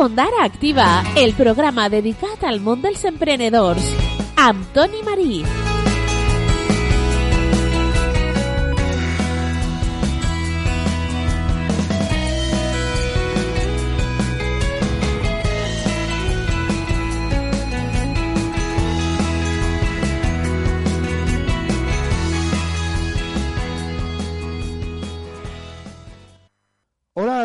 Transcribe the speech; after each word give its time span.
Ondara 0.00 0.44
Activa, 0.44 1.04
el 1.14 1.34
programa 1.36 1.90
dedicat 1.92 2.46
al 2.48 2.62
món 2.64 2.80
dels 2.80 3.04
emprenedors, 3.04 3.92
amb 4.48 4.64
Toni 4.72 5.04
Marí. 5.04 5.59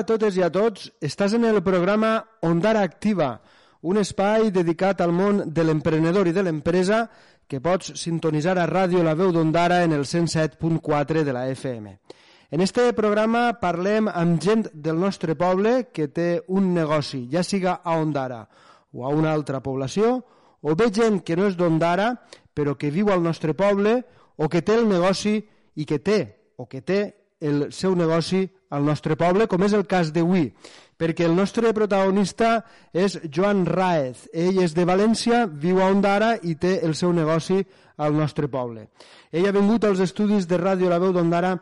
Totes 0.07 0.37
i 0.37 0.43
a 0.45 0.51
tots, 0.53 0.89
estàs 1.03 1.33
en 1.35 1.45
el 1.49 1.61
programa 1.65 2.17
Ondara 2.45 2.83
Activa, 2.85 3.39
un 3.85 3.99
espai 4.01 4.51
dedicat 4.53 5.01
al 5.01 5.13
món 5.13 5.43
de 5.53 5.65
l'emprenedor 5.65 6.29
i 6.29 6.33
de 6.33 6.43
l'empresa 6.45 7.05
que 7.47 7.61
pots 7.61 7.91
sintonitzar 8.01 8.55
a 8.57 8.67
Ràdio 8.69 9.03
La 9.05 9.13
Veu 9.17 9.33
d'Ondara 9.33 9.83
en 9.85 9.93
el 9.93 10.05
107.4 10.05 11.23
de 11.23 11.33
la 11.33 11.47
FM. 11.49 11.97
En 12.51 12.61
este 12.61 12.85
programa 12.93 13.57
parlem 13.61 14.07
amb 14.07 14.41
gent 14.41 14.69
del 14.73 14.99
nostre 15.01 15.35
poble 15.35 15.89
que 15.93 16.07
té 16.07 16.41
un 16.47 16.73
negoci, 16.73 17.25
ja 17.31 17.43
siga 17.43 17.81
a 17.83 17.97
Ondara 17.97 18.45
o 18.93 19.05
a 19.05 19.09
una 19.09 19.33
altra 19.33 19.61
població, 19.61 20.21
o 20.61 20.73
bé 20.73 20.89
gent 20.93 21.21
que 21.25 21.35
no 21.35 21.49
és 21.49 21.57
d'Ondara 21.57 22.13
però 22.55 22.77
que 22.77 22.89
viu 22.89 23.11
al 23.11 23.21
nostre 23.21 23.53
poble 23.53 23.99
o 24.37 24.49
que 24.49 24.61
té 24.61 24.77
el 24.79 24.87
negoci 24.89 25.37
i 25.75 25.85
que 25.85 25.99
té 25.99 26.19
o 26.57 26.65
que 26.65 26.81
té 26.81 27.01
el 27.45 27.69
seu 27.71 27.95
negoci 27.95 28.43
al 28.75 28.85
nostre 28.85 29.15
poble, 29.19 29.47
com 29.47 29.63
és 29.63 29.73
el 29.77 29.85
cas 29.87 30.11
d'avui, 30.15 30.49
perquè 30.97 31.27
el 31.27 31.35
nostre 31.37 31.71
protagonista 31.75 32.57
és 32.93 33.19
Joan 33.31 33.65
Raez. 33.69 34.27
Ell 34.33 34.61
és 34.63 34.75
de 34.75 34.85
València, 34.87 35.45
viu 35.47 35.81
a 35.81 35.89
Ondara 35.93 36.35
i 36.43 36.55
té 36.59 36.79
el 36.83 36.95
seu 36.95 37.13
negoci 37.13 37.61
al 37.97 38.15
nostre 38.15 38.49
poble. 38.51 38.89
Ell 39.31 39.47
ha 39.47 39.55
vingut 39.55 39.85
als 39.85 40.01
estudis 40.03 40.47
de 40.47 40.59
Ràdio 40.59 40.91
La 40.91 40.99
Veu 40.99 41.13
d'Ondara 41.15 41.55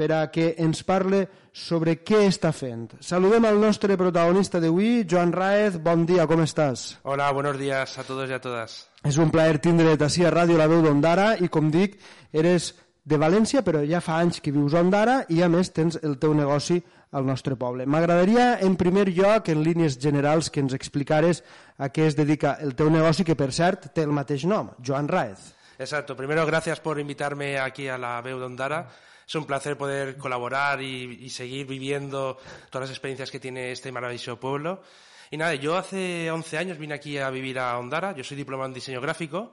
per 0.00 0.12
a 0.16 0.20
que 0.32 0.54
ens 0.56 0.80
parle 0.86 1.26
sobre 1.52 1.98
què 2.00 2.22
està 2.24 2.54
fent. 2.56 2.86
Saludem 3.04 3.44
al 3.44 3.58
nostre 3.60 3.98
protagonista 4.00 4.60
d'avui, 4.62 5.02
Joan 5.04 5.34
Raez. 5.34 5.76
Bon 5.82 6.06
dia, 6.08 6.24
com 6.30 6.40
estàs? 6.40 6.94
Hola, 7.02 7.30
buenos 7.36 7.58
días 7.58 7.98
a 7.98 8.04
todos 8.04 8.30
y 8.30 8.32
a 8.32 8.40
todas. 8.40 8.86
És 9.04 9.18
un 9.20 9.30
plaer 9.32 9.60
tindre't 9.60 10.00
així 10.04 10.24
a 10.24 10.32
Ràdio 10.32 10.56
La 10.56 10.68
Veu 10.70 10.80
d'Ondara 10.84 11.34
i, 11.40 11.50
com 11.52 11.68
dic, 11.72 11.98
eres 12.32 12.72
de 13.04 13.18
València, 13.18 13.62
però 13.66 13.82
ja 13.86 14.00
fa 14.04 14.18
anys 14.20 14.40
que 14.40 14.52
vius 14.52 14.74
a 14.74 14.82
Ondara 14.84 15.20
i 15.28 15.42
a 15.42 15.48
més 15.48 15.72
tens 15.72 15.98
el 16.02 16.18
teu 16.20 16.34
negoci 16.36 16.80
al 17.12 17.26
nostre 17.26 17.56
poble. 17.58 17.86
M'agradaria, 17.86 18.60
en 18.62 18.76
primer 18.78 19.08
lloc, 19.10 19.48
en 19.50 19.64
línies 19.66 19.98
generals, 19.98 20.50
que 20.50 20.62
ens 20.62 20.74
explicares 20.76 21.42
a 21.78 21.88
què 21.90 22.06
es 22.06 22.16
dedica 22.18 22.56
el 22.62 22.76
teu 22.78 22.90
negoci, 22.90 23.26
que 23.26 23.38
per 23.38 23.50
cert 23.52 23.90
té 23.94 24.04
el 24.06 24.14
mateix 24.14 24.44
nom, 24.46 24.70
Joan 24.84 25.08
Raez. 25.08 25.50
Exacto. 25.78 26.14
Primero, 26.14 26.44
gracias 26.46 26.78
por 26.78 27.00
invitarme 27.00 27.58
aquí 27.58 27.88
a 27.88 27.96
la 27.98 28.20
Veu 28.20 28.38
de 28.38 28.44
Ondara. 28.44 28.86
Es 29.26 29.34
un 29.34 29.46
placer 29.46 29.78
poder 29.78 30.16
colaborar 30.18 30.82
y, 30.82 31.18
y 31.22 31.30
seguir 31.30 31.66
viviendo 31.66 32.36
todas 32.68 32.88
las 32.88 32.90
experiencias 32.90 33.30
que 33.30 33.40
tiene 33.40 33.72
este 33.72 33.90
maravilloso 33.90 34.38
pueblo. 34.38 34.82
Y 35.30 35.36
nada, 35.36 35.54
yo 35.54 35.78
hace 35.78 36.30
11 36.30 36.58
años 36.58 36.78
vine 36.78 36.94
aquí 36.94 37.16
a 37.16 37.30
vivir 37.30 37.58
a 37.58 37.78
Ondara. 37.78 38.12
Yo 38.14 38.24
soy 38.24 38.36
diplomado 38.36 38.66
en 38.66 38.74
diseño 38.74 39.00
gráfico 39.00 39.52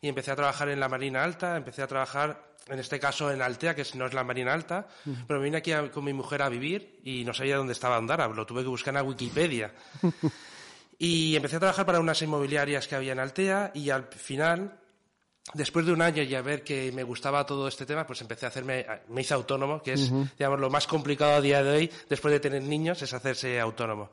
y 0.00 0.08
empecé 0.08 0.30
a 0.30 0.36
trabajar 0.36 0.68
en 0.68 0.80
la 0.80 0.88
Marina 0.88 1.24
Alta. 1.24 1.56
Empecé 1.56 1.82
a 1.82 1.88
trabajar 1.88 2.47
en 2.68 2.78
este 2.78 2.98
caso 3.00 3.30
en 3.30 3.40
Altea, 3.42 3.74
que 3.74 3.84
no 3.94 4.06
es 4.06 4.14
la 4.14 4.24
Marina 4.24 4.52
Alta, 4.52 4.86
pero 5.26 5.38
me 5.40 5.44
vine 5.46 5.56
aquí 5.58 5.72
a- 5.72 5.90
con 5.90 6.04
mi 6.04 6.12
mujer 6.12 6.42
a 6.42 6.48
vivir 6.48 7.00
y 7.04 7.24
no 7.24 7.32
sabía 7.34 7.56
dónde 7.56 7.72
estaba 7.72 7.98
Ondara, 7.98 8.28
lo 8.28 8.46
tuve 8.46 8.62
que 8.62 8.68
buscar 8.68 8.92
en 8.92 8.96
la 8.96 9.02
Wikipedia. 9.02 9.72
y 10.98 11.36
empecé 11.36 11.56
a 11.56 11.60
trabajar 11.60 11.86
para 11.86 12.00
unas 12.00 12.20
inmobiliarias 12.22 12.88
que 12.88 12.96
había 12.96 13.12
en 13.12 13.20
Altea 13.20 13.70
y 13.74 13.90
al 13.90 14.04
final, 14.08 14.78
después 15.54 15.86
de 15.86 15.92
un 15.92 16.02
año 16.02 16.22
y 16.22 16.34
a 16.34 16.42
ver 16.42 16.64
que 16.64 16.90
me 16.92 17.04
gustaba 17.04 17.46
todo 17.46 17.68
este 17.68 17.86
tema, 17.86 18.06
pues 18.06 18.20
empecé 18.20 18.46
a 18.46 18.48
hacerme, 18.48 18.84
me 19.08 19.20
hice 19.20 19.34
autónomo, 19.34 19.82
que 19.82 19.92
es, 19.92 20.10
digamos, 20.36 20.58
lo 20.60 20.70
más 20.70 20.86
complicado 20.86 21.34
a 21.34 21.40
día 21.40 21.62
de 21.62 21.70
hoy, 21.70 21.90
después 22.08 22.32
de 22.32 22.40
tener 22.40 22.62
niños, 22.62 23.00
es 23.02 23.12
hacerse 23.12 23.60
autónomo. 23.60 24.10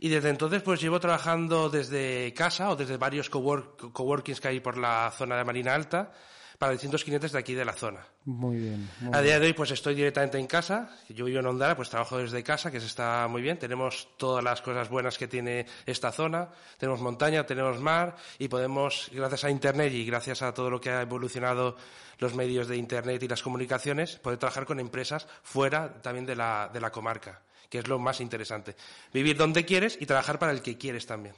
Y 0.00 0.08
desde 0.08 0.28
entonces 0.28 0.60
pues 0.62 0.80
llevo 0.80 1.00
trabajando 1.00 1.70
desde 1.70 2.32
casa 2.34 2.70
o 2.70 2.76
desde 2.76 2.96
varios 2.96 3.30
cowork- 3.30 3.92
coworkings 3.92 4.40
que 4.40 4.48
hay 4.48 4.60
por 4.60 4.76
la 4.76 5.12
zona 5.16 5.36
de 5.36 5.44
Marina 5.44 5.74
Alta 5.74 6.12
para 6.58 6.72
distintos 6.72 7.04
clientes 7.04 7.32
de 7.32 7.38
aquí 7.38 7.54
de 7.54 7.64
la 7.64 7.72
zona. 7.72 8.06
Muy 8.24 8.56
bien. 8.56 8.88
Muy 9.00 9.14
A 9.14 9.20
día 9.20 9.38
de 9.38 9.46
hoy 9.46 9.52
pues 9.52 9.70
estoy 9.70 9.94
directamente 9.94 10.38
en 10.38 10.46
casa, 10.46 10.90
yo 11.08 11.24
vivo 11.24 11.40
en 11.40 11.46
Ondara, 11.46 11.76
pues 11.76 11.90
trabajo 11.90 12.18
desde 12.18 12.42
casa, 12.42 12.70
que 12.70 12.80
se 12.80 12.86
está 12.86 13.26
muy 13.28 13.42
bien, 13.42 13.58
tenemos 13.58 14.08
todas 14.16 14.42
las 14.42 14.62
cosas 14.62 14.88
buenas 14.88 15.18
que 15.18 15.28
tiene 15.28 15.66
esta 15.86 16.12
zona, 16.12 16.48
tenemos 16.78 17.00
montaña, 17.00 17.44
tenemos 17.44 17.80
mar 17.80 18.16
y 18.38 18.48
podemos, 18.48 19.10
gracias 19.12 19.44
a 19.44 19.50
Internet 19.50 19.92
y 19.92 20.04
gracias 20.04 20.42
a 20.42 20.54
todo 20.54 20.70
lo 20.70 20.80
que 20.80 20.90
ha 20.90 21.02
evolucionado 21.02 21.76
los 22.18 22.34
medios 22.34 22.68
de 22.68 22.76
Internet 22.76 23.22
y 23.22 23.28
las 23.28 23.42
comunicaciones, 23.42 24.16
poder 24.16 24.38
trabajar 24.38 24.66
con 24.66 24.80
empresas 24.80 25.26
fuera 25.42 26.00
también 26.02 26.26
de 26.26 26.36
la, 26.36 26.70
de 26.72 26.80
la 26.80 26.90
comarca, 26.90 27.42
que 27.68 27.78
es 27.78 27.88
lo 27.88 27.98
más 27.98 28.20
interesante. 28.20 28.76
Vivir 29.12 29.36
donde 29.36 29.64
quieres 29.64 29.98
y 30.00 30.06
trabajar 30.06 30.38
para 30.38 30.52
el 30.52 30.62
que 30.62 30.78
quieres 30.78 31.06
también. 31.06 31.34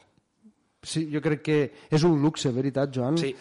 Sí, 0.86 1.08
jo 1.10 1.20
crec 1.24 1.42
que 1.42 1.58
és 1.90 2.06
un 2.06 2.20
luxe, 2.22 2.52
veritat, 2.54 2.92
Joan? 2.94 3.18
Sí. 3.18 3.32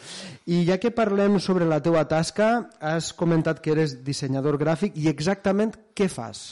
I 0.49 0.63
ja 0.65 0.79
que 0.81 0.89
parlem 0.95 1.37
sobre 1.43 1.67
la 1.69 1.77
teua 1.85 2.07
tasca, 2.09 2.71
has 2.81 3.11
comentat 3.13 3.61
que 3.61 3.75
eres 3.75 3.99
dissenyador 4.05 4.57
gràfic 4.57 4.97
i 4.97 5.11
exactament 5.11 5.75
què 5.93 6.09
fas? 6.09 6.47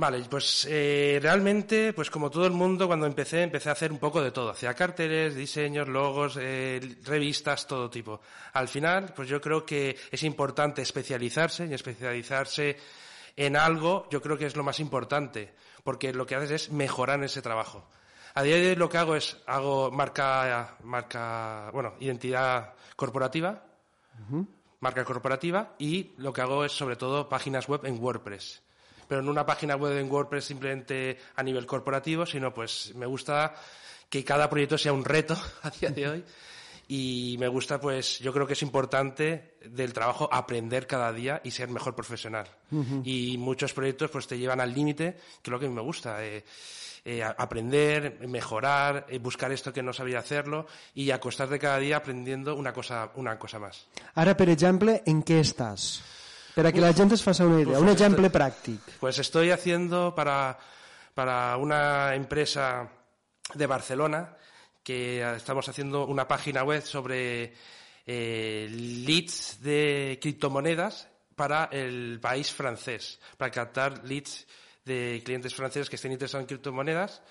Vale, 0.00 0.22
pues 0.30 0.66
eh, 0.70 1.18
realmente, 1.20 1.92
pues 1.92 2.10
como 2.10 2.30
todo 2.30 2.46
el 2.46 2.52
mundo, 2.52 2.86
cuando 2.86 3.04
empecé, 3.04 3.42
empecé 3.42 3.68
a 3.68 3.72
hacer 3.72 3.92
un 3.92 3.98
poco 3.98 4.22
de 4.22 4.30
todo. 4.30 4.50
Hacía 4.50 4.72
carteles, 4.72 5.34
diseños, 5.34 5.88
logos, 5.88 6.38
eh, 6.40 6.80
revistas, 7.04 7.66
todo 7.66 7.90
tipo. 7.90 8.22
Al 8.54 8.68
final, 8.68 9.12
pues 9.14 9.28
yo 9.28 9.42
creo 9.42 9.66
que 9.66 9.98
es 10.10 10.22
importante 10.22 10.80
especializarse 10.80 11.66
y 11.66 11.74
especializarse 11.74 12.78
en 13.36 13.56
algo, 13.56 14.08
yo 14.10 14.22
creo 14.22 14.38
que 14.38 14.46
es 14.46 14.56
lo 14.56 14.64
más 14.64 14.80
importante, 14.80 15.52
porque 15.84 16.14
lo 16.14 16.24
que 16.24 16.36
haces 16.36 16.50
es 16.50 16.70
mejorar 16.70 17.22
ese 17.22 17.42
trabajo. 17.42 17.86
A 18.34 18.42
día 18.42 18.56
de 18.56 18.68
hoy 18.70 18.76
lo 18.76 18.88
que 18.88 18.98
hago 18.98 19.16
es, 19.16 19.36
hago 19.46 19.90
marca, 19.90 20.76
marca, 20.84 21.70
bueno, 21.72 21.94
identidad 21.98 22.74
corporativa, 22.94 23.64
marca 24.78 25.04
corporativa 25.04 25.74
y 25.78 26.12
lo 26.18 26.32
que 26.32 26.40
hago 26.40 26.64
es 26.64 26.72
sobre 26.72 26.96
todo 26.96 27.28
páginas 27.28 27.66
web 27.66 27.84
en 27.86 28.02
WordPress. 28.02 28.62
Pero 29.08 29.22
no 29.22 29.32
una 29.32 29.44
página 29.44 29.74
web 29.74 29.98
en 29.98 30.10
WordPress 30.10 30.44
simplemente 30.44 31.18
a 31.34 31.42
nivel 31.42 31.66
corporativo, 31.66 32.24
sino 32.24 32.54
pues 32.54 32.94
me 32.94 33.06
gusta 33.06 33.54
que 34.08 34.24
cada 34.24 34.48
proyecto 34.48 34.78
sea 34.78 34.92
un 34.92 35.04
reto 35.04 35.36
a 35.62 35.70
día 35.70 35.90
de 35.90 36.08
hoy 36.08 36.24
y 36.92 37.36
me 37.38 37.46
gusta 37.46 37.80
pues 37.80 38.18
yo 38.18 38.32
creo 38.32 38.48
que 38.48 38.54
es 38.54 38.62
importante 38.62 39.54
del 39.64 39.92
trabajo 39.92 40.28
aprender 40.32 40.88
cada 40.88 41.12
día 41.12 41.40
y 41.44 41.52
ser 41.52 41.68
mejor 41.68 41.94
profesional. 41.94 42.48
Y 43.04 43.38
muchos 43.38 43.72
proyectos 43.72 44.10
pues 44.10 44.26
te 44.26 44.36
llevan 44.36 44.60
al 44.60 44.74
límite, 44.74 45.14
que 45.40 45.50
es 45.50 45.52
lo 45.52 45.60
que 45.60 45.66
a 45.66 45.68
mí 45.68 45.74
me 45.74 45.82
gusta. 45.82 46.24
eh, 46.24 46.42
eh, 47.04 47.22
aprender, 47.22 48.26
mejorar, 48.28 49.06
eh, 49.08 49.18
buscar 49.18 49.50
esto 49.52 49.72
que 49.72 49.82
no 49.82 49.92
sabía 49.92 50.18
hacerlo 50.18 50.66
y 50.94 51.10
acostarte 51.12 51.58
cada 51.58 51.78
día 51.78 51.96
aprendiendo 51.96 52.54
una 52.56 52.72
cosa, 52.74 53.10
una 53.14 53.38
cosa 53.38 53.58
más. 53.58 53.86
Ara, 54.14 54.36
per 54.36 54.50
exemple, 54.50 55.00
en 55.06 55.22
què 55.24 55.38
estàs? 55.40 56.02
Per 56.52 56.66
a 56.66 56.72
que 56.74 56.82
la 56.82 56.90
gent 56.92 57.14
es 57.16 57.22
faci 57.24 57.46
una 57.46 57.62
idea, 57.62 57.78
Uf, 57.78 57.86
un 57.86 57.88
exemple 57.94 58.28
pràctic. 58.34 58.98
Pues 59.00 59.18
estoy 59.18 59.50
haciendo 59.50 60.12
para, 60.14 60.58
para 61.14 61.56
una 61.56 62.14
empresa 62.14 62.90
de 63.54 63.66
Barcelona 63.66 64.36
que 64.82 65.22
estamos 65.36 65.68
haciendo 65.68 66.06
una 66.06 66.26
página 66.26 66.64
web 66.64 66.82
sobre 66.82 67.52
eh, 68.06 68.68
leads 68.70 69.62
de 69.62 70.18
criptomonedas 70.20 71.08
para 71.36 71.64
el 71.72 72.18
país 72.20 72.52
francés, 72.52 73.20
para 73.36 73.50
captar 73.50 74.04
leads 74.04 74.46
de 74.84 75.22
clientes 75.24 75.54
franceses 75.54 75.88
que 75.88 75.96
estén 75.96 76.12
interesados 76.12 76.44
en 76.44 76.48
criptomonedas. 76.48 77.22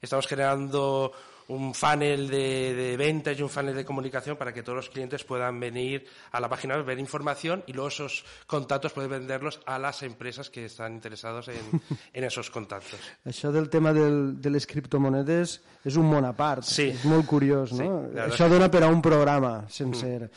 Estamos 0.00 0.26
generando 0.26 1.12
un 1.48 1.74
funnel 1.74 2.28
de, 2.28 2.74
de 2.74 2.96
ventas 2.96 3.38
y 3.38 3.42
un 3.42 3.48
funnel 3.48 3.74
de 3.74 3.84
comunicación 3.84 4.36
para 4.36 4.52
que 4.52 4.62
todos 4.62 4.76
los 4.76 4.90
clientes 4.90 5.24
puedan 5.24 5.58
venir 5.58 6.06
a 6.32 6.40
la 6.40 6.48
página 6.48 6.76
web, 6.76 6.84
ver 6.84 6.98
información 6.98 7.64
y 7.66 7.72
luego 7.72 7.88
esos 7.88 8.24
contactos 8.46 8.92
pueden 8.92 9.10
venderlos 9.10 9.60
a 9.66 9.78
las 9.78 10.02
empresas 10.02 10.50
que 10.50 10.66
están 10.66 10.92
interesados 10.94 11.48
en, 11.48 11.80
en 12.12 12.24
esos 12.24 12.50
contactos. 12.50 13.00
Això 13.24 13.50
del 13.52 13.68
tema 13.72 13.92
del, 13.92 14.40
de 14.40 14.50
les 14.52 14.66
criptomonedes 14.68 15.58
és 15.88 15.96
un 15.96 16.06
món 16.10 16.24
a 16.28 16.34
part. 16.36 16.64
Sí. 16.68 16.90
És 16.92 17.04
molt 17.08 17.26
curiós, 17.26 17.70
Sí, 17.72 17.80
no? 17.82 18.02
verdad 18.10 18.28
Això 18.32 18.48
dona 18.52 18.68
per 18.70 18.84
a 18.84 18.92
un 18.92 19.00
programa 19.02 19.64
sencer. 19.72 20.28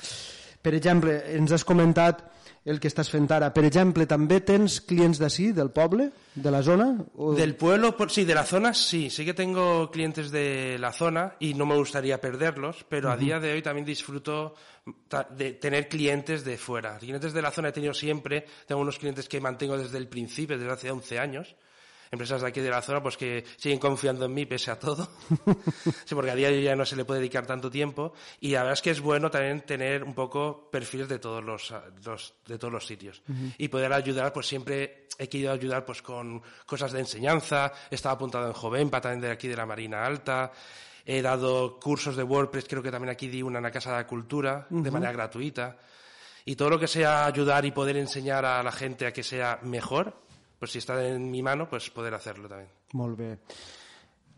Per 0.61 0.73
exemple, 0.77 1.17
ens 1.35 1.51
has 1.51 1.63
comentat 1.67 2.23
el 2.63 2.79
que 2.79 2.89
estàs 2.91 3.09
fent 3.09 3.25
ara. 3.33 3.49
Per 3.53 3.63
exemple, 3.65 4.05
també 4.09 4.39
tens 4.45 4.79
clients 4.85 5.17
d'ací, 5.21 5.49
del 5.57 5.71
poble, 5.73 6.11
de 6.35 6.51
la 6.53 6.61
zona? 6.61 6.91
O... 7.15 7.33
Del 7.33 7.55
pueblo, 7.55 7.95
por, 7.97 8.11
sí, 8.13 8.25
de 8.25 8.35
la 8.37 8.45
zona, 8.45 8.73
sí. 8.73 9.09
Sí 9.09 9.25
que 9.25 9.33
tengo 9.33 9.89
clientes 9.89 10.29
de 10.31 10.77
la 10.79 10.91
zona 10.91 11.35
y 11.39 11.53
no 11.55 11.65
me 11.65 11.75
gustaría 11.75 12.21
perderlos, 12.21 12.85
pero 12.87 13.11
a 13.11 13.17
día 13.17 13.39
de 13.39 13.53
hoy 13.53 13.61
también 13.61 13.85
disfruto 13.85 14.53
de 15.35 15.53
tener 15.53 15.87
clientes 15.87 16.45
de 16.45 16.57
fuera. 16.57 16.97
Clientes 16.99 17.33
de 17.33 17.41
la 17.41 17.51
zona 17.51 17.69
he 17.69 17.73
tenido 17.73 17.93
siempre. 17.93 18.45
Tengo 18.67 18.81
unos 18.81 18.99
clientes 18.99 19.27
que 19.27 19.41
mantengo 19.41 19.77
desde 19.77 19.97
el 19.97 20.07
principio, 20.07 20.57
desde 20.57 20.71
hace 20.71 20.91
11 20.91 21.19
años. 21.19 21.55
Empresas 22.11 22.41
de 22.41 22.47
aquí 22.49 22.59
de 22.59 22.69
la 22.69 22.81
zona, 22.81 23.01
pues 23.01 23.15
que 23.15 23.45
siguen 23.55 23.79
confiando 23.79 24.25
en 24.25 24.33
mí 24.33 24.45
pese 24.45 24.69
a 24.69 24.77
todo. 24.77 25.07
sí, 26.05 26.13
porque 26.13 26.31
a 26.31 26.35
día 26.35 26.49
de 26.49 26.57
hoy 26.57 26.63
ya 26.63 26.75
no 26.75 26.85
se 26.85 26.95
le 26.97 27.05
puede 27.05 27.21
dedicar 27.21 27.45
tanto 27.47 27.71
tiempo. 27.71 28.13
Y 28.41 28.51
la 28.51 28.59
verdad 28.59 28.73
es 28.73 28.81
que 28.81 28.89
es 28.91 28.99
bueno 28.99 29.31
también 29.31 29.61
tener 29.61 30.03
un 30.03 30.13
poco 30.13 30.69
perfiles 30.69 31.07
de 31.07 31.19
todos 31.19 31.41
los, 31.43 31.73
los- 32.03 32.33
de 32.45 32.57
todos 32.59 32.73
los 32.73 32.85
sitios. 32.85 33.21
Y 33.57 33.69
poder 33.69 33.93
ayudar, 33.93 34.33
pues 34.33 34.45
siempre 34.47 35.07
he 35.17 35.29
querido 35.29 35.53
ayudar 35.53 35.85
pues 35.85 36.01
con 36.01 36.41
cosas 36.65 36.91
de 36.91 36.99
enseñanza. 36.99 37.71
Estaba 37.89 38.15
apuntado 38.15 38.45
en 38.47 38.53
Jovenpa, 38.53 38.99
también 38.99 39.21
de 39.21 39.31
aquí 39.31 39.47
de 39.47 39.55
la 39.55 39.65
Marina 39.65 40.05
Alta. 40.05 40.51
He 41.05 41.21
dado 41.21 41.79
cursos 41.79 42.15
de 42.17 42.23
WordPress, 42.23 42.65
creo 42.67 42.83
que 42.83 42.91
también 42.91 43.09
aquí 43.11 43.27
di 43.29 43.41
una 43.41 43.59
en 43.59 43.63
la 43.63 43.71
Casa 43.71 43.91
de 43.91 43.97
la 43.97 44.07
Cultura, 44.07 44.67
de 44.69 44.91
manera 44.91 45.13
gratuita. 45.13 45.77
Y 46.43 46.55
todo 46.57 46.69
lo 46.71 46.79
que 46.79 46.87
sea 46.87 47.25
ayudar 47.25 47.63
y 47.65 47.71
poder 47.71 47.95
enseñar 47.97 48.43
a 48.45 48.61
la 48.61 48.71
gente 48.71 49.05
a 49.07 49.13
que 49.13 49.23
sea 49.23 49.59
mejor, 49.63 50.13
pues 50.61 50.71
si 50.71 50.77
está 50.77 50.99
en 51.03 51.25
mi 51.31 51.41
mano, 51.41 51.65
pues 51.67 51.89
poder 51.89 52.13
hacerlo 52.13 52.47
también. 52.47 52.69
Molt 52.93 53.17
bé. 53.17 53.31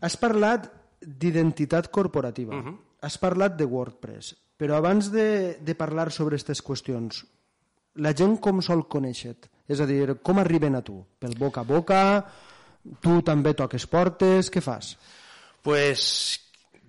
Has 0.00 0.16
parlat 0.16 0.70
d'identitat 1.04 1.90
corporativa. 1.92 2.56
Has 3.04 3.18
parlat 3.20 3.58
de 3.60 3.66
WordPress. 3.68 4.30
Però 4.56 4.78
abans 4.78 5.10
de, 5.12 5.58
de 5.60 5.74
parlar 5.76 6.08
sobre 6.14 6.38
aquestes 6.38 6.62
qüestions, 6.64 7.18
la 8.00 8.14
gent 8.16 8.38
com 8.40 8.62
sol 8.64 8.86
conèixer-te? 8.88 9.50
És 9.68 9.80
a 9.82 9.86
dir, 9.86 10.14
com 10.24 10.38
arriben 10.40 10.78
a 10.78 10.82
tu? 10.86 11.02
Pel 11.20 11.34
boca 11.36 11.60
a 11.60 11.68
boca? 11.68 12.00
Tu 13.04 13.18
també 13.26 13.52
toques 13.58 13.84
portes? 13.90 14.48
Què 14.54 14.62
fas? 14.64 14.94
Pues 15.60 16.40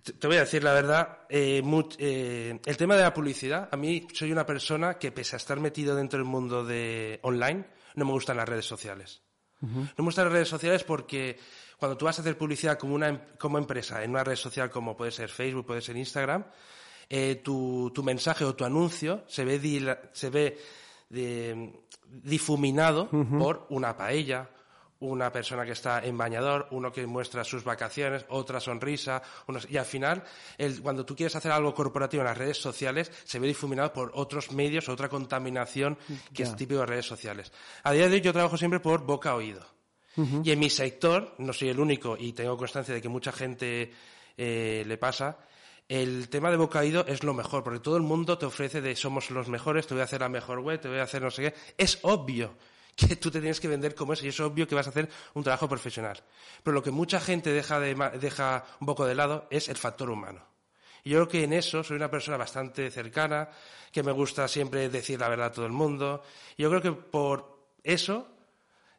te 0.05 0.27
voy 0.27 0.37
a 0.37 0.45
decir 0.45 0.63
la 0.63 0.73
verdad, 0.73 1.25
eh, 1.29 1.61
mu- 1.63 1.89
eh, 1.97 2.59
el 2.63 2.77
tema 2.77 2.95
de 2.95 3.01
la 3.03 3.13
publicidad, 3.13 3.67
a 3.71 3.75
mí 3.77 4.07
soy 4.13 4.31
una 4.31 4.45
persona 4.45 4.95
que 4.99 5.11
pese 5.11 5.35
a 5.35 5.41
estar 5.41 5.59
metido 5.59 5.95
dentro 5.95 6.19
del 6.19 6.27
mundo 6.27 6.63
de 6.63 7.19
online, 7.23 7.65
no 7.95 8.05
me 8.05 8.11
gustan 8.11 8.37
las 8.37 8.47
redes 8.47 8.65
sociales. 8.65 9.21
No 9.61 9.69
me 9.97 10.03
gustan 10.03 10.25
las 10.25 10.33
redes 10.33 10.47
sociales 10.49 10.83
porque 10.83 11.37
cuando 11.77 11.97
tú 11.97 12.05
vas 12.05 12.17
a 12.17 12.21
hacer 12.21 12.37
publicidad 12.37 12.77
como 12.77 12.93
una 12.95 13.07
em- 13.09 13.19
como 13.39 13.57
empresa 13.57 14.03
en 14.03 14.11
una 14.11 14.23
red 14.23 14.35
social 14.35 14.69
como 14.69 14.95
puede 14.95 15.11
ser 15.11 15.29
Facebook, 15.29 15.65
puede 15.65 15.81
ser 15.81 15.97
Instagram, 15.97 16.43
eh, 17.09 17.41
tu, 17.43 17.91
tu 17.93 18.03
mensaje 18.03 18.43
o 18.45 18.55
tu 18.55 18.63
anuncio 18.65 19.23
se 19.27 19.43
ve, 19.45 19.61
dila- 19.61 19.99
se 20.13 20.29
ve 20.29 20.57
de- 21.09 21.73
difuminado 22.09 23.09
por 23.39 23.65
una 23.69 23.95
paella, 23.97 24.49
una 24.99 25.31
persona 25.31 25.65
que 25.65 25.73
está 25.73 26.03
en 26.03 26.17
bañador, 26.17 26.67
uno 26.71 26.91
que 26.91 27.05
muestra 27.05 27.43
sus 27.43 27.63
vacaciones, 27.63 28.25
otra 28.29 28.59
sonrisa, 28.59 29.21
unos- 29.47 29.67
y 29.69 29.77
al 29.77 29.85
final, 29.85 30.23
el- 30.57 30.81
cuando 30.81 31.05
tú 31.05 31.15
quieres 31.15 31.35
hacer 31.35 31.51
algo 31.51 31.73
corporativo 31.73 32.21
en 32.21 32.27
las 32.27 32.37
redes 32.37 32.57
sociales, 32.57 33.11
se 33.25 33.39
ve 33.39 33.47
difuminado 33.47 33.91
por 33.91 34.11
otros 34.15 34.51
medios, 34.51 34.87
otra 34.89 35.09
contaminación 35.09 35.97
que 36.33 36.43
es 36.43 36.55
típico 36.55 36.79
de 36.79 36.85
redes 36.85 37.05
sociales. 37.05 37.51
A 37.83 37.91
día 37.91 38.07
de 38.07 38.15
hoy 38.15 38.21
yo 38.21 38.31
trabajo 38.33 38.57
siempre 38.57 38.79
por 38.79 39.03
boca 39.05 39.31
a 39.31 39.35
oído. 39.35 39.65
Y 40.45 40.51
en 40.51 40.59
mi 40.59 40.69
sector, 40.69 41.35
no 41.39 41.51
soy 41.51 41.67
el 41.69 41.79
único 41.79 42.15
y 42.17 42.31
tengo 42.31 42.55
constancia 42.55 42.93
de 42.93 43.01
que 43.01 43.09
mucha 43.09 43.33
gente 43.33 43.91
eh, 44.37 44.83
le 44.87 44.97
pasa, 44.97 45.37
el 45.89 46.29
tema 46.29 46.49
de 46.51 46.57
boca 46.57 46.79
a 46.79 46.81
oído 46.83 47.05
es 47.07 47.23
lo 47.23 47.33
mejor, 47.33 47.63
porque 47.63 47.79
todo 47.79 47.97
el 47.97 48.03
mundo 48.03 48.37
te 48.37 48.45
ofrece 48.45 48.81
de 48.81 48.95
somos 48.95 49.29
los 49.29 49.49
mejores, 49.49 49.87
te 49.87 49.93
voy 49.93 50.01
a 50.01 50.05
hacer 50.05 50.21
la 50.21 50.29
mejor 50.29 50.59
web, 50.59 50.79
te 50.79 50.87
voy 50.87 50.99
a 50.99 51.03
hacer 51.03 51.21
no 51.21 51.31
sé 51.31 51.41
qué. 51.51 51.53
Es 51.77 51.99
obvio 52.03 52.55
que 52.95 53.15
tú 53.17 53.29
te 53.29 53.39
tienes 53.39 53.59
que 53.59 53.67
vender 53.67 53.93
como 53.93 54.13
eso 54.13 54.25
y 54.25 54.29
es 54.29 54.39
obvio 54.39 54.67
que 54.67 54.75
vas 54.75 54.87
a 54.87 54.89
hacer 54.91 55.09
un 55.33 55.43
trabajo 55.43 55.67
profesional. 55.67 56.21
Pero 56.63 56.73
lo 56.73 56.81
que 56.83 56.91
mucha 56.91 57.19
gente 57.19 57.51
deja, 57.51 57.79
de, 57.79 57.93
ma- 57.95 58.09
deja 58.09 58.63
un 58.79 58.87
poco 58.87 59.05
de 59.05 59.15
lado 59.15 59.47
es 59.49 59.67
el 59.69 59.75
factor 59.77 60.09
humano. 60.09 60.41
Y 61.03 61.09
yo 61.11 61.17
creo 61.19 61.27
que 61.27 61.43
en 61.43 61.53
eso 61.53 61.83
soy 61.83 61.97
una 61.97 62.09
persona 62.09 62.37
bastante 62.37 62.89
cercana, 62.89 63.49
que 63.91 64.01
me 64.01 64.11
gusta 64.11 64.47
siempre 64.47 64.89
decir 64.89 65.19
la 65.19 65.29
verdad 65.29 65.47
a 65.47 65.51
todo 65.51 65.65
el 65.65 65.71
mundo. 65.71 66.23
Y 66.57 66.63
yo 66.63 66.69
creo 66.69 66.81
que 66.81 66.91
por 66.93 67.67
eso 67.83 68.27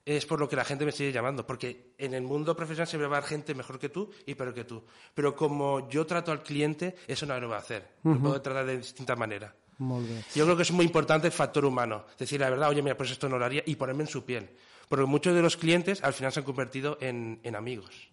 es 0.04 0.24
por 0.24 0.38
lo 0.38 0.48
que 0.48 0.54
la 0.54 0.64
gente 0.64 0.84
me 0.84 0.92
sigue 0.92 1.10
llamando, 1.10 1.44
porque 1.44 1.94
en 1.98 2.14
el 2.14 2.22
mundo 2.22 2.54
profesional 2.54 2.86
siempre 2.86 3.08
va 3.08 3.16
a 3.16 3.18
haber 3.18 3.28
gente 3.30 3.54
mejor 3.56 3.78
que 3.80 3.88
tú 3.88 4.08
y 4.24 4.36
peor 4.36 4.54
que 4.54 4.62
tú. 4.64 4.84
Pero 5.14 5.34
como 5.34 5.88
yo 5.88 6.06
trato 6.06 6.30
al 6.30 6.44
cliente, 6.44 6.94
eso 7.08 7.26
no 7.26 7.40
lo 7.40 7.48
va 7.48 7.56
a 7.56 7.60
hacer. 7.60 7.94
Lo 8.04 8.20
puedo 8.20 8.40
tratar 8.42 8.66
de 8.66 8.76
distinta 8.78 9.16
manera. 9.16 9.52
Molt 9.78 10.08
bé. 10.08 10.22
Yo 10.34 10.44
creo 10.44 10.56
que 10.56 10.62
es 10.62 10.72
muy 10.72 10.84
importante 10.86 11.26
el 11.26 11.32
factor 11.32 11.64
humano. 11.64 12.04
Decir 12.18 12.40
la 12.40 12.50
verdad, 12.50 12.70
oye, 12.70 12.82
mira, 12.82 12.96
pues 12.96 13.10
esto 13.10 13.28
no 13.28 13.38
lo 13.38 13.44
haría 13.44 13.62
y 13.66 13.76
ponerme 13.76 14.04
en 14.04 14.08
su 14.08 14.24
piel. 14.24 14.50
Porque 14.88 15.04
muchos 15.04 15.34
de 15.34 15.42
los 15.42 15.56
clientes 15.56 16.02
al 16.02 16.12
final 16.14 16.32
se 16.32 16.40
han 16.40 16.46
convertido 16.46 16.96
en, 17.00 17.40
en 17.42 17.56
amigos. 17.56 18.08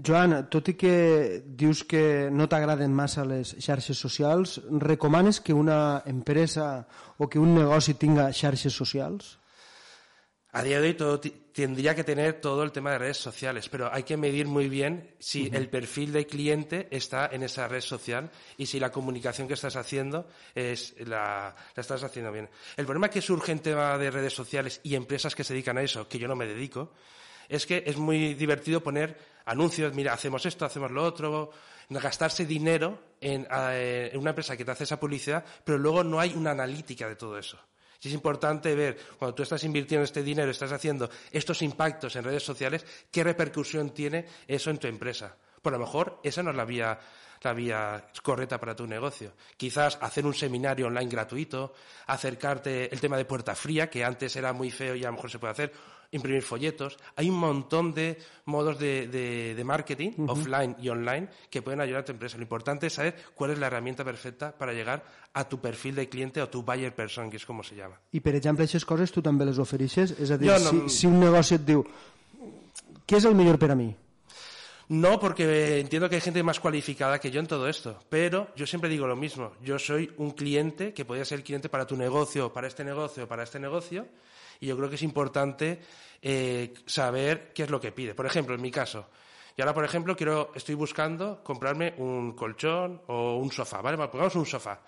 Joan, 0.00 0.48
tot 0.48 0.68
i 0.70 0.74
que 0.80 1.42
dius 1.44 1.82
que 1.84 2.30
no 2.32 2.46
t'agraden 2.48 2.92
massa 2.96 3.24
les 3.28 3.52
xarxes 3.60 3.98
socials, 4.00 4.60
recomanes 4.80 5.40
que 5.44 5.52
una 5.52 6.02
empresa 6.06 6.86
o 7.18 7.28
que 7.28 7.40
un 7.40 7.54
negoci 7.58 7.94
tinga 8.00 8.30
xarxes 8.32 8.72
socials? 8.72 9.36
A 10.52 10.64
día 10.64 10.80
de 10.80 10.88
hoy 10.88 10.94
todo 10.94 11.20
tendría 11.20 11.94
que 11.94 12.02
tener 12.02 12.40
todo 12.40 12.64
el 12.64 12.72
tema 12.72 12.90
de 12.90 12.98
redes 12.98 13.18
sociales, 13.18 13.68
pero 13.68 13.92
hay 13.92 14.02
que 14.02 14.16
medir 14.16 14.48
muy 14.48 14.68
bien 14.68 15.14
si 15.20 15.48
el 15.52 15.68
perfil 15.68 16.12
del 16.12 16.26
cliente 16.26 16.88
está 16.90 17.28
en 17.30 17.44
esa 17.44 17.68
red 17.68 17.80
social 17.80 18.30
y 18.56 18.66
si 18.66 18.80
la 18.80 18.90
comunicación 18.90 19.46
que 19.46 19.54
estás 19.54 19.76
haciendo 19.76 20.26
es 20.52 20.94
la, 21.06 21.54
la 21.76 21.80
estás 21.80 22.02
haciendo 22.02 22.32
bien. 22.32 22.48
El 22.76 22.84
problema 22.84 23.10
que 23.10 23.22
surge 23.22 23.52
en 23.52 23.60
tema 23.60 23.96
de 23.96 24.10
redes 24.10 24.32
sociales 24.32 24.80
y 24.82 24.96
empresas 24.96 25.36
que 25.36 25.44
se 25.44 25.52
dedican 25.52 25.78
a 25.78 25.82
eso, 25.82 26.08
que 26.08 26.18
yo 26.18 26.26
no 26.26 26.34
me 26.34 26.46
dedico, 26.46 26.94
es 27.48 27.64
que 27.64 27.84
es 27.86 27.96
muy 27.96 28.34
divertido 28.34 28.82
poner 28.82 29.16
anuncios, 29.44 29.94
mira, 29.94 30.14
hacemos 30.14 30.44
esto, 30.46 30.64
hacemos 30.64 30.90
lo 30.90 31.04
otro, 31.04 31.52
gastarse 31.90 32.44
dinero 32.44 32.98
en, 33.20 33.46
eh, 33.52 34.10
en 34.12 34.18
una 34.18 34.30
empresa 34.30 34.56
que 34.56 34.64
te 34.64 34.72
hace 34.72 34.82
esa 34.82 34.98
publicidad, 34.98 35.44
pero 35.62 35.78
luego 35.78 36.02
no 36.02 36.18
hay 36.18 36.34
una 36.34 36.50
analítica 36.50 37.08
de 37.08 37.14
todo 37.14 37.38
eso. 37.38 37.56
Sí 38.00 38.08
es 38.08 38.14
importante 38.14 38.74
ver, 38.74 38.98
cuando 39.18 39.34
tú 39.34 39.42
estás 39.42 39.62
invirtiendo 39.62 40.04
este 40.04 40.22
dinero, 40.22 40.50
estás 40.50 40.72
haciendo 40.72 41.10
estos 41.30 41.60
impactos 41.60 42.16
en 42.16 42.24
redes 42.24 42.42
sociales, 42.42 42.84
qué 43.10 43.22
repercusión 43.22 43.90
tiene 43.90 44.26
eso 44.48 44.70
en 44.70 44.78
tu 44.78 44.86
empresa. 44.86 45.36
Por 45.60 45.74
lo 45.74 45.78
mejor 45.78 46.18
esa 46.24 46.42
no 46.42 46.50
es 46.50 46.56
la 46.56 46.64
vía, 46.64 46.98
la 47.42 47.52
vía 47.52 48.08
correcta 48.22 48.58
para 48.58 48.74
tu 48.74 48.86
negocio. 48.86 49.34
Quizás 49.54 49.98
hacer 50.00 50.24
un 50.24 50.32
seminario 50.32 50.86
online 50.86 51.10
gratuito, 51.10 51.74
acercarte 52.06 52.90
el 52.90 53.00
tema 53.00 53.18
de 53.18 53.26
puerta 53.26 53.54
fría, 53.54 53.90
que 53.90 54.02
antes 54.02 54.34
era 54.34 54.54
muy 54.54 54.70
feo 54.70 54.94
y 54.94 55.04
a 55.04 55.08
lo 55.08 55.16
mejor 55.16 55.30
se 55.30 55.38
puede 55.38 55.52
hacer, 55.52 55.72
imprimir 56.12 56.42
folletos. 56.42 56.98
Hay 57.16 57.30
un 57.30 57.36
montón 57.38 57.94
de 57.94 58.18
modos 58.46 58.78
de, 58.78 59.06
de- 59.08 59.54
de 59.54 59.64
marketing, 59.64 60.10
offline 60.26 60.74
y 60.80 60.88
online, 60.88 61.28
que 61.48 61.62
pueden 61.62 61.80
ayudar 61.80 62.02
a 62.02 62.04
tu 62.04 62.12
empresa. 62.12 62.36
Lo 62.36 62.42
importante 62.42 62.88
es 62.88 62.94
saber 62.94 63.14
cuál 63.34 63.52
es 63.52 63.58
la 63.58 63.68
herramienta 63.68 64.04
perfecta 64.04 64.50
para 64.56 64.72
llegar 64.72 65.04
a 65.32 65.48
tu 65.48 65.60
perfil 65.60 65.94
de 65.94 66.08
cliente 66.08 66.42
o 66.42 66.48
tu 66.48 66.62
buyer 66.62 66.92
person, 66.94 67.30
que 67.30 67.36
es 67.36 67.46
como 67.46 67.62
se 67.62 67.76
llama. 67.76 68.00
I, 68.12 68.20
per 68.20 68.34
exemple, 68.34 68.64
aquestes 68.64 68.84
coses 68.84 69.12
tu 69.12 69.22
també 69.22 69.46
les 69.46 69.58
ofereixes? 69.62 70.16
És 70.18 70.30
a 70.30 70.38
dir, 70.38 70.50
no- 70.50 70.88
si, 70.88 71.00
si 71.00 71.06
un 71.06 71.20
negoci 71.20 71.54
et 71.54 71.64
diu 71.66 71.84
què 73.06 73.16
és 73.18 73.24
el 73.26 73.34
millor 73.38 73.58
per 73.58 73.70
a 73.70 73.76
mi? 73.78 73.92
No, 74.90 75.20
porque 75.20 75.78
entiendo 75.78 76.08
que 76.08 76.16
hay 76.16 76.20
gente 76.20 76.42
más 76.42 76.58
cualificada 76.58 77.20
que 77.20 77.30
yo 77.30 77.38
en 77.38 77.46
todo 77.46 77.68
esto, 77.68 77.96
pero 78.08 78.48
yo 78.56 78.66
siempre 78.66 78.90
digo 78.90 79.06
lo 79.06 79.14
mismo. 79.14 79.52
Yo 79.62 79.78
soy 79.78 80.10
un 80.16 80.32
cliente 80.32 80.92
que 80.92 81.04
podría 81.04 81.24
ser 81.24 81.44
cliente 81.44 81.68
para 81.68 81.86
tu 81.86 81.96
negocio, 81.96 82.52
para 82.52 82.66
este 82.66 82.82
negocio, 82.82 83.28
para 83.28 83.44
este 83.44 83.60
negocio, 83.60 84.08
y 84.60 84.66
yo 84.66 84.76
creo 84.76 84.88
que 84.88 84.94
es 84.94 85.02
importante 85.02 85.80
eh, 86.22 86.74
saber 86.86 87.52
qué 87.52 87.64
es 87.64 87.70
lo 87.70 87.80
que 87.80 87.92
pide. 87.92 88.14
Por 88.14 88.26
ejemplo, 88.26 88.54
en 88.54 88.60
mi 88.60 88.70
caso, 88.70 89.06
y 89.56 89.62
ahora, 89.62 89.74
por 89.74 89.84
ejemplo, 89.84 90.16
quiero, 90.16 90.52
estoy 90.54 90.74
buscando 90.74 91.42
comprarme 91.42 91.94
un 91.98 92.32
colchón 92.32 93.02
o 93.08 93.36
un 93.36 93.50
sofá, 93.50 93.82
¿vale? 93.82 93.96
Pongamos 93.96 94.34
un 94.36 94.46
sofá. 94.46 94.80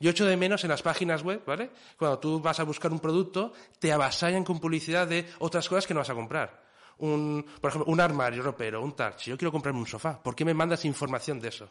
Yo 0.00 0.10
echo 0.10 0.24
de 0.24 0.36
menos 0.36 0.62
en 0.64 0.70
las 0.70 0.82
páginas 0.82 1.22
web, 1.22 1.42
¿vale? 1.44 1.70
Cuando 1.96 2.18
tú 2.18 2.40
vas 2.40 2.60
a 2.60 2.64
buscar 2.64 2.92
un 2.92 3.00
producto, 3.00 3.52
te 3.78 3.92
avasallan 3.92 4.44
con 4.44 4.60
publicidad 4.60 5.06
de 5.06 5.26
otras 5.40 5.68
cosas 5.68 5.86
que 5.86 5.94
no 5.94 6.00
vas 6.00 6.10
a 6.10 6.14
comprar. 6.14 6.62
Un, 6.98 7.44
por 7.60 7.70
ejemplo, 7.70 7.92
un 7.92 8.00
armario 8.00 8.42
ropero, 8.42 8.82
un 8.82 8.94
tal. 8.94 9.16
Yo 9.16 9.36
quiero 9.36 9.52
comprarme 9.52 9.80
un 9.80 9.86
sofá, 9.86 10.20
¿por 10.22 10.34
qué 10.34 10.44
me 10.44 10.54
mandas 10.54 10.84
información 10.84 11.40
de 11.40 11.48
eso? 11.48 11.70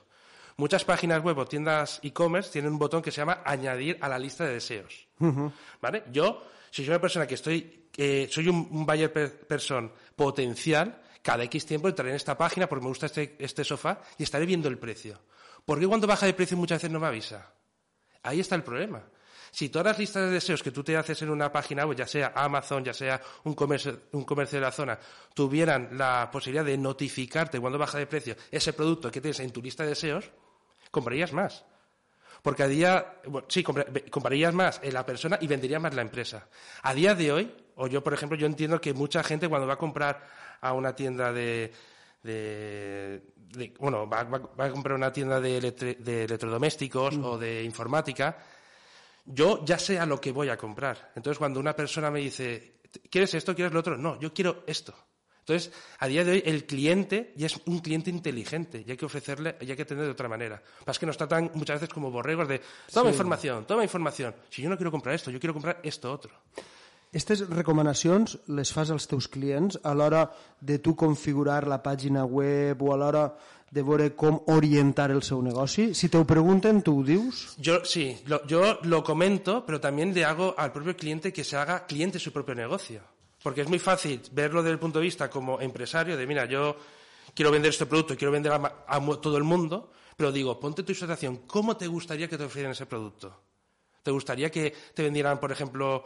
Muchas 0.57 0.83
páginas 0.85 1.21
web 1.21 1.37
o 1.37 1.45
tiendas 1.45 1.99
e-commerce 2.01 2.51
tienen 2.51 2.71
un 2.73 2.79
botón 2.79 3.01
que 3.01 3.11
se 3.11 3.17
llama 3.21 3.41
añadir 3.45 3.97
a 4.01 4.09
la 4.09 4.17
lista 4.17 4.43
de 4.43 4.53
deseos. 4.53 5.07
¿Vale? 5.81 6.03
Yo, 6.11 6.41
si 6.71 6.83
soy 6.83 6.89
una 6.89 7.01
persona 7.01 7.27
que 7.27 7.35
estoy, 7.35 7.87
eh, 7.95 8.27
soy 8.31 8.47
un, 8.49 8.67
un 8.71 8.85
buyer 8.85 9.13
per- 9.13 9.45
person 9.47 9.91
potencial 10.15 11.01
cada 11.21 11.43
X 11.43 11.65
tiempo 11.65 11.89
entraré 11.89 12.09
en 12.11 12.15
esta 12.15 12.37
página 12.37 12.67
porque 12.67 12.83
me 12.83 12.89
gusta 12.89 13.05
este, 13.07 13.35
este 13.37 13.63
sofá 13.63 14.01
y 14.17 14.23
estaré 14.23 14.45
viendo 14.45 14.67
el 14.69 14.77
precio. 14.79 15.19
¿Por 15.65 15.79
qué 15.79 15.85
cuando 15.87 16.07
baja 16.07 16.25
de 16.25 16.33
precio 16.33 16.55
muchas 16.57 16.77
veces 16.77 16.89
no 16.91 16.99
me 17.01 17.07
avisa? 17.07 17.51
Ahí 18.23 18.39
está 18.39 18.55
el 18.55 18.63
problema. 18.63 19.03
Si 19.51 19.69
todas 19.69 19.87
las 19.87 19.99
listas 19.99 20.23
de 20.23 20.31
deseos 20.31 20.63
que 20.63 20.71
tú 20.71 20.83
te 20.83 20.95
haces 20.97 21.21
en 21.21 21.29
una 21.29 21.51
página 21.51 21.85
web, 21.85 21.97
ya 21.97 22.07
sea 22.07 22.31
Amazon, 22.35 22.83
ya 22.83 22.93
sea 22.93 23.21
un 23.43 23.53
comercio, 23.55 24.01
un 24.13 24.23
comercio 24.23 24.57
de 24.59 24.65
la 24.65 24.71
zona, 24.71 24.97
tuvieran 25.33 25.89
la 25.97 26.29
posibilidad 26.31 26.65
de 26.65 26.77
notificarte 26.77 27.59
cuando 27.59 27.77
baja 27.77 27.97
de 27.97 28.07
precio 28.07 28.35
ese 28.49 28.73
producto 28.73 29.11
que 29.11 29.19
tienes 29.21 29.39
en 29.41 29.51
tu 29.51 29.61
lista 29.61 29.83
de 29.83 29.89
deseos, 29.89 30.29
comprarías 30.91 31.33
más. 31.33 31.65
Porque 32.41 32.63
a 32.63 32.67
día, 32.67 33.15
sí, 33.47 33.63
comprarías 33.63 34.53
más 34.53 34.79
en 34.83 34.93
la 34.93 35.05
persona 35.05 35.37
y 35.41 35.47
venderías 35.47 35.81
más 35.81 35.93
la 35.93 36.01
empresa. 36.01 36.47
A 36.83 36.93
día 36.93 37.15
de 37.15 37.31
hoy, 37.31 37.55
o 37.75 37.87
yo, 37.87 38.03
por 38.03 38.13
ejemplo, 38.13 38.37
yo 38.37 38.45
entiendo 38.45 38.79
que 38.79 38.93
mucha 38.93 39.23
gente 39.23 39.49
cuando 39.49 39.67
va 39.67 39.73
a 39.73 39.77
comprar 39.77 40.23
a 40.61 40.73
una 40.73 40.95
tienda 40.95 41.31
de, 41.33 41.71
bueno, 43.79 44.07
va, 44.07 44.21
a 44.21 44.69
comprar 44.71 44.95
una 44.95 45.11
tienda 45.11 45.39
de, 45.39 45.57
electrodomésticos 45.57 47.17
o 47.17 47.37
de 47.37 47.63
informática, 47.63 48.37
yo 49.25 49.63
ya 49.65 49.77
sé 49.77 49.99
a 49.99 50.05
lo 50.05 50.21
que 50.21 50.31
voy 50.31 50.49
a 50.49 50.57
comprar. 50.57 51.11
Entonces, 51.15 51.37
cuando 51.37 51.59
una 51.59 51.75
persona 51.75 52.09
me 52.09 52.19
dice, 52.19 52.79
¿quieres 53.09 53.33
esto? 53.33 53.53
¿Quieres 53.55 53.73
lo 53.73 53.79
otro? 53.79 53.97
No, 53.97 54.19
yo 54.19 54.33
quiero 54.33 54.63
esto. 54.67 54.93
Entonces, 55.47 55.71
a 55.99 56.07
día 56.07 56.25
de 56.25 56.31
hoy, 56.31 56.43
el 56.45 56.65
cliente 56.65 57.31
ya 57.37 57.45
es 57.45 57.57
un 57.67 57.79
cliente 57.79 58.09
inteligente 58.09 58.83
y 58.85 58.91
hay 58.91 58.97
que 58.97 59.05
ofrecerle, 59.05 59.55
y 59.61 59.71
hay 59.71 59.77
que 59.77 59.85
tener 59.85 60.03
de 60.03 60.11
otra 60.11 60.27
manera. 60.27 60.61
Pasa 60.83 60.99
que 60.99 61.05
nos 61.05 61.15
tratan 61.15 61.51
muchas 61.53 61.79
veces 61.79 61.93
como 61.93 62.11
borregos 62.11 62.49
de, 62.49 62.59
toma 62.91 63.11
información, 63.11 63.65
toma 63.65 63.81
información. 63.81 64.35
Si 64.49 64.61
yo 64.61 64.69
no 64.69 64.75
quiero 64.75 64.91
comprar 64.91 65.15
esto, 65.15 65.31
yo 65.31 65.39
quiero 65.39 65.53
comprar 65.53 65.79
esto 65.83 66.11
otro. 66.11 66.31
Aquestes 67.07 67.47
recomanacions 67.47 68.35
les 68.51 68.73
fas 68.75 68.91
als 68.91 69.07
teus 69.07 69.29
clients 69.31 69.79
a 69.87 69.93
l'hora 69.95 70.25
de 70.59 70.75
tu 70.83 70.91
configurar 70.99 71.63
la 71.65 71.79
pàgina 71.79 72.25
web 72.27 72.83
o 72.83 72.91
a 72.91 72.97
l'hora 72.99 73.23
de 73.71 73.81
veure 73.87 74.11
com 74.19 74.41
orientar 74.51 75.09
el 75.15 75.23
seu 75.23 75.39
negoci? 75.41 75.93
Si 75.95 76.09
te 76.11 76.19
ho 76.19 76.27
pregunten, 76.27 76.83
¿tú 76.83 77.05
dius? 77.07 77.55
Yo 77.57 77.79
sí, 77.85 78.19
lo, 78.27 78.45
yo 78.45 78.79
lo 78.83 79.01
comento, 79.01 79.63
pero 79.65 79.79
también 79.79 80.13
le 80.13 80.25
hago 80.25 80.53
al 80.57 80.73
propio 80.73 80.97
cliente 80.97 81.31
que 81.31 81.45
se 81.45 81.55
haga 81.55 81.85
cliente 81.87 82.19
su 82.19 82.33
propio 82.33 82.53
negocio. 82.53 83.01
Porque 83.43 83.61
es 83.61 83.69
muy 83.69 83.79
fácil 83.79 84.21
verlo 84.31 84.61
desde 84.61 84.73
el 84.73 84.79
punto 84.79 84.99
de 84.99 85.05
vista 85.05 85.29
como 85.29 85.61
empresario, 85.61 86.17
de 86.17 86.27
mira, 86.27 86.45
yo 86.45 86.75
quiero 87.33 87.51
vender 87.51 87.69
este 87.69 87.85
producto 87.85 88.13
y 88.13 88.17
quiero 88.17 88.31
vender 88.31 88.51
a, 88.51 88.99
todo 89.21 89.37
el 89.37 89.43
mundo, 89.43 89.91
pero 90.15 90.31
digo, 90.31 90.59
ponte 90.59 90.83
tu 90.83 90.93
situación, 90.93 91.43
¿cómo 91.45 91.77
te 91.77 91.87
gustaría 91.87 92.27
que 92.27 92.37
te 92.37 92.43
ofrecieran 92.43 92.71
ese 92.71 92.85
producto? 92.85 93.41
¿Te 94.01 94.11
gustaría 94.11 94.49
que 94.49 94.73
te 94.93 95.03
vendieran, 95.03 95.39
por 95.39 95.51
ejemplo, 95.51 96.05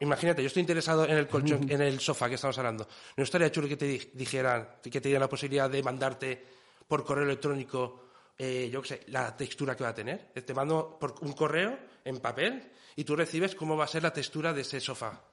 imagínate, 0.00 0.42
yo 0.42 0.48
estoy 0.48 0.60
interesado 0.60 1.04
en 1.04 1.16
el 1.16 1.26
colchón, 1.26 1.66
en 1.70 1.80
el 1.80 2.00
sofá 2.00 2.28
que 2.28 2.34
estamos 2.34 2.58
hablando. 2.58 2.86
¿No 3.16 3.24
estaría 3.24 3.50
chulo 3.50 3.68
que 3.68 3.76
te 3.76 4.10
dijeran, 4.12 4.68
que 4.82 5.00
te 5.00 5.08
dieran 5.08 5.22
la 5.22 5.28
posibilidad 5.28 5.70
de 5.70 5.82
mandarte 5.82 6.44
por 6.86 7.04
correo 7.04 7.24
electrónico, 7.24 8.08
eh, 8.36 8.68
yo 8.70 8.82
qué 8.82 8.88
sé, 8.88 9.00
la 9.08 9.36
textura 9.36 9.76
que 9.76 9.84
va 9.84 9.90
a 9.90 9.94
tener? 9.94 10.32
Te 10.34 10.54
mando 10.54 10.98
por 10.98 11.14
un 11.22 11.32
correo 11.32 11.78
en 12.04 12.18
papel 12.18 12.72
y 12.96 13.04
tú 13.04 13.16
recibes 13.16 13.54
cómo 13.54 13.76
va 13.76 13.84
a 13.84 13.88
ser 13.88 14.02
la 14.02 14.12
textura 14.12 14.52
de 14.52 14.62
ese 14.62 14.80
sofá. 14.80 15.27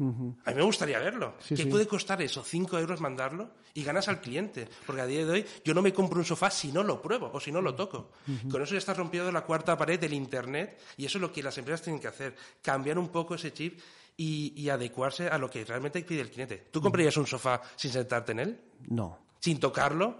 A 0.00 0.50
mí 0.50 0.56
me 0.56 0.62
gustaría 0.62 0.98
verlo. 0.98 1.34
¿Qué 1.46 1.66
puede 1.66 1.86
costar 1.86 2.22
eso? 2.22 2.44
¿Cinco 2.44 2.78
euros 2.78 3.00
mandarlo? 3.00 3.50
Y 3.74 3.82
ganas 3.82 4.08
al 4.08 4.20
cliente. 4.20 4.68
Porque 4.86 5.02
a 5.02 5.06
día 5.06 5.24
de 5.24 5.30
hoy 5.30 5.46
yo 5.64 5.74
no 5.74 5.82
me 5.82 5.92
compro 5.92 6.18
un 6.18 6.24
sofá 6.24 6.50
si 6.50 6.70
no 6.70 6.82
lo 6.82 7.02
pruebo 7.02 7.30
o 7.32 7.40
si 7.40 7.50
no 7.50 7.60
lo 7.60 7.74
toco. 7.74 8.12
Con 8.50 8.62
eso 8.62 8.72
ya 8.72 8.78
está 8.78 8.94
rompiendo 8.94 9.32
la 9.32 9.42
cuarta 9.42 9.76
pared 9.76 9.98
del 9.98 10.12
Internet 10.12 10.80
y 10.96 11.06
eso 11.06 11.18
es 11.18 11.22
lo 11.22 11.32
que 11.32 11.42
las 11.42 11.58
empresas 11.58 11.82
tienen 11.82 12.00
que 12.00 12.08
hacer. 12.08 12.36
Cambiar 12.62 12.98
un 12.98 13.08
poco 13.08 13.34
ese 13.34 13.52
chip 13.52 13.80
y, 14.20 14.68
adecuarse 14.68 15.28
a 15.28 15.38
lo 15.38 15.48
que 15.48 15.64
realmente 15.64 16.02
pide 16.02 16.20
el 16.20 16.30
cliente. 16.30 16.66
¿Tú 16.72 16.80
comprarías 16.80 17.16
un 17.16 17.26
sofá 17.26 17.62
sin 17.76 17.92
sentarte 17.92 18.32
en 18.32 18.40
él? 18.40 18.60
No. 18.88 19.18
¿Sin 19.38 19.60
tocarlo? 19.60 20.18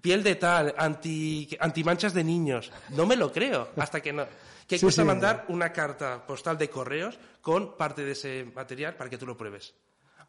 Piel 0.00 0.24
de 0.24 0.34
tal, 0.34 0.74
anti, 0.76 1.48
manchas 1.84 2.12
de 2.12 2.24
niños. 2.24 2.72
No 2.90 3.06
me 3.06 3.14
lo 3.14 3.32
creo. 3.32 3.70
Hasta 3.76 4.00
que 4.00 4.12
no 4.12 4.26
que 4.66 4.80
cuesta 4.80 5.04
mandar 5.04 5.44
una 5.48 5.72
carta 5.72 6.26
postal 6.26 6.58
de 6.58 6.68
correos 6.68 7.16
con 7.40 7.76
parte 7.76 8.04
de 8.04 8.12
ese 8.12 8.50
material 8.52 8.96
para 8.96 9.08
que 9.08 9.16
tú 9.16 9.24
lo 9.24 9.36
pruebes. 9.36 9.74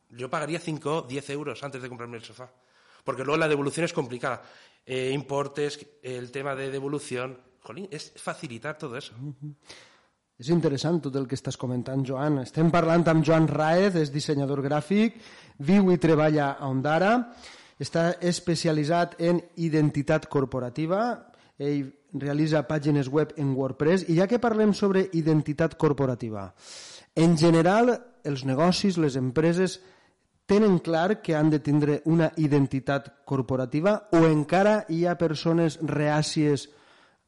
Yo 0.10 0.30
pagaría 0.30 0.60
5 0.60 0.96
o 0.96 1.02
10 1.02 1.30
euros 1.32 1.64
antes 1.64 1.82
de 1.82 1.90
comprarme 1.90 2.18
el 2.18 2.24
sofá. 2.24 2.52
Porque 3.04 3.24
luego 3.24 3.40
la 3.40 3.48
devolución 3.48 3.84
es 3.84 3.94
complicada. 3.94 4.44
Eh, 4.86 5.10
importes, 5.12 5.86
el 6.04 6.32
tema 6.32 6.56
de 6.56 6.70
devolución. 6.70 7.42
Jolín, 7.62 7.88
es 7.90 8.14
facilitar 8.16 8.78
todo 8.78 8.96
eso. 8.96 9.16
És 10.38 10.52
interessant 10.54 11.00
tot 11.02 11.16
el 11.18 11.26
que 11.26 11.38
estàs 11.38 11.58
comentant, 11.58 12.04
Joan. 12.06 12.44
Estem 12.44 12.70
parlant 12.74 13.08
amb 13.10 13.26
Joan 13.26 13.48
Raez, 13.50 13.96
és 13.98 14.12
dissenyador 14.14 14.62
gràfic, 14.62 15.18
viu 15.66 15.90
i 15.90 15.98
treballa 15.98 16.52
a 16.54 16.70
Ondara, 16.70 17.14
està 17.82 18.12
especialitzat 18.22 19.18
en 19.22 19.42
identitat 19.58 20.28
corporativa, 20.30 21.02
ell 21.58 21.90
realitza 22.14 22.62
pàgines 22.70 23.10
web 23.10 23.34
en 23.42 23.56
WordPress. 23.58 24.06
I 24.10 24.20
ja 24.22 24.30
que 24.30 24.42
parlem 24.42 24.76
sobre 24.78 25.08
identitat 25.18 25.74
corporativa, 25.78 26.52
en 27.18 27.34
general 27.38 27.96
els 28.24 28.46
negocis, 28.46 28.98
les 29.02 29.18
empreses 29.18 29.80
tenen 30.48 30.78
clar 30.80 31.20
que 31.22 31.36
han 31.36 31.50
de 31.50 31.60
tindre 31.60 32.02
una 32.06 32.30
identitat 32.38 33.10
corporativa 33.26 34.04
o 34.14 34.28
encara 34.30 34.84
hi 34.88 35.06
ha 35.06 35.18
persones 35.18 35.80
reàcies 35.82 36.70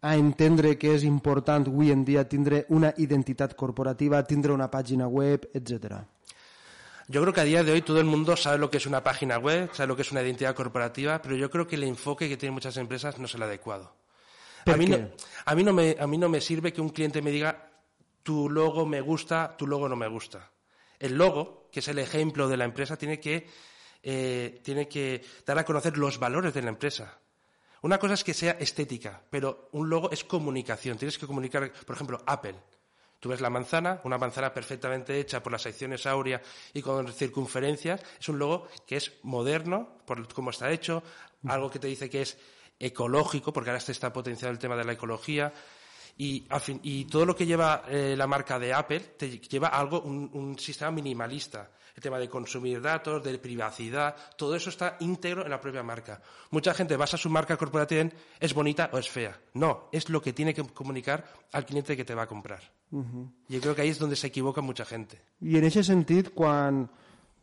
a 0.01 0.15
entendre 0.15 0.77
que 0.79 0.93
és 0.95 1.03
important 1.03 1.67
avui 1.67 1.91
en 1.91 2.05
dia 2.07 2.23
tindre 2.27 2.65
una 2.69 2.93
identitat 2.97 3.55
corporativa, 3.55 4.23
tindre 4.23 4.53
una 4.53 4.69
pàgina 4.71 5.07
web, 5.07 5.49
etc. 5.53 5.99
Yo 7.07 7.21
creo 7.21 7.33
que 7.33 7.41
a 7.41 7.43
día 7.43 7.63
de 7.63 7.71
hoy 7.71 7.81
todo 7.81 7.99
el 7.99 8.05
mundo 8.05 8.37
sabe 8.37 8.59
lo 8.59 8.69
que 8.69 8.77
es 8.77 8.85
una 8.85 9.03
página 9.03 9.37
web, 9.39 9.69
sabe 9.73 9.87
lo 9.87 9.95
que 9.95 10.03
es 10.03 10.11
una 10.11 10.21
identidad 10.21 10.55
corporativa, 10.55 11.21
pero 11.21 11.35
yo 11.35 11.49
creo 11.49 11.67
que 11.67 11.75
el 11.75 11.83
enfoque 11.83 12.29
que 12.29 12.37
tienen 12.37 12.53
muchas 12.53 12.77
empresas 12.77 13.17
no 13.17 13.25
es 13.25 13.35
el 13.35 13.43
adecuado. 13.43 13.93
A 14.65 14.77
mí, 14.77 14.85
no, 14.85 15.09
a, 15.45 15.55
mí 15.55 15.63
no 15.63 15.73
me, 15.73 15.95
a 15.99 16.05
mí 16.05 16.17
no 16.17 16.29
me 16.29 16.41
sirve 16.41 16.71
que 16.71 16.81
un 16.81 16.89
cliente 16.89 17.21
me 17.21 17.31
diga 17.31 17.71
tu 18.23 18.49
logo 18.49 18.85
me 18.85 19.01
gusta, 19.01 19.55
tu 19.57 19.65
logo 19.65 19.89
no 19.89 19.95
me 19.95 20.07
gusta. 20.07 20.51
El 20.99 21.15
logo, 21.17 21.69
que 21.71 21.79
es 21.79 21.87
el 21.87 21.97
ejemplo 21.97 22.47
de 22.47 22.57
la 22.57 22.65
empresa, 22.65 22.97
tiene 22.97 23.19
que, 23.19 23.47
eh, 24.03 24.59
tiene 24.63 24.87
que 24.87 25.23
dar 25.45 25.57
a 25.57 25.65
conocer 25.65 25.97
los 25.97 26.19
valores 26.19 26.53
de 26.53 26.61
la 26.61 26.69
empresa. 26.69 27.17
Una 27.81 27.97
cosa 27.97 28.13
es 28.13 28.23
que 28.23 28.33
sea 28.33 28.57
estética, 28.59 29.21
pero 29.29 29.69
un 29.71 29.89
logo 29.89 30.11
es 30.11 30.23
comunicación. 30.23 30.97
Tienes 30.97 31.17
que 31.17 31.27
comunicar, 31.27 31.71
por 31.71 31.95
ejemplo, 31.95 32.21
Apple. 32.25 32.55
Tú 33.19 33.29
ves 33.29 33.41
la 33.41 33.49
manzana, 33.49 33.99
una 34.05 34.17
manzana 34.17 34.53
perfectamente 34.53 35.19
hecha 35.19 35.43
por 35.43 35.51
las 35.51 35.61
secciones 35.61 36.05
áurea 36.05 36.41
y 36.73 36.81
con 36.81 37.11
circunferencias. 37.11 38.01
Es 38.19 38.29
un 38.29 38.39
logo 38.39 38.67
que 38.87 38.97
es 38.97 39.13
moderno, 39.23 39.97
por 40.05 40.33
cómo 40.33 40.51
está 40.51 40.71
hecho, 40.71 41.03
algo 41.47 41.69
que 41.69 41.79
te 41.79 41.87
dice 41.87 42.09
que 42.09 42.21
es 42.21 42.37
ecológico, 42.79 43.51
porque 43.51 43.71
ahora 43.71 43.81
se 43.81 43.91
está 43.91 44.13
potenciando 44.13 44.53
el 44.53 44.59
tema 44.59 44.77
de 44.77 44.85
la 44.85 44.93
ecología, 44.93 45.53
y, 46.21 47.05
todo 47.05 47.25
lo 47.25 47.33
que 47.33 47.45
lleva 47.45 47.83
eh, 47.87 48.13
la 48.17 48.27
marca 48.27 48.59
de 48.59 48.73
Apple 48.73 48.99
te 49.17 49.39
lleva 49.39 49.69
algo, 49.69 50.01
un, 50.01 50.59
sistema 50.59 50.91
minimalista. 50.91 51.71
El 51.95 52.03
tema 52.03 52.19
de 52.19 52.29
consumir 52.29 52.81
datos, 52.81 53.23
de 53.23 53.37
privacidad, 53.39 54.15
todo 54.37 54.55
eso 54.55 54.69
está 54.69 54.97
íntegro 54.99 55.43
en 55.43 55.51
la 55.51 55.61
propia 55.61 55.83
marca. 55.83 56.21
Mucha 56.51 56.73
gente 56.73 56.97
basa 56.97 57.17
su 57.17 57.29
marca 57.29 57.57
corporativa 57.57 58.01
en 58.01 58.13
es 58.39 58.53
bonita 58.53 58.89
o 58.93 58.97
es 58.97 59.09
fea. 59.09 59.39
No, 59.53 59.89
es 59.91 60.09
lo 60.09 60.21
que 60.21 60.33
tiene 60.33 60.53
que 60.53 60.63
comunicar 60.63 61.25
al 61.51 61.65
cliente 61.65 61.97
que 61.97 62.05
te 62.05 62.15
va 62.15 62.23
a 62.23 62.27
comprar. 62.27 62.61
Y 62.91 63.53
Yo 63.53 63.61
creo 63.61 63.75
que 63.75 63.83
ahí 63.83 63.89
es 63.89 63.99
donde 63.99 64.15
se 64.15 64.27
equivoca 64.27 64.61
mucha 64.61 64.85
gente. 64.85 65.21
Y 65.41 65.57
en 65.57 65.63
ese 65.63 65.83
sentido, 65.83 66.31
cuando 66.33 66.89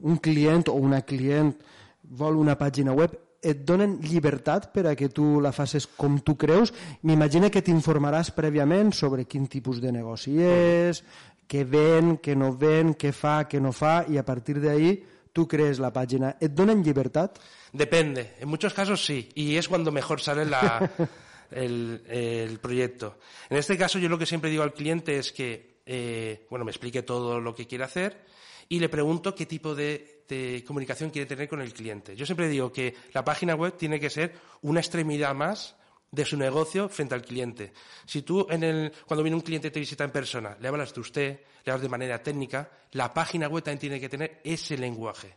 un 0.01 0.17
cliente 0.17 0.71
o 0.71 0.75
una 0.75 1.03
cliente 1.03 1.65
vol 2.03 2.37
una 2.37 2.57
página 2.57 2.93
web, 2.93 3.19
et 3.47 3.63
donen 3.67 3.99
llibertat 4.03 4.71
per 4.75 4.87
a 4.91 4.95
que 4.99 5.09
tu 5.13 5.41
la 5.43 5.53
facis 5.55 5.87
com 5.87 6.19
tu 6.19 6.35
creus. 6.41 6.73
M'imagino 7.07 7.51
que 7.53 7.63
t'informaràs 7.63 8.33
prèviament 8.35 8.93
sobre 8.97 9.27
quin 9.31 9.47
tipus 9.51 9.81
de 9.83 9.93
negoci 9.95 10.39
és, 10.43 11.03
què 11.49 11.65
ven, 11.65 12.17
què 12.19 12.37
no 12.37 12.53
ven, 12.57 12.95
què 12.95 13.13
fa, 13.13 13.45
què 13.49 13.61
no 13.63 13.73
fa, 13.73 14.05
i 14.09 14.19
a 14.19 14.25
partir 14.27 14.59
d'ahí 14.61 14.97
tú 15.33 15.47
crees 15.47 15.79
la 15.79 15.93
página. 15.93 16.37
¿Et 16.41 16.53
donen 16.53 16.83
libertad? 16.83 17.31
Depende. 17.73 18.35
En 18.41 18.49
muchos 18.49 18.73
casos 18.73 19.05
sí. 19.05 19.29
Y 19.35 19.57
es 19.57 19.69
cuando 19.69 19.93
mejor 19.93 20.21
sale 20.21 20.47
la, 20.47 20.91
el, 21.51 22.03
el, 22.09 22.59
proyecto. 22.59 23.19
En 23.51 23.59
este 23.59 23.77
caso 23.77 23.99
yo 23.99 24.09
lo 24.09 24.19
que 24.19 24.27
siempre 24.27 24.51
digo 24.51 24.63
al 24.63 24.73
cliente 24.73 25.19
es 25.19 25.33
que, 25.33 25.81
eh, 25.85 26.47
bueno, 26.49 26.65
me 26.65 26.71
explique 26.71 27.03
todo 27.03 27.41
lo 27.41 27.55
que 27.55 27.67
quiere 27.67 27.85
hacer 27.85 28.25
y 28.69 28.81
le 28.81 28.89
pregunto 28.89 29.35
qué 29.35 29.47
tipo 29.47 29.75
de, 29.75 30.25
comunicación 30.67 31.11
quiere 31.11 31.27
tener 31.27 31.49
con 31.49 31.61
el 31.61 31.73
cliente. 31.73 32.17
Yo 32.17 32.27
siempre 32.27 32.49
digo 32.49 32.73
que 32.73 32.95
la 33.13 33.25
página 33.25 33.55
web 33.55 33.77
tiene 33.77 34.01
que 34.01 34.11
ser 34.11 34.35
una 34.63 34.81
extremidad 34.81 35.35
más 35.35 35.77
de 36.11 36.25
su 36.25 36.37
negocio 36.37 36.89
frente 36.89 37.15
al 37.15 37.23
cliente. 37.23 37.73
Si 38.07 38.23
tú 38.23 38.47
en 38.49 38.63
el, 38.63 38.93
cuando 39.07 39.23
viene 39.23 39.37
un 39.37 39.43
cliente 39.43 39.69
y 39.69 39.71
te 39.71 39.81
visita 39.81 40.05
en 40.05 40.11
persona, 40.11 40.57
le 40.61 40.69
hablas 40.69 40.95
de 40.95 41.01
usted, 41.01 41.41
le 41.65 41.73
hablas 41.73 41.83
de 41.83 41.89
manera 41.89 42.23
técnica, 42.23 42.71
la 42.93 43.13
página 43.13 43.49
web 43.49 43.65
también 43.65 43.81
tiene 43.81 44.01
que 44.01 44.09
tener 44.09 44.41
ese 44.45 44.79
lenguaje, 44.79 45.37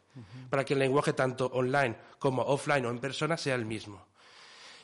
para 0.50 0.64
que 0.64 0.74
el 0.74 0.80
lenguaje 0.80 1.14
tanto 1.14 1.48
online 1.48 1.96
como 2.18 2.44
offline 2.44 2.86
o 2.86 2.90
en 2.90 3.00
persona 3.00 3.36
sea 3.38 3.56
el 3.56 3.66
mismo. 3.66 4.10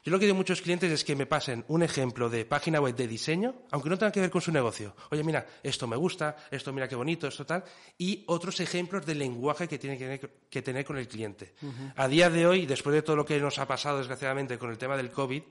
Yo 0.05 0.11
lo 0.11 0.19
que 0.19 0.25
digo 0.25 0.35
a 0.35 0.37
muchos 0.37 0.61
clientes 0.61 0.91
es 0.91 1.03
que 1.03 1.15
me 1.15 1.25
pasen 1.25 1.65
un 1.67 1.81
ejemplo 1.81 2.29
de 2.29 2.45
página 2.45 2.79
web 2.79 2.95
de 2.95 3.07
diseño, 3.07 3.55
aunque 3.71 3.89
no 3.89 3.97
tenga 3.97 4.11
que 4.11 4.21
ver 4.21 4.29
con 4.29 4.39
su 4.39 4.51
negocio. 4.51 4.95
Oye, 5.09 5.23
mira, 5.23 5.47
esto 5.63 5.87
me 5.87 5.95
gusta, 5.95 6.35
esto 6.51 6.71
mira 6.71 6.87
qué 6.87 6.95
bonito, 6.95 7.27
esto 7.27 7.43
tal, 7.43 7.63
y 7.97 8.23
otros 8.27 8.59
ejemplos 8.59 9.03
de 9.03 9.15
lenguaje 9.15 9.67
que 9.67 9.79
tiene 9.79 9.97
que 9.97 10.61
tener, 10.61 10.85
con 10.85 10.97
el 10.99 11.07
cliente. 11.07 11.55
A 11.95 12.07
día 12.07 12.29
de 12.29 12.45
hoy, 12.45 12.67
después 12.67 12.93
de 12.93 13.01
todo 13.01 13.15
lo 13.15 13.25
que 13.25 13.39
nos 13.39 13.57
ha 13.57 13.67
pasado, 13.67 13.97
desgraciadamente, 13.97 14.59
con 14.59 14.69
el 14.69 14.77
tema 14.77 14.95
del 14.95 15.09
COVID, 15.09 15.41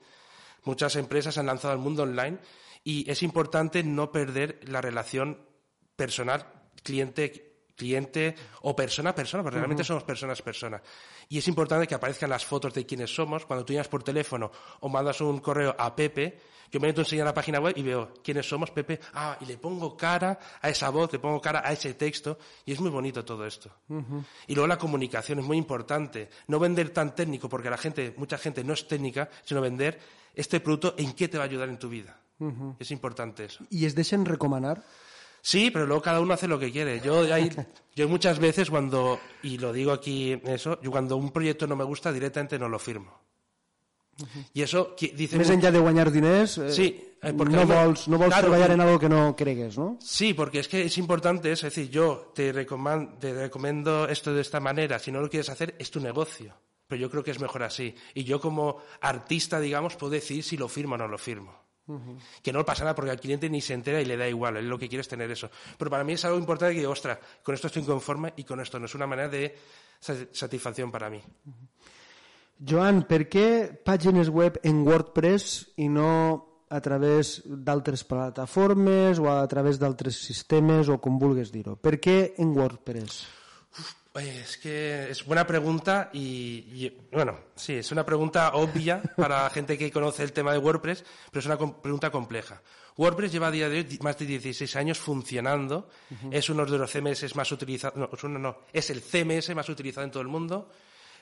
muchas 0.64 0.96
empresas 0.96 1.38
han 1.38 1.46
lanzado 1.46 1.72
al 1.72 1.78
mundo 1.78 2.02
online 2.02 2.38
y 2.82 3.10
es 3.10 3.22
importante 3.22 3.82
no 3.82 4.12
perder 4.12 4.60
la 4.68 4.80
relación 4.80 5.38
personal 5.96 6.46
cliente 6.82 7.54
cliente 7.76 8.34
o 8.62 8.74
persona 8.76 9.10
a 9.10 9.14
persona, 9.14 9.42
porque 9.42 9.58
realmente 9.58 9.84
somos 9.84 10.04
personas 10.04 10.40
persona. 10.42 10.80
Y 11.28 11.38
es 11.38 11.48
importante 11.48 11.86
que 11.86 11.94
aparezcan 11.94 12.30
las 12.30 12.44
fotos 12.44 12.72
de 12.72 12.86
quiénes 12.86 13.12
somos. 13.12 13.46
Cuando 13.46 13.64
tú 13.64 13.72
llamas 13.72 13.88
por 13.88 14.02
teléfono 14.02 14.50
o 14.80 14.88
mandas 14.88 15.20
un 15.20 15.38
correo 15.40 15.74
a 15.76 15.94
Pepe, 15.94 16.38
yo 16.70 16.80
me 16.80 16.88
meto 16.88 17.00
a 17.00 17.04
enseñar 17.04 17.26
la 17.26 17.34
página 17.34 17.60
web 17.60 17.74
y 17.76 17.82
veo 17.82 18.14
quiénes 18.22 18.48
somos, 18.48 18.70
Pepe, 18.70 19.00
ah, 19.14 19.36
y 19.40 19.46
le 19.46 19.58
pongo 19.58 19.96
cara 19.96 20.38
a 20.60 20.68
esa 20.68 20.90
voz, 20.90 21.12
le 21.12 21.18
pongo 21.18 21.40
cara 21.40 21.62
a 21.64 21.72
ese 21.72 21.94
texto, 21.94 22.38
y 22.64 22.72
es 22.72 22.80
muy 22.80 22.90
bonito 22.90 23.24
todo 23.24 23.46
esto. 23.46 23.70
Y 24.46 24.54
luego 24.54 24.66
la 24.66 24.78
comunicación 24.78 25.38
es 25.38 25.44
muy 25.44 25.56
importante. 25.56 26.28
No 26.48 26.58
vender 26.58 26.90
tan 26.90 27.14
técnico, 27.14 27.48
porque 27.48 27.70
la 27.70 27.78
gente, 27.78 28.14
mucha 28.16 28.38
gente 28.38 28.64
no 28.64 28.72
es 28.72 28.86
técnica, 28.86 29.28
sino 29.44 29.60
vender 29.60 30.00
este 30.34 30.60
producto 30.60 30.94
en 30.98 31.12
qué 31.12 31.28
te 31.28 31.38
va 31.38 31.44
a 31.44 31.46
ayudar 31.46 31.68
en 31.68 31.78
tu 31.78 31.88
vida. 31.88 32.18
Es 32.78 32.90
importante 32.90 33.44
eso. 33.44 33.64
¿Y 33.70 33.86
es 33.86 33.94
dejen 33.94 34.24
recomendar? 34.24 34.82
Sí, 35.40 35.70
pero 35.70 35.86
luego 35.86 36.02
cada 36.02 36.20
uno 36.20 36.34
hace 36.34 36.48
lo 36.48 36.58
que 36.58 36.72
quiere. 36.72 37.00
Yo, 37.00 37.24
yo 37.94 38.08
muchas 38.08 38.38
veces 38.38 38.70
cuando, 38.70 39.20
y 39.42 39.58
lo 39.58 39.72
digo 39.72 39.92
aquí 39.92 40.40
eso, 40.44 40.80
yo 40.82 40.90
cuando 40.90 41.16
un 41.16 41.30
proyecto 41.30 41.66
no 41.66 41.76
me 41.76 41.84
gusta 41.84 42.12
directamente 42.12 42.58
no 42.58 42.68
lo 42.68 42.78
firmo. 42.78 43.24
Y 44.52 44.62
eso 44.62 44.94
dice... 45.16 45.38
Més 45.38 45.50
enllà 45.50 45.72
de 45.74 45.80
guanyar 45.82 46.10
diners, 46.14 46.56
eh, 46.58 46.70
sí, 46.72 46.86
eh, 47.20 47.32
porque 47.34 47.56
no 47.56 47.64
vols, 47.66 48.06
no 48.08 48.18
vols 48.20 48.30
claro, 48.30 48.48
treballar 48.48 48.70
en 48.76 48.80
algo 48.84 48.98
que 48.98 49.08
no 49.08 49.34
cregues, 49.34 49.76
¿no? 49.78 49.98
Sí, 50.00 50.34
porque 50.34 50.60
es 50.60 50.68
que 50.68 50.84
es 50.84 50.98
importante 50.98 51.50
eso, 51.50 51.66
es 51.66 51.74
decir, 51.74 51.90
yo 51.90 52.30
te, 52.34 52.52
recomend, 52.52 53.18
te 53.18 53.34
recomiendo 53.34 54.06
esto 54.08 54.32
de 54.32 54.42
esta 54.42 54.60
manera, 54.60 54.98
si 54.98 55.10
no 55.10 55.20
lo 55.20 55.28
quieres 55.28 55.48
hacer, 55.48 55.74
es 55.78 55.90
tu 55.90 56.00
negocio. 56.00 56.54
Pero 56.86 57.00
yo 57.00 57.10
creo 57.10 57.24
que 57.24 57.30
es 57.30 57.40
mejor 57.40 57.62
así. 57.62 57.94
Y 58.14 58.24
yo 58.24 58.40
como 58.40 58.78
artista, 59.00 59.60
digamos, 59.60 59.96
puedo 59.96 60.12
decir 60.12 60.42
si 60.42 60.56
lo 60.56 60.68
firmo 60.68 60.94
o 60.94 60.98
no 60.98 61.08
lo 61.08 61.18
firmo. 61.18 61.64
Que 62.42 62.52
no 62.52 62.64
pasa 62.64 62.84
nada 62.84 62.94
porque 62.94 63.10
al 63.10 63.20
cliente 63.20 63.50
ni 63.50 63.60
se 63.60 63.74
entera 63.74 64.00
y 64.00 64.06
le 64.06 64.16
da 64.16 64.26
igual, 64.26 64.56
él 64.56 64.68
lo 64.68 64.78
que 64.78 64.88
quiere 64.88 65.02
es 65.02 65.08
tener 65.08 65.30
eso. 65.30 65.50
Pero 65.76 65.90
para 65.90 66.02
mí 66.02 66.14
es 66.14 66.24
algo 66.24 66.38
importante 66.38 66.74
que, 66.74 66.86
ostras, 66.86 67.18
con 67.42 67.54
esto 67.54 67.66
estoy 67.66 67.82
conforme 67.82 68.32
y 68.36 68.44
con 68.44 68.60
esto 68.60 68.78
no 68.78 68.86
es 68.86 68.94
una 68.94 69.06
manera 69.06 69.28
de 69.28 69.54
satisfacción 70.00 70.90
para 70.90 71.10
mí. 71.10 71.20
Joan, 72.64 73.02
per 73.04 73.24
què 73.26 73.46
pàgines 73.84 74.30
web 74.30 74.60
en 74.62 74.84
WordPress 74.86 75.74
i 75.82 75.88
no 75.90 76.08
a 76.70 76.78
través 76.80 77.40
d'altres 77.44 78.04
plataformes 78.06 79.18
o 79.18 79.26
a 79.32 79.42
través 79.50 79.80
d'altres 79.82 80.20
sistemes 80.22 80.88
o 80.88 81.00
com 81.02 81.18
vulguis 81.18 81.50
dir-ho? 81.52 81.74
Per 81.76 81.98
què 82.00 82.16
en 82.38 82.54
WordPress? 82.56 83.24
Es 84.14 84.58
que 84.58 85.10
es 85.10 85.24
buena 85.24 85.44
pregunta 85.44 86.08
y, 86.12 86.88
bueno, 87.10 87.36
sí, 87.56 87.74
es 87.74 87.90
una 87.90 88.06
pregunta 88.06 88.52
obvia 88.54 89.02
para 89.16 89.50
gente 89.50 89.76
que 89.76 89.90
conoce 89.90 90.22
el 90.22 90.32
tema 90.32 90.52
de 90.52 90.58
WordPress, 90.58 91.04
pero 91.32 91.40
es 91.40 91.46
una 91.46 91.58
pregunta 91.82 92.12
compleja. 92.12 92.62
WordPress 92.96 93.32
lleva 93.32 93.48
a 93.48 93.50
día 93.50 93.68
de 93.68 93.78
hoy 93.78 93.98
más 94.02 94.16
de 94.16 94.26
16 94.26 94.76
años 94.76 94.98
funcionando, 94.98 95.88
es 96.30 96.48
uno 96.48 96.64
de 96.64 96.78
los 96.78 96.92
CMS 96.92 97.34
más 97.34 97.50
utilizados, 97.50 97.96
no, 97.96 98.08
es 98.12 98.22
uno 98.22 98.38
no, 98.38 98.58
es 98.72 98.88
el 98.90 99.02
CMS 99.02 99.52
más 99.52 99.68
utilizado 99.68 100.04
en 100.04 100.12
todo 100.12 100.22
el 100.22 100.28
mundo, 100.28 100.70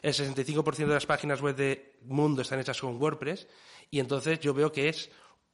el 0.03 0.13
65% 0.13 0.77
de 0.77 0.87
las 0.87 1.07
páginas 1.07 1.41
web 1.41 1.57
del 1.57 1.93
mundo 2.05 2.43
están 2.43 2.61
hechas 2.61 2.79
con 2.79 3.01
WordPress 3.01 3.47
y 3.91 4.01
entonces 4.01 4.39
yo 4.41 4.53
veo 4.53 4.71
que 4.71 4.91
es, 4.91 5.11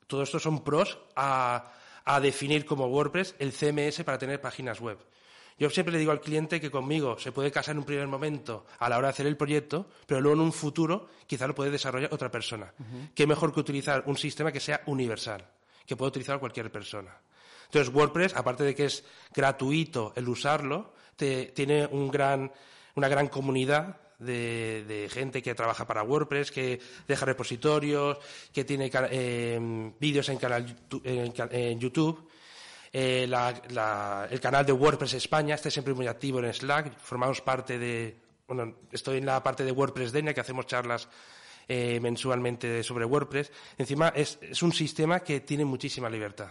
todo 0.09 0.25
esto 0.25 0.41
son 0.41 0.65
pros 0.65 0.99
a, 1.15 1.73
a 2.05 2.19
definir 2.19 2.67
como 2.67 2.87
WordPress 2.87 3.37
el 3.39 3.53
CMS 3.53 4.03
para 4.03 4.19
tener 4.19 4.41
páginas 4.41 4.81
web. 4.81 4.99
Yo 5.59 5.69
siempre 5.71 5.93
le 5.93 5.99
digo 5.99 6.13
al 6.13 6.21
cliente 6.21 6.61
que 6.61 6.71
conmigo 6.71 7.19
se 7.19 7.33
puede 7.33 7.51
casar 7.51 7.73
en 7.73 7.79
un 7.79 7.85
primer 7.85 8.07
momento 8.07 8.67
a 8.79 8.89
la 8.89 8.97
hora 8.97 9.09
de 9.09 9.13
hacer 9.13 9.27
el 9.27 9.37
proyecto, 9.37 9.87
pero 10.07 10.21
luego 10.21 10.37
en 10.37 10.47
un 10.47 10.53
futuro 10.53 11.09
quizá 11.27 11.49
lo 11.49 11.55
puede 11.55 11.71
desarrollar 11.71 12.15
otra 12.15 12.31
persona. 12.31 12.73
Qué 13.15 13.27
mejor 13.27 13.53
que 13.53 13.61
utilizar 13.61 14.05
un 14.07 14.17
sistema 14.17 14.53
que 14.53 14.61
sea 14.61 14.83
universal, 14.87 15.45
que 15.85 15.97
pueda 15.97 16.11
utilizar 16.11 16.39
cualquier 16.39 16.71
persona. 16.71 17.17
Entonces, 17.65 17.93
WordPress, 17.93 18.37
aparte 18.37 18.63
de 18.63 18.75
que 18.75 18.85
es 18.85 19.05
gratuito 19.35 20.13
el 20.15 20.29
usarlo, 20.29 20.95
tiene 21.17 21.89
una 21.91 23.09
gran 23.09 23.29
comunidad 23.29 24.01
de, 24.21 25.09
gente 25.11 25.43
que 25.43 25.57
trabaja 25.57 25.87
para 25.87 26.05
WordPress, 26.05 26.53
que 26.53 26.81
deja 27.07 27.27
repositorios, 27.27 28.19
que 28.53 28.65
tiene 28.65 28.91
eh, 28.93 29.93
vídeos 29.99 30.29
en, 30.29 30.39
canal, 30.39 30.77
en 31.05 31.81
YouTube 31.81 32.29
eh, 32.93 33.25
el 34.31 34.41
canal 34.41 34.67
de 34.67 34.73
WordPress 34.73 35.15
España, 35.15 35.55
está 35.55 35.71
siempre 35.71 35.95
muy 35.95 36.07
activo 36.07 36.41
en 36.41 36.53
Slack, 36.53 36.99
formamos 36.99 37.41
parte 37.41 37.79
de, 37.79 38.17
bueno, 38.47 38.77
estoy 38.91 39.19
en 39.19 39.27
la 39.27 39.43
parte 39.43 39.65
de 39.65 39.73
WordPress 39.73 40.13
Denia, 40.13 40.35
que 40.35 40.41
hacemos 40.41 40.67
charlas 40.67 41.09
eh, 41.69 42.01
mensualmente 42.01 42.83
sobre 42.83 43.05
WordPress. 43.05 43.53
Encima 43.77 44.09
es, 44.09 44.39
un 44.63 44.73
sistema 44.73 45.21
que 45.21 45.41
tiene 45.41 45.65
muchísima 45.65 46.09
libertad. 46.09 46.51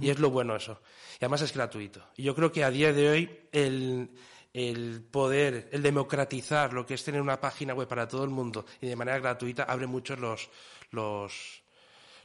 Y 0.00 0.10
es 0.10 0.20
lo 0.20 0.30
bueno 0.30 0.54
eso. 0.54 0.80
Y 1.14 1.24
además 1.24 1.42
es 1.42 1.52
gratuito. 1.52 2.06
Y 2.16 2.22
yo 2.22 2.36
creo 2.36 2.52
que 2.52 2.62
a 2.62 2.70
día 2.70 2.92
de 2.92 3.08
hoy 3.08 3.40
el, 3.50 4.10
el 4.52 5.02
poder, 5.10 5.68
el 5.72 5.82
democratizar 5.82 6.72
lo 6.72 6.84
que 6.84 6.94
es 6.94 7.02
tener 7.02 7.20
una 7.20 7.40
página 7.40 7.74
web 7.74 7.88
para 7.88 8.06
todo 8.06 8.24
el 8.24 8.30
mundo 8.30 8.66
y 8.80 8.86
de 8.86 8.96
manera 8.96 9.18
gratuita 9.18 9.64
abre 9.64 9.86
muchos 9.86 10.18
los, 10.18 10.50
los, 10.90 11.62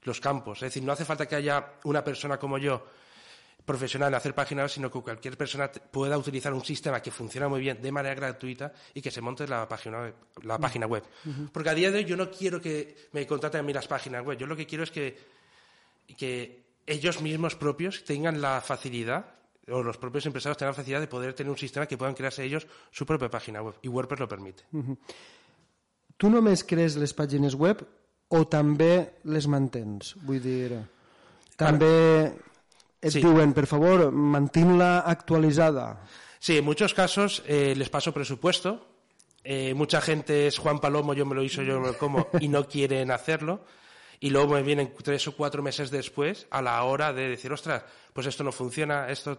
los 0.03 0.19
campos. 0.19 0.57
Es 0.57 0.67
decir, 0.67 0.83
no 0.83 0.91
hace 0.91 1.05
falta 1.05 1.25
que 1.25 1.35
haya 1.35 1.73
una 1.85 2.03
persona 2.03 2.37
como 2.37 2.57
yo 2.57 2.85
profesional 3.67 4.07
en 4.07 4.15
hacer 4.15 4.33
páginas 4.33 4.63
web, 4.63 4.69
sino 4.69 4.89
que 4.89 5.01
cualquier 5.01 5.37
persona 5.37 5.69
pueda 5.69 6.17
utilizar 6.17 6.53
un 6.53 6.63
sistema 6.63 7.01
que 7.01 7.11
funciona 7.11 7.49
muy 7.49 7.59
bien 7.59 7.81
de 7.81 7.91
manera 7.91 8.15
gratuita 8.15 8.71
y 8.93 9.01
que 9.01 9.11
se 9.11 9.19
monte 9.19 9.45
la 9.45 9.67
página 9.67 9.99
web. 9.99 10.15
La 10.43 10.57
página 10.57 10.87
web. 10.87 11.03
Porque 11.51 11.69
a 11.69 11.73
día 11.73 11.91
de 11.91 11.99
hoy 11.99 12.05
yo 12.05 12.15
no 12.15 12.31
quiero 12.31 12.61
que 12.61 13.09
me 13.11 13.27
contraten 13.27 13.59
a 13.59 13.63
mí 13.63 13.73
las 13.73 13.85
páginas 13.85 14.25
web. 14.25 14.37
Yo 14.37 14.47
lo 14.47 14.55
que 14.55 14.65
quiero 14.65 14.83
es 14.83 14.91
que, 14.91 15.17
que 16.15 16.63
ellos 16.87 17.21
mismos 17.21 17.55
propios 17.55 18.05
tengan 18.05 18.39
la 18.39 18.61
facilidad 18.61 19.25
o 19.67 19.83
los 19.83 19.97
propios 19.97 20.25
empresarios 20.25 20.57
tengan 20.57 20.71
la 20.71 20.77
facilidad 20.77 21.01
de 21.01 21.07
poder 21.07 21.33
tener 21.33 21.51
un 21.51 21.57
sistema 21.57 21.85
que 21.85 21.97
puedan 21.97 22.15
crearse 22.15 22.45
ellos 22.45 22.65
su 22.89 23.05
propia 23.05 23.29
página 23.29 23.61
web. 23.61 23.75
Y 23.81 23.89
WordPress 23.89 24.21
lo 24.21 24.29
permite. 24.29 24.63
¿Tú 26.15 26.29
no 26.29 26.39
només 26.39 26.63
crees 26.63 26.95
les 26.95 27.11
páginas 27.13 27.53
web 27.53 27.83
o 28.31 28.45
també 28.47 29.19
les 29.27 29.45
mantens? 29.45 30.15
Vull 30.23 30.39
dir, 30.41 30.79
també 31.59 32.31
et 33.01 33.13
sí. 33.13 33.21
diuen, 33.21 33.53
per 33.53 33.67
favor, 33.69 34.11
mantén-la 34.11 34.99
actualizada. 34.99 36.01
Sí, 36.39 36.57
en 36.57 36.65
muchos 36.65 36.93
casos 36.93 37.43
eh, 37.45 37.73
les 37.77 37.89
paso 37.89 38.13
presupuesto. 38.13 38.85
Eh, 39.43 39.73
mucha 39.73 40.01
gente 40.01 40.47
es 40.47 40.57
Juan 40.57 40.79
Palomo, 40.79 41.13
yo 41.13 41.25
me 41.25 41.35
lo 41.35 41.43
hizo, 41.43 41.61
yo 41.63 41.79
me 41.79 41.87
lo 41.87 41.97
como, 41.97 42.27
y 42.39 42.47
no 42.47 42.67
quieren 42.67 43.11
hacerlo. 43.11 43.63
Y 44.19 44.29
luego 44.29 44.55
me 44.55 44.63
vienen 44.63 44.93
tres 45.03 45.27
o 45.27 45.35
cuatro 45.35 45.61
meses 45.61 45.91
después 45.91 46.47
a 46.49 46.61
la 46.61 46.81
hora 46.83 47.13
de 47.13 47.29
decir, 47.29 47.51
ostras, 47.51 47.83
pues 48.13 48.27
esto 48.27 48.43
no 48.43 48.51
funciona, 48.51 49.09
esto 49.09 49.37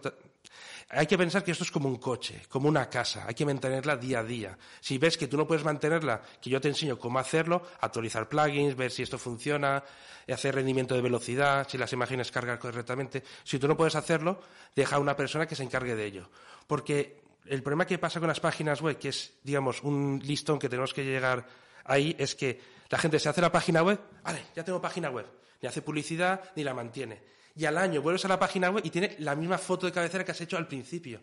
hay 0.91 1.05
que 1.05 1.17
pensar 1.17 1.43
que 1.43 1.51
esto 1.51 1.63
es 1.63 1.69
como 1.69 1.87
un 1.87 1.97
coche, 1.97 2.41
como 2.49 2.67
una 2.67 2.89
casa, 2.89 3.25
hay 3.27 3.35
que 3.35 3.45
mantenerla 3.45 3.95
día 3.95 4.19
a 4.19 4.23
día. 4.23 4.57
Si 4.79 4.97
ves 4.97 5.17
que 5.17 5.27
tú 5.27 5.37
no 5.37 5.45
puedes 5.45 5.63
mantenerla, 5.63 6.21
que 6.41 6.49
yo 6.49 6.59
te 6.59 6.67
enseño 6.67 6.97
cómo 6.97 7.19
hacerlo, 7.19 7.61
actualizar 7.79 8.27
plugins, 8.27 8.75
ver 8.75 8.89
si 8.89 9.03
esto 9.03 9.19
funciona, 9.19 9.83
hacer 10.27 10.55
rendimiento 10.55 10.95
de 10.95 11.01
velocidad, 11.01 11.67
si 11.69 11.77
las 11.77 11.93
imágenes 11.93 12.31
cargan 12.31 12.57
correctamente. 12.57 13.23
Si 13.43 13.59
tú 13.59 13.67
no 13.67 13.77
puedes 13.77 13.95
hacerlo, 13.95 14.41
deja 14.75 14.95
a 14.95 14.99
una 14.99 15.15
persona 15.15 15.45
que 15.45 15.55
se 15.55 15.63
encargue 15.63 15.95
de 15.95 16.05
ello. 16.05 16.29
Porque 16.65 17.21
el 17.45 17.61
problema 17.61 17.85
que 17.85 17.99
pasa 17.99 18.19
con 18.19 18.27
las 18.27 18.39
páginas 18.39 18.81
web, 18.81 18.97
que 18.97 19.09
es, 19.09 19.33
digamos, 19.43 19.83
un 19.83 20.19
listón 20.23 20.57
que 20.57 20.69
tenemos 20.69 20.93
que 20.95 21.05
llegar 21.05 21.45
ahí, 21.83 22.15
es 22.17 22.33
que 22.33 22.59
la 22.89 22.97
gente 22.97 23.19
se 23.19 23.29
hace 23.29 23.41
la 23.41 23.51
página 23.51 23.83
web, 23.83 23.99
vale, 24.23 24.45
ya 24.55 24.63
tengo 24.63 24.81
página 24.81 25.09
web, 25.09 25.25
ni 25.61 25.67
hace 25.67 25.81
publicidad 25.81 26.41
ni 26.55 26.63
la 26.63 26.73
mantiene 26.73 27.29
y 27.59 27.65
al 27.65 27.77
año 27.77 28.01
vuelves 28.01 28.23
a 28.23 28.29
la 28.29 28.39
página 28.39 28.69
web 28.69 28.85
y 28.85 28.89
tiene 28.89 29.15
la 29.19 29.35
misma 29.35 29.57
foto 29.57 29.85
de 29.85 29.91
cabecera 29.91 30.23
que 30.23 30.31
has 30.31 30.39
hecho 30.39 30.57
al 30.57 30.65
principio. 30.65 31.19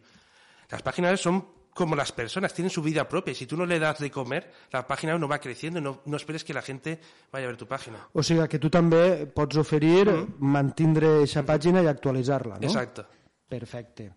Las 0.71 0.83
páginas 0.83 1.13
web 1.13 1.19
son 1.19 1.49
como 1.73 1.97
las 1.97 2.13
personas, 2.13 2.53
tienen 2.53 2.71
su 2.71 2.83
vida 2.83 3.09
propia. 3.09 3.35
Si 3.35 3.47
tú 3.47 3.57
no 3.57 3.65
le 3.65 3.79
das 3.79 3.99
de 3.99 4.11
comer, 4.11 4.51
la 4.71 4.87
página 4.87 5.13
web 5.13 5.21
no 5.21 5.29
va 5.29 5.39
creciendo. 5.39 5.81
No, 5.81 6.03
no 6.05 6.17
esperes 6.17 6.45
que 6.45 6.53
la 6.53 6.61
gente 6.63 7.01
vaya 7.33 7.47
a 7.47 7.49
ver 7.49 7.57
tu 7.57 7.67
página. 7.67 8.09
O 8.13 8.23
sea, 8.23 8.49
que 8.49 8.59
tú 8.59 8.69
también 8.69 9.33
pots 9.35 9.57
oferir 9.57 10.11
mm. 10.11 10.37
mantener 10.39 11.23
esa 11.23 11.43
página 11.43 11.83
y 11.83 11.87
actualizarla, 11.87 12.59
no? 12.59 12.67
Exacto. 12.67 13.07
Perfecte. 13.49 14.13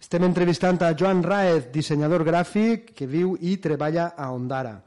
Estem 0.00 0.24
entrevistant 0.24 0.80
a 0.82 0.94
Joan 0.96 1.22
Raez, 1.22 1.66
dissenyador 1.70 2.24
gràfic 2.24 2.94
que 2.96 3.04
viu 3.06 3.34
i 3.36 3.58
treballa 3.60 4.14
a 4.16 4.30
Ondara. 4.32 4.78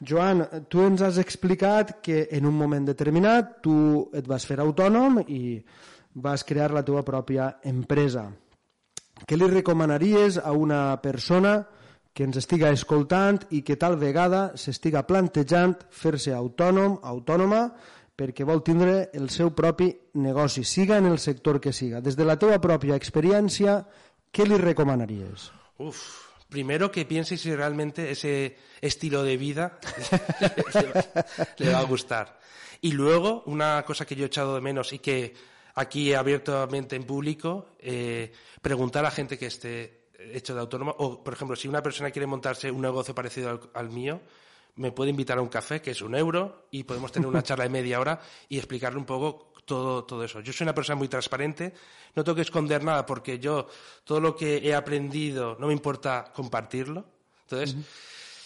Joan, 0.00 0.44
tu 0.70 0.84
ens 0.86 1.02
has 1.02 1.18
explicat 1.18 1.96
que 2.02 2.28
en 2.30 2.46
un 2.46 2.54
moment 2.54 2.84
determinat 2.86 3.58
tu 3.62 4.08
et 4.14 4.26
vas 4.26 4.44
fer 4.46 4.60
autònom 4.62 5.18
i 5.26 5.58
vas 6.22 6.44
crear 6.46 6.70
la 6.74 6.84
teva 6.86 7.02
pròpia 7.06 7.56
empresa. 7.66 8.28
Què 9.26 9.36
li 9.36 9.48
recomanaries 9.50 10.38
a 10.38 10.52
una 10.54 11.00
persona 11.02 11.58
que 12.14 12.26
ens 12.26 12.38
estiga 12.38 12.70
escoltant 12.74 13.40
i 13.54 13.62
que 13.66 13.76
tal 13.78 13.98
vegada 13.98 14.52
s'estiga 14.54 15.04
plantejant 15.06 15.74
fer-se 15.90 16.34
autònom, 16.34 17.00
autònoma, 17.02 17.66
perquè 18.18 18.46
vol 18.46 18.62
tindre 18.66 19.10
el 19.14 19.28
seu 19.30 19.50
propi 19.54 19.92
negoci, 20.18 20.64
siga 20.66 20.98
en 20.98 21.06
el 21.06 21.18
sector 21.22 21.60
que 21.62 21.72
siga. 21.72 22.00
Des 22.02 22.18
de 22.18 22.26
la 22.26 22.38
teva 22.38 22.58
pròpia 22.62 22.98
experiència, 22.98 23.82
què 24.34 24.46
li 24.46 24.58
recomanaries? 24.58 25.50
Uf, 25.78 26.27
primero 26.48 26.90
que 26.90 27.04
piense 27.04 27.36
si 27.36 27.54
realmente 27.54 28.10
ese 28.10 28.56
estilo 28.80 29.22
de 29.22 29.36
vida 29.36 29.78
le 31.58 31.72
va 31.72 31.78
a 31.80 31.84
gustar. 31.84 32.38
Y 32.80 32.92
luego, 32.92 33.42
una 33.46 33.84
cosa 33.84 34.06
que 34.06 34.14
yo 34.14 34.24
he 34.24 34.26
echado 34.26 34.54
de 34.54 34.60
menos 34.60 34.92
y 34.92 34.98
que 34.98 35.34
aquí 35.74 36.14
abiertamente 36.14 36.96
en 36.96 37.04
público, 37.04 37.74
eh, 37.78 38.32
preguntar 38.62 39.04
a 39.04 39.10
gente 39.10 39.38
que 39.38 39.46
esté 39.46 40.08
hecho 40.18 40.54
de 40.54 40.60
autónoma, 40.60 40.94
o 40.98 41.22
por 41.22 41.34
ejemplo, 41.34 41.56
si 41.56 41.68
una 41.68 41.82
persona 41.82 42.10
quiere 42.10 42.26
montarse 42.26 42.70
un 42.70 42.82
negocio 42.82 43.14
parecido 43.14 43.50
al, 43.50 43.60
al 43.74 43.90
mío, 43.90 44.20
me 44.76 44.92
puede 44.92 45.10
invitar 45.10 45.38
a 45.38 45.42
un 45.42 45.48
café, 45.48 45.82
que 45.82 45.90
es 45.90 46.02
un 46.02 46.14
euro, 46.14 46.68
y 46.70 46.84
podemos 46.84 47.12
tener 47.12 47.28
una 47.28 47.42
charla 47.44 47.64
de 47.64 47.70
media 47.70 48.00
hora 48.00 48.20
y 48.48 48.58
explicarle 48.58 48.98
un 48.98 49.04
poco 49.04 49.47
todo, 49.68 50.02
todo 50.04 50.24
eso. 50.24 50.40
Yo 50.40 50.52
soy 50.52 50.64
una 50.64 50.74
persona 50.74 50.96
muy 50.96 51.06
transparente, 51.06 51.72
no 52.16 52.24
tengo 52.24 52.34
que 52.34 52.42
esconder 52.42 52.82
nada 52.82 53.06
porque 53.06 53.38
yo 53.38 53.68
todo 54.02 54.18
lo 54.18 54.34
que 54.34 54.56
he 54.56 54.74
aprendido 54.74 55.56
no 55.60 55.68
me 55.68 55.72
importa 55.72 56.32
compartirlo. 56.34 57.04
Entonces, 57.42 57.76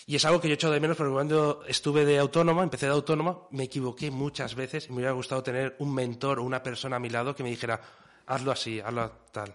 y 0.07 0.17
es 0.17 0.25
algo 0.25 0.41
que 0.41 0.49
yo 0.49 0.53
he 0.53 0.55
hecho 0.55 0.71
de 0.71 0.81
menos 0.81 0.97
porque 0.97 1.13
cuando 1.13 1.63
estuve 1.67 2.05
de 2.05 2.19
autónoma, 2.19 2.63
empecé 2.65 2.87
de 2.87 2.93
autónoma, 2.93 3.39
me 3.53 3.65
equivoqué 3.65 4.11
muchas 4.11 4.55
veces 4.55 4.87
y 4.87 4.91
me 4.91 4.97
hubiera 4.97 5.13
gustado 5.13 5.43
tener 5.43 5.77
un 5.79 5.95
mentor 5.95 6.41
o 6.41 6.43
una 6.43 6.63
persona 6.63 6.97
a 6.97 6.99
mi 6.99 7.09
lado 7.09 7.35
que 7.35 7.43
me 7.43 7.51
dijera, 7.51 7.81
hazlo 8.27 8.53
así, 8.53 8.81
hazlo 8.81 9.11
tal. 9.33 9.55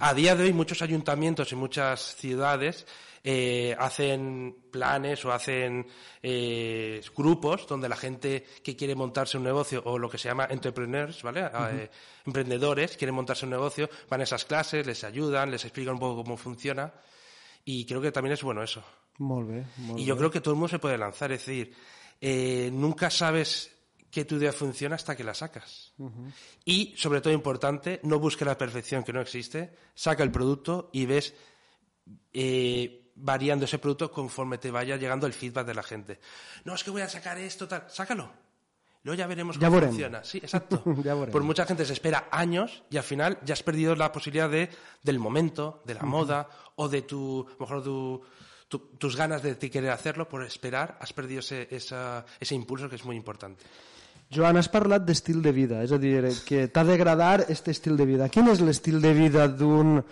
A 0.00 0.14
día 0.14 0.34
de 0.34 0.44
hoy 0.44 0.52
muchos 0.52 0.82
ayuntamientos 0.82 1.52
y 1.52 1.56
muchas 1.56 2.16
ciudades 2.16 2.86
eh, 3.22 3.76
hacen 3.78 4.56
planes 4.70 5.24
o 5.24 5.32
hacen 5.32 5.86
eh, 6.22 7.00
grupos 7.16 7.66
donde 7.66 7.88
la 7.88 7.96
gente 7.96 8.46
que 8.62 8.76
quiere 8.76 8.94
montarse 8.94 9.36
un 9.36 9.44
negocio 9.44 9.82
o 9.84 9.98
lo 9.98 10.08
que 10.08 10.18
se 10.18 10.28
llama 10.28 10.46
entrepreneurs, 10.50 11.22
¿vale? 11.22 11.50
Eh, 11.72 11.90
emprendedores 12.26 12.96
quieren 12.96 13.14
montarse 13.14 13.44
un 13.44 13.50
negocio, 13.50 13.90
van 14.08 14.20
a 14.20 14.24
esas 14.24 14.44
clases, 14.44 14.86
les 14.86 15.04
ayudan, 15.04 15.50
les 15.50 15.64
explican 15.64 15.94
un 15.94 16.00
poco 16.00 16.22
cómo 16.22 16.36
funciona 16.36 16.92
y 17.64 17.84
creo 17.84 18.00
que 18.00 18.12
también 18.12 18.32
es 18.32 18.42
bueno 18.42 18.62
eso. 18.62 18.82
Bé, 19.18 19.64
molt 19.76 19.98
Y 19.98 20.04
yo 20.04 20.16
creo 20.16 20.30
que 20.30 20.40
todo 20.40 20.54
el 20.54 20.58
mundo 20.58 20.68
se 20.68 20.78
puede 20.78 20.96
lanzar, 20.96 21.32
es 21.32 21.44
decir, 21.44 21.74
eh, 22.20 22.70
nunca 22.72 23.10
sabes 23.10 23.77
que 24.10 24.24
tu 24.24 24.36
idea 24.36 24.52
funciona 24.52 24.94
hasta 24.96 25.14
que 25.16 25.24
la 25.24 25.34
sacas. 25.34 25.92
Y, 26.64 26.94
sobre 26.96 27.20
todo 27.20 27.32
importante, 27.32 28.00
no 28.04 28.18
busques 28.18 28.46
la 28.46 28.56
perfección 28.56 29.04
que 29.04 29.12
no 29.12 29.20
existe, 29.20 29.74
saca 29.94 30.22
el 30.22 30.30
producto 30.30 30.88
y 30.92 31.04
ves 31.06 31.34
eh, 32.32 33.10
variando 33.16 33.64
ese 33.64 33.78
producto 33.78 34.10
conforme 34.10 34.58
te 34.58 34.70
vaya 34.70 34.96
llegando 34.96 35.26
el 35.26 35.32
feedback 35.32 35.66
de 35.66 35.74
la 35.74 35.82
gente. 35.82 36.20
No, 36.64 36.74
es 36.74 36.84
que 36.84 36.90
voy 36.90 37.02
a 37.02 37.08
sacar 37.08 37.38
esto, 37.38 37.66
tal, 37.68 37.84
sácalo. 37.88 38.30
Luego 39.02 39.18
ya 39.18 39.26
veremos 39.26 39.56
Ya 39.58 39.68
cómo 39.68 39.76
veremos. 39.76 39.94
funciona. 39.94 40.24
Sí, 40.24 40.38
exacto. 40.38 40.82
Ya. 41.04 41.14
Por 41.26 41.42
mucha 41.42 41.64
gente 41.66 41.84
se 41.84 41.92
espera 41.92 42.28
años 42.30 42.82
y 42.90 42.96
al 42.96 43.04
final 43.04 43.38
ya 43.44 43.52
has 43.54 43.62
perdido 43.62 43.94
la 43.94 44.10
posibilidad 44.12 44.50
de, 44.50 44.68
del 45.02 45.18
momento, 45.18 45.82
de 45.84 45.94
la 45.94 46.02
moda 46.02 46.48
o 46.76 46.88
de 46.88 47.02
tu, 47.02 47.46
mejor 47.60 47.82
tu, 47.82 48.22
tu- 48.68 48.90
tus 48.98 49.16
ganas 49.16 49.42
de 49.42 49.56
querer 49.58 49.90
hacerlo 49.90 50.28
por 50.28 50.42
esperar, 50.44 50.98
has 51.00 51.12
perdido 51.12 51.40
ese, 51.40 51.68
esa- 51.70 52.24
ese 52.40 52.54
impulso 52.54 52.88
que 52.88 52.96
es 52.96 53.04
muy 53.04 53.16
importante. 53.16 53.64
Joan, 54.28 54.58
has 54.60 54.68
parlat 54.68 55.06
d'estil 55.08 55.40
de 55.40 55.52
vida, 55.56 55.82
és 55.84 55.92
a 55.92 55.98
dir, 56.00 56.20
que 56.44 56.66
t'ha 56.68 56.84
d'agradar 56.84 57.46
aquest 57.46 57.70
estil 57.72 57.96
de 57.96 58.04
vida. 58.08 58.28
Quin 58.28 58.50
és 58.52 58.60
l'estil 58.60 59.00
de 59.00 59.12
vida 59.16 59.46
d'un 59.48 60.02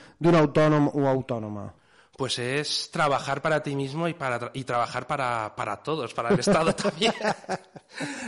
autònom 0.40 0.88
o 0.94 1.04
autònoma? 1.10 1.66
Pues 2.16 2.38
es 2.38 2.90
trabajar 2.90 3.42
para 3.42 3.62
ti 3.62 3.76
mismo 3.76 4.08
y, 4.08 4.14
para, 4.14 4.50
y 4.54 4.64
trabajar 4.64 5.06
para, 5.06 5.54
para 5.54 5.76
todos, 5.82 6.14
para 6.14 6.30
el 6.30 6.40
Estado 6.40 6.74
también. 6.84 7.12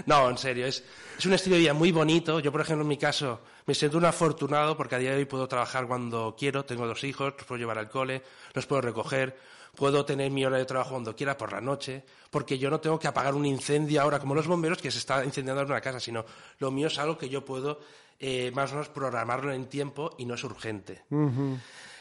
no, 0.05 0.29
en 0.29 0.37
serio, 0.37 0.67
es, 0.67 0.85
es 1.19 1.25
un 1.25 1.33
estilo 1.33 1.57
de 1.57 1.63
vida 1.63 1.73
muy 1.73 1.91
bonito. 1.91 2.39
Yo, 2.39 2.53
por 2.53 2.61
ejemplo, 2.61 2.83
en 2.83 2.89
mi 2.89 2.99
caso, 2.99 3.41
me 3.65 3.75
siento 3.75 3.97
un 3.97 4.05
afortunado 4.05 4.77
porque 4.77 4.97
a 4.97 4.99
día 4.99 5.13
de 5.13 5.17
hoy 5.17 5.25
puedo 5.25 5.49
trabajar 5.49 5.87
cuando 5.87 6.37
quiero. 6.39 6.67
Tengo 6.67 6.87
dos 6.87 7.03
hijos, 7.03 7.33
los 7.35 7.47
puedo 7.47 7.59
llevar 7.59 7.79
al 7.79 7.89
cole, 7.89 8.23
los 8.53 8.67
puedo 8.67 8.83
recoger. 8.83 9.39
Puedo 9.79 10.05
tener 10.05 10.29
mi 10.33 10.45
hora 10.45 10.59
de 10.59 10.65
trabajo 10.65 10.91
cuando 10.91 11.15
quiera 11.15 11.37
por 11.37 11.53
la 11.53 11.61
noche, 11.61 12.03
porque 12.33 12.59
yo 12.59 12.69
no 12.69 12.81
tengo 12.81 12.99
que 12.99 13.07
apagar 13.07 13.37
un 13.37 13.47
incendio 13.47 14.03
ahora 14.03 14.19
como 14.19 14.35
los 14.35 14.49
bomberos 14.49 14.83
que 14.83 14.91
se 14.91 14.99
está 14.99 15.25
incendiando 15.25 15.63
en 15.63 15.69
una 15.69 15.81
casa, 15.81 16.01
sino 16.01 16.25
lo 16.59 16.73
mío 16.73 16.89
es 16.89 16.99
algo 16.99 17.17
que 17.17 17.29
yo 17.29 17.45
puedo 17.45 17.79
eh, 18.19 18.51
más 18.53 18.73
o 18.73 18.75
menos 18.75 18.89
programarlo 18.89 19.53
en 19.53 19.67
tiempo 19.67 20.17
y 20.19 20.25
no 20.25 20.35
es 20.35 20.43
urgente. 20.43 21.05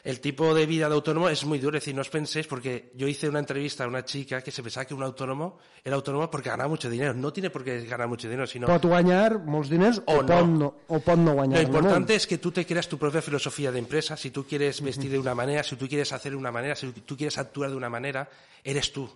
El 0.08 0.22
tipo 0.22 0.54
de 0.54 0.66
vida 0.66 0.88
de 0.88 0.96
autónomo 0.96 1.28
es 1.28 1.44
muy 1.44 1.60
duro, 1.60 1.78
es 1.78 1.84
decir, 1.84 1.94
no 1.94 2.00
os 2.00 2.08
penséis, 2.10 2.48
porque 2.48 2.92
yo 2.96 3.10
hice 3.10 3.28
una 3.28 3.40
entrevista 3.40 3.84
a 3.84 3.88
una 3.88 4.06
chica 4.06 4.42
que 4.42 4.52
se 4.52 4.64
pensaba 4.64 4.86
que 4.86 4.94
un 4.94 5.04
autónomo 5.04 5.58
era 5.84 5.98
autónomo 5.98 6.32
porque 6.32 6.48
ganaba 6.50 6.70
mucho 6.70 6.90
dinero. 6.90 7.14
No 7.14 7.34
tiene 7.34 7.50
por 7.50 7.62
qué 7.62 7.84
ganar 7.84 8.08
mucho 8.08 8.30
dinero, 8.30 8.48
sino 8.48 8.68
Pot 8.68 8.86
guanyar 8.86 9.38
molts 9.44 9.68
diners 9.70 10.02
o, 10.06 10.14
O 10.20 10.22
no. 10.24 10.28
pot, 10.28 10.48
no, 10.48 10.76
o 10.88 11.00
pot 11.02 11.18
no 11.18 11.34
lo 11.36 11.60
importante 11.62 12.16
es 12.16 12.26
que 12.26 12.38
tú 12.38 12.52
te 12.54 12.66
creas 12.66 12.88
tu 12.88 12.98
propia 12.98 13.22
filosofía 13.22 13.70
de 13.70 13.80
empresa. 13.80 14.16
Si 14.16 14.32
tú 14.32 14.46
quieres 14.48 14.80
vestir 14.82 15.12
de 15.12 15.20
una 15.20 15.36
manera, 15.36 15.62
si 15.62 15.76
tú 15.76 15.90
quieres 15.90 16.14
hacer 16.14 16.32
de 16.32 16.38
una 16.38 16.54
manera, 16.54 16.74
si 16.78 16.90
tú 16.94 17.18
quieres 17.18 17.38
actuar 17.38 17.70
de 17.70 17.76
una 17.76 17.90
manera, 17.90 18.30
eres 18.64 18.94
tú. 18.94 19.10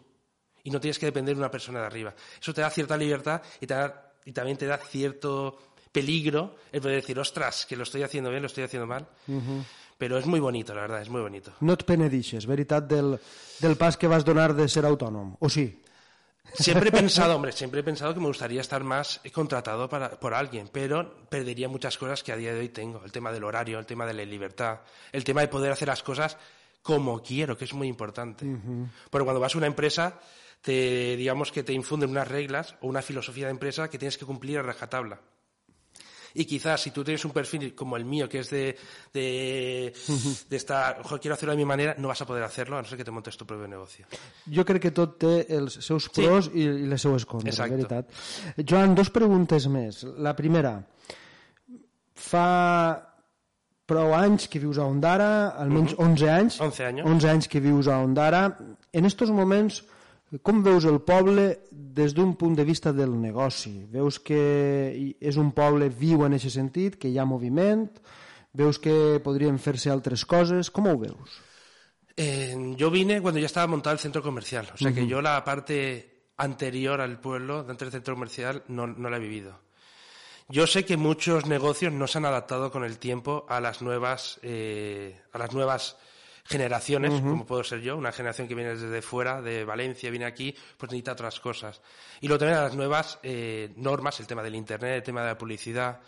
Y 0.65 0.71
no 0.71 0.81
tienes 0.81 0.99
que 0.99 1.05
depender 1.05 1.35
de 1.35 1.39
una 1.39 1.49
persona 1.49 1.79
de 1.79 1.85
arriba. 1.85 2.13
Eso 2.41 2.53
te 2.53 2.59
da 2.59 2.69
cierta 2.69 2.97
libertad 2.97 3.41
y, 3.61 3.65
te 3.65 3.73
da- 3.75 4.11
y 4.25 4.33
también 4.33 4.57
te 4.57 4.65
da 4.65 4.77
cierto 4.77 5.57
peligro 5.91 6.55
el 6.71 6.81
poder 6.81 7.01
decir, 7.01 7.19
ostras, 7.19 7.65
que 7.65 7.75
lo 7.75 7.83
estoy 7.83 8.03
haciendo 8.03 8.29
bien, 8.29 8.41
lo 8.41 8.47
estoy 8.47 8.63
haciendo 8.63 8.87
mal. 8.87 9.07
Pero 9.97 10.17
es 10.17 10.25
muy 10.25 10.39
bonito, 10.39 10.73
la 10.73 10.81
verdad, 10.81 11.01
es 11.01 11.09
muy 11.09 11.21
bonito. 11.21 11.53
No 11.61 11.75
et 11.77 11.83
penedixes, 11.85 12.47
veritat, 12.49 12.87
del, 12.89 13.19
del 13.61 13.75
pas 13.77 13.97
que 14.01 14.09
vas 14.09 14.25
donar 14.25 14.55
de 14.57 14.65
ser 14.65 14.87
autònom, 14.89 15.35
o 15.37 15.49
sí? 15.49 15.67
Siempre 16.53 16.89
he 16.89 16.91
pensado, 17.03 17.35
hombre, 17.35 17.51
siempre 17.51 17.81
he 17.81 17.83
pensado 17.83 18.13
que 18.13 18.19
me 18.19 18.25
gustaría 18.25 18.61
estar 18.61 18.83
más 18.83 19.21
contratado 19.31 19.87
para, 19.87 20.19
por 20.19 20.33
alguien, 20.33 20.69
pero 20.71 21.27
perdería 21.29 21.69
muchas 21.69 21.99
cosas 21.99 22.23
que 22.23 22.31
a 22.31 22.35
día 22.35 22.51
de 22.51 22.61
hoy 22.61 22.69
tengo. 22.69 23.03
El 23.05 23.11
tema 23.11 23.31
del 23.31 23.43
horario, 23.43 23.77
el 23.77 23.85
tema 23.85 24.07
de 24.07 24.15
la 24.15 24.25
libertad, 24.25 24.79
el 25.11 25.23
tema 25.23 25.41
de 25.41 25.49
poder 25.49 25.71
hacer 25.71 25.87
las 25.87 26.01
cosas 26.01 26.35
como 26.81 27.21
quiero, 27.21 27.55
que 27.55 27.65
es 27.65 27.73
muy 27.73 27.87
importante. 27.87 28.43
Pero 29.11 29.23
cuando 29.23 29.39
vas 29.39 29.53
a 29.53 29.59
una 29.59 29.67
empresa, 29.67 30.19
te, 30.61 31.15
digamos 31.15 31.51
que 31.51 31.61
te 31.61 31.73
infunden 31.73 32.09
unas 32.09 32.27
reglas 32.27 32.75
o 32.81 32.87
una 32.87 33.03
filosofía 33.03 33.45
de 33.45 33.51
empresa 33.51 33.87
que 33.87 33.99
tienes 33.99 34.17
que 34.17 34.25
cumplir 34.25 34.57
a 34.57 34.63
rajatabla. 34.63 35.19
Y 36.33 36.45
quizás 36.45 36.81
si 36.81 36.91
tú 36.91 37.03
tienes 37.03 37.23
un 37.25 37.31
perfil 37.31 37.75
como 37.75 37.97
el 37.97 38.05
mío, 38.05 38.29
que 38.29 38.39
es 38.39 38.49
de, 38.49 38.77
de, 39.13 39.93
de 40.49 40.55
estar, 40.57 40.99
ojo, 41.03 41.19
quiero 41.19 41.33
hacerlo 41.35 41.51
de 41.51 41.57
mi 41.57 41.65
manera, 41.65 41.95
no 41.97 42.07
vas 42.07 42.21
a 42.21 42.25
poder 42.25 42.43
hacerlo 42.43 42.77
a 42.77 42.81
no 42.81 42.87
ser 42.87 42.97
que 42.97 43.03
te 43.03 43.11
montes 43.11 43.35
tu 43.37 43.45
propio 43.45 43.67
negocio. 43.67 44.05
Jo 44.47 44.63
crec 44.65 44.81
que 44.81 44.91
tot 44.91 45.17
té 45.19 45.45
els 45.57 45.73
seus 45.83 46.05
Sí. 46.11 46.21
pros 46.21 46.49
i, 46.53 46.63
i 46.63 46.87
les 46.87 47.01
seues 47.01 47.25
contres, 47.25 47.55
Exacto. 47.55 47.75
veritat. 47.75 48.09
Joan, 48.67 48.95
dos 48.95 49.09
preguntes 49.09 49.67
més. 49.67 50.03
La 50.17 50.35
primera, 50.35 50.77
fa 52.15 53.07
prou 53.91 54.13
anys 54.15 54.47
que 54.47 54.59
vius 54.63 54.77
a 54.79 54.85
Ondara, 54.87 55.49
almenys 55.59 55.95
11 55.99 56.29
anys. 56.31 56.59
11 56.63 56.85
anys. 56.85 57.01
11 57.05 57.29
anys 57.29 57.47
que 57.51 57.59
vius 57.59 57.89
a 57.91 57.97
Ondara. 57.99 58.45
En 58.93 59.05
estos 59.05 59.31
moments, 59.35 59.81
com 60.39 60.61
veus 60.63 60.85
el 60.87 61.01
poble 61.03 61.59
des 61.71 62.15
d'un 62.15 62.37
punt 62.39 62.55
de 62.55 62.63
vista 62.63 62.93
del 62.95 63.11
negoci? 63.19 63.73
Veus 63.91 64.19
que 64.23 65.15
és 65.19 65.37
un 65.37 65.51
poble 65.51 65.89
viu 65.91 66.23
en 66.23 66.37
aquest 66.37 66.55
sentit, 66.55 66.95
que 66.95 67.11
hi 67.11 67.19
ha 67.19 67.27
moviment? 67.27 67.89
Veus 68.55 68.79
que 68.79 69.19
podrien 69.23 69.59
fer-se 69.59 69.91
altres 69.91 70.23
coses? 70.23 70.71
Com 70.71 70.87
ho 70.87 70.95
veus? 70.99 71.41
Eh, 72.15 72.55
yo 72.77 72.91
vine 72.91 73.21
cuando 73.21 73.39
ya 73.39 73.45
estaba 73.45 73.67
montado 73.67 73.93
el 73.93 73.99
centro 73.99 74.21
comercial, 74.21 74.67
o 74.73 74.77
sea 74.77 74.93
que 74.93 75.07
yo 75.07 75.21
la 75.21 75.43
parte 75.43 76.31
anterior 76.37 77.01
al 77.01 77.19
pueblo, 77.19 77.63
dentro 77.63 77.85
del 77.85 77.93
centro 77.93 78.15
comercial, 78.15 78.63
no, 78.67 78.87
no 78.87 79.09
la 79.09 79.17
he 79.17 79.21
vivido. 79.21 79.59
Yo 80.49 80.67
sé 80.67 80.83
que 80.83 80.97
muchos 80.97 81.45
negocios 81.45 81.93
no 81.93 82.07
se 82.07 82.17
han 82.17 82.25
adaptado 82.25 82.71
con 82.71 82.83
el 82.83 82.97
tiempo 82.97 83.45
a 83.47 83.61
las 83.61 83.81
nuevas, 83.81 84.39
eh, 84.43 85.21
a 85.31 85.37
las 85.37 85.53
nuevas 85.53 85.97
generaciones, 86.43 87.11
como 87.21 87.45
puedo 87.45 87.63
ser 87.63 87.81
yo, 87.81 87.97
una 87.97 88.11
generación 88.11 88.47
que 88.47 88.55
viene 88.55 88.75
desde 88.75 89.01
fuera, 89.01 89.41
de 89.41 89.63
Valencia, 89.63 90.09
viene 90.09 90.25
aquí, 90.25 90.55
pues 90.77 90.91
necesita 90.91 91.13
otras 91.13 91.39
cosas. 91.39 91.81
Y 92.19 92.27
luego 92.27 92.39
también 92.39 92.59
a 92.59 92.63
las 92.63 92.75
nuevas 92.75 93.19
eh, 93.23 93.71
normas, 93.77 94.19
el 94.19 94.27
tema 94.27 94.43
del 94.43 94.55
Internet, 94.55 94.95
el 94.95 95.03
tema 95.03 95.21
de 95.21 95.27
la 95.27 95.37
publicidad. 95.37 95.99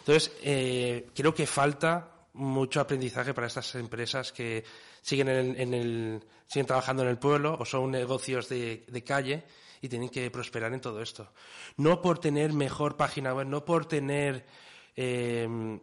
Entonces, 0.00 0.32
eh, 0.42 1.08
creo 1.14 1.34
que 1.34 1.46
falta 1.46 2.08
mucho 2.34 2.80
aprendizaje 2.80 3.34
para 3.34 3.46
estas 3.46 3.74
empresas 3.74 4.32
que 4.32 4.64
siguen, 5.00 5.28
en, 5.28 5.60
en 5.60 5.74
el, 5.74 6.24
siguen 6.46 6.66
trabajando 6.66 7.02
en 7.02 7.08
el 7.08 7.18
pueblo 7.18 7.56
o 7.58 7.64
son 7.64 7.90
negocios 7.90 8.48
de, 8.48 8.84
de 8.88 9.04
calle 9.04 9.44
y 9.80 9.88
tienen 9.88 10.08
que 10.08 10.30
prosperar 10.30 10.72
en 10.72 10.80
todo 10.80 11.02
esto. 11.02 11.28
No 11.76 12.00
por 12.00 12.18
tener 12.18 12.52
mejor 12.52 12.96
página 12.96 13.34
web, 13.34 13.46
no 13.46 13.64
por 13.64 13.86
tener 13.86 14.46
eh, 14.96 15.78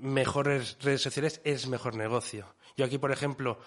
mejores 0.00 0.78
redes 0.80 1.02
sociales 1.02 1.40
es 1.44 1.68
mejor 1.68 1.94
negocio. 1.94 2.46
Yo 2.76 2.84
aquí, 2.84 2.98
por 2.98 3.12
ejemplo, 3.12 3.58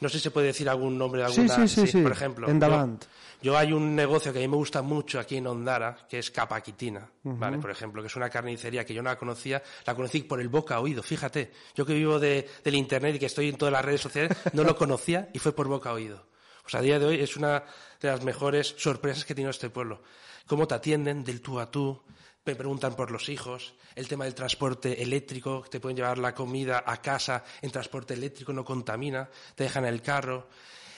no 0.00 0.08
sé 0.08 0.18
si 0.18 0.24
se 0.24 0.30
puede 0.30 0.48
decir 0.48 0.68
algún 0.68 0.96
nombre 0.96 1.20
de 1.20 1.26
alguna... 1.26 1.54
sí, 1.54 1.68
sí, 1.68 1.86
sí. 1.86 2.02
Por 2.02 2.12
ejemplo, 2.12 2.48
Endavant. 2.48 3.04
yo, 3.40 3.52
yo 3.52 3.58
hay 3.58 3.72
un 3.72 3.96
negocio 3.96 4.32
que 4.32 4.38
a 4.38 4.42
mí 4.42 4.48
me 4.48 4.56
gusta 4.56 4.82
mucho 4.82 5.18
aquí 5.18 5.36
en 5.36 5.46
Ondara, 5.46 6.06
que 6.08 6.18
es 6.18 6.30
Capaquitina, 6.30 7.08
¿vale? 7.22 7.58
Por 7.58 7.70
ejemplo, 7.70 8.02
que 8.02 8.08
es 8.08 8.16
una 8.16 8.30
carnicería 8.30 8.84
que 8.84 8.94
yo 8.94 9.02
no 9.02 9.10
la 9.10 9.18
conocía, 9.18 9.62
la 9.86 9.94
conocí 9.94 10.22
por 10.22 10.40
el 10.40 10.48
boca 10.48 10.76
a 10.76 10.80
oído, 10.80 11.02
fíjate. 11.02 11.50
Yo 11.74 11.84
que 11.84 11.94
vivo 11.94 12.18
de, 12.18 12.48
del 12.62 12.74
internet 12.74 13.16
y 13.16 13.18
que 13.18 13.26
estoy 13.26 13.48
en 13.48 13.56
todas 13.56 13.72
las 13.72 13.84
redes 13.84 14.00
sociales, 14.00 14.36
no 14.52 14.62
lo 14.64 14.76
conocía 14.76 15.28
y 15.32 15.38
fue 15.38 15.52
por 15.52 15.68
boca 15.68 15.90
a 15.90 15.94
oído. 15.94 16.26
Sea, 16.68 16.80
a 16.80 16.82
día 16.82 16.98
de 16.98 17.06
hoy 17.06 17.20
es 17.20 17.36
una 17.36 17.64
de 18.00 18.08
las 18.08 18.22
mejores 18.22 18.74
sorpresas 18.76 19.24
que 19.24 19.34
tiene 19.34 19.50
este 19.50 19.70
pueblo. 19.70 20.02
Cómo 20.46 20.66
te 20.66 20.74
atienden 20.74 21.24
del 21.24 21.40
tú 21.40 21.58
a 21.60 21.70
tú, 21.70 22.02
me 22.44 22.56
preguntan 22.56 22.94
por 22.94 23.10
los 23.10 23.28
hijos, 23.28 23.74
el 23.94 24.08
tema 24.08 24.24
del 24.24 24.34
transporte 24.34 25.02
eléctrico, 25.02 25.64
te 25.70 25.80
pueden 25.80 25.96
llevar 25.96 26.18
la 26.18 26.34
comida 26.34 26.82
a 26.86 27.02
casa 27.02 27.44
en 27.60 27.70
transporte 27.70 28.14
eléctrico, 28.14 28.52
no 28.52 28.64
contamina, 28.64 29.28
te 29.54 29.64
dejan 29.64 29.84
el 29.84 30.00
carro. 30.00 30.48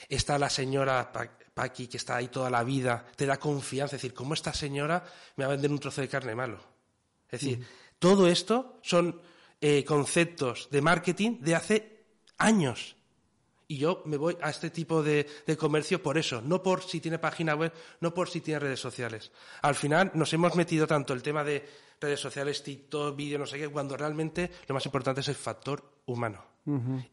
Está 0.07 0.37
la 0.37 0.49
señora 0.49 1.11
Paqui, 1.53 1.87
que 1.87 1.97
está 1.97 2.17
ahí 2.17 2.27
toda 2.27 2.49
la 2.49 2.63
vida, 2.63 3.05
te 3.15 3.25
da 3.25 3.37
confianza, 3.37 3.95
es 3.95 4.01
decir, 4.01 4.13
¿cómo 4.13 4.33
esta 4.33 4.53
señora 4.53 5.03
me 5.35 5.45
va 5.45 5.51
a 5.51 5.55
vender 5.55 5.71
un 5.71 5.79
trozo 5.79 6.01
de 6.01 6.07
carne 6.07 6.35
malo? 6.35 6.59
Es 7.29 7.41
decir, 7.41 7.65
todo 7.99 8.27
esto 8.27 8.79
son 8.81 9.21
eh, 9.59 9.83
conceptos 9.85 10.69
de 10.71 10.81
marketing 10.81 11.39
de 11.39 11.55
hace 11.55 12.05
años. 12.37 12.95
Y 13.71 13.77
yo 13.77 14.01
me 14.03 14.17
voy 14.17 14.37
a 14.41 14.49
este 14.49 14.69
tipo 14.69 15.01
de, 15.01 15.25
comercio 15.57 16.03
por 16.03 16.17
eso, 16.17 16.41
no 16.41 16.61
por 16.61 16.83
si 16.83 16.99
tiene 16.99 17.19
página 17.19 17.55
web, 17.55 17.71
no 18.01 18.13
por 18.13 18.27
si 18.27 18.41
tiene 18.41 18.59
redes 18.59 18.81
sociales. 18.81 19.31
Al 19.61 19.75
final 19.75 20.11
nos 20.13 20.33
hemos 20.33 20.57
metido 20.57 20.85
tanto 20.85 21.13
el 21.13 21.23
tema 21.23 21.41
de 21.45 21.65
redes 22.01 22.19
sociales, 22.19 22.63
TikTok, 22.63 23.15
vídeo, 23.15 23.39
no 23.39 23.45
sé 23.45 23.57
qué, 23.57 23.69
cuando 23.69 23.95
realmente 23.95 24.51
lo 24.67 24.75
más 24.75 24.85
importante 24.85 25.21
es 25.21 25.29
el 25.29 25.35
factor 25.35 25.89
humano. 26.07 26.43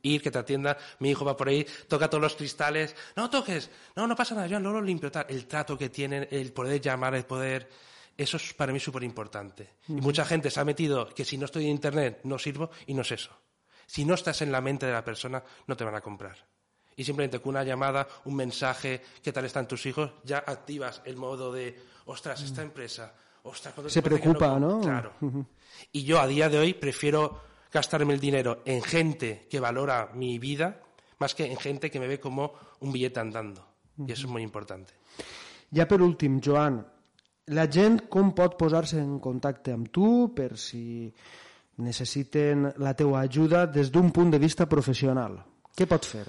Ir, 0.03 0.21
que 0.21 0.33
te 0.33 0.39
atienda, 0.41 0.77
mi 0.99 1.11
hijo 1.11 1.25
va 1.25 1.37
por 1.37 1.47
ahí, 1.47 1.65
toca 1.87 2.11
todos 2.11 2.23
los 2.23 2.35
cristales, 2.35 2.97
no 3.15 3.31
toques, 3.31 3.71
no, 3.95 4.09
no 4.09 4.17
pasa 4.17 4.35
nada, 4.35 4.49
yo 4.49 4.59
no 4.59 4.73
lo 4.73 4.83
limpio, 4.83 5.13
tal. 5.13 5.27
El 5.29 5.47
trato 5.47 5.79
que 5.79 5.91
tienen, 5.91 6.27
el 6.29 6.53
poder 6.53 6.81
llamar, 6.81 7.15
el 7.15 7.25
poder, 7.25 7.69
eso 8.17 8.37
es 8.37 8.53
para 8.53 8.73
mí 8.73 8.81
súper 8.81 9.05
importante. 9.05 9.75
Y 9.87 9.93
mucha 9.93 10.25
gente 10.25 10.51
se 10.51 10.59
ha 10.59 10.65
metido 10.65 11.09
que 11.15 11.25
si 11.25 11.39
no 11.39 11.45
estoy 11.45 11.67
en 11.67 11.71
Internet 11.71 12.19
no 12.25 12.37
sirvo 12.37 12.71
y 12.89 12.95
no 12.95 13.03
es 13.03 13.13
eso. 13.13 13.31
Si 13.89 14.05
no 14.05 14.15
estás 14.15 14.43
en 14.43 14.53
la 14.53 14.61
mente 14.61 14.85
de 14.85 14.93
la 14.93 15.03
persona, 15.03 15.43
no 15.67 15.75
te 15.75 15.83
van 15.83 15.95
a 15.95 16.03
comprar. 16.03 16.37
Y 16.95 17.05
simplemente 17.05 17.41
con 17.41 17.51
una 17.51 17.65
llamada, 17.65 18.07
un 18.27 18.37
mensaje, 18.37 19.01
¿qué 19.23 19.33
tal 19.33 19.47
están 19.47 19.67
tus 19.67 19.87
hijos? 19.87 20.13
Ya 20.25 20.39
activas 20.39 21.01
el 21.07 21.17
modo 21.17 21.51
de, 21.51 21.75
ostras, 22.05 22.43
esta 22.43 22.61
empresa, 22.61 23.15
ostras, 23.45 23.75
Se 23.87 24.03
preocupa, 24.03 24.59
no, 24.59 24.81
Claro. 24.81 25.15
Y 25.93 26.03
yo 26.03 26.21
a 26.21 26.27
día 26.27 26.49
de 26.49 26.59
hoy 26.59 26.75
prefiero 26.75 27.41
gastarme 27.73 28.13
el 28.13 28.21
dinero 28.21 28.63
en 28.67 28.83
gente 28.83 29.47
que 29.49 29.61
valora 29.61 30.11
mi 30.13 30.39
vida 30.39 30.83
más 31.19 31.35
que 31.35 31.47
en 31.47 31.57
gente 31.57 31.91
que 31.91 32.01
me 32.01 32.07
ve 32.07 32.21
como 32.21 32.53
un 32.81 32.93
billete 32.93 33.21
andando. 33.21 33.67
Y 33.97 34.13
eso 34.13 34.27
es 34.27 34.33
muy 34.33 34.43
importante. 34.43 34.93
Ya 35.71 35.89
por 35.89 36.03
último, 36.03 36.41
Joan, 36.45 36.87
la 37.47 37.67
gent 37.67 38.09
com 38.09 38.35
pot 38.37 38.57
posar-se 38.61 39.01
en 39.01 39.19
contacte 39.25 39.73
amb 39.73 39.89
tu 39.93 40.31
per 40.37 40.57
si 40.61 41.09
necessiten 41.79 42.73
la 42.79 42.95
teua 42.95 43.23
ajuda 43.25 43.67
des 43.67 43.91
d'un 43.95 44.13
punt 44.13 44.31
de 44.35 44.39
vista 44.43 44.67
professional. 44.67 45.39
Què 45.79 45.87
pots 45.87 46.11
fer? 46.11 46.27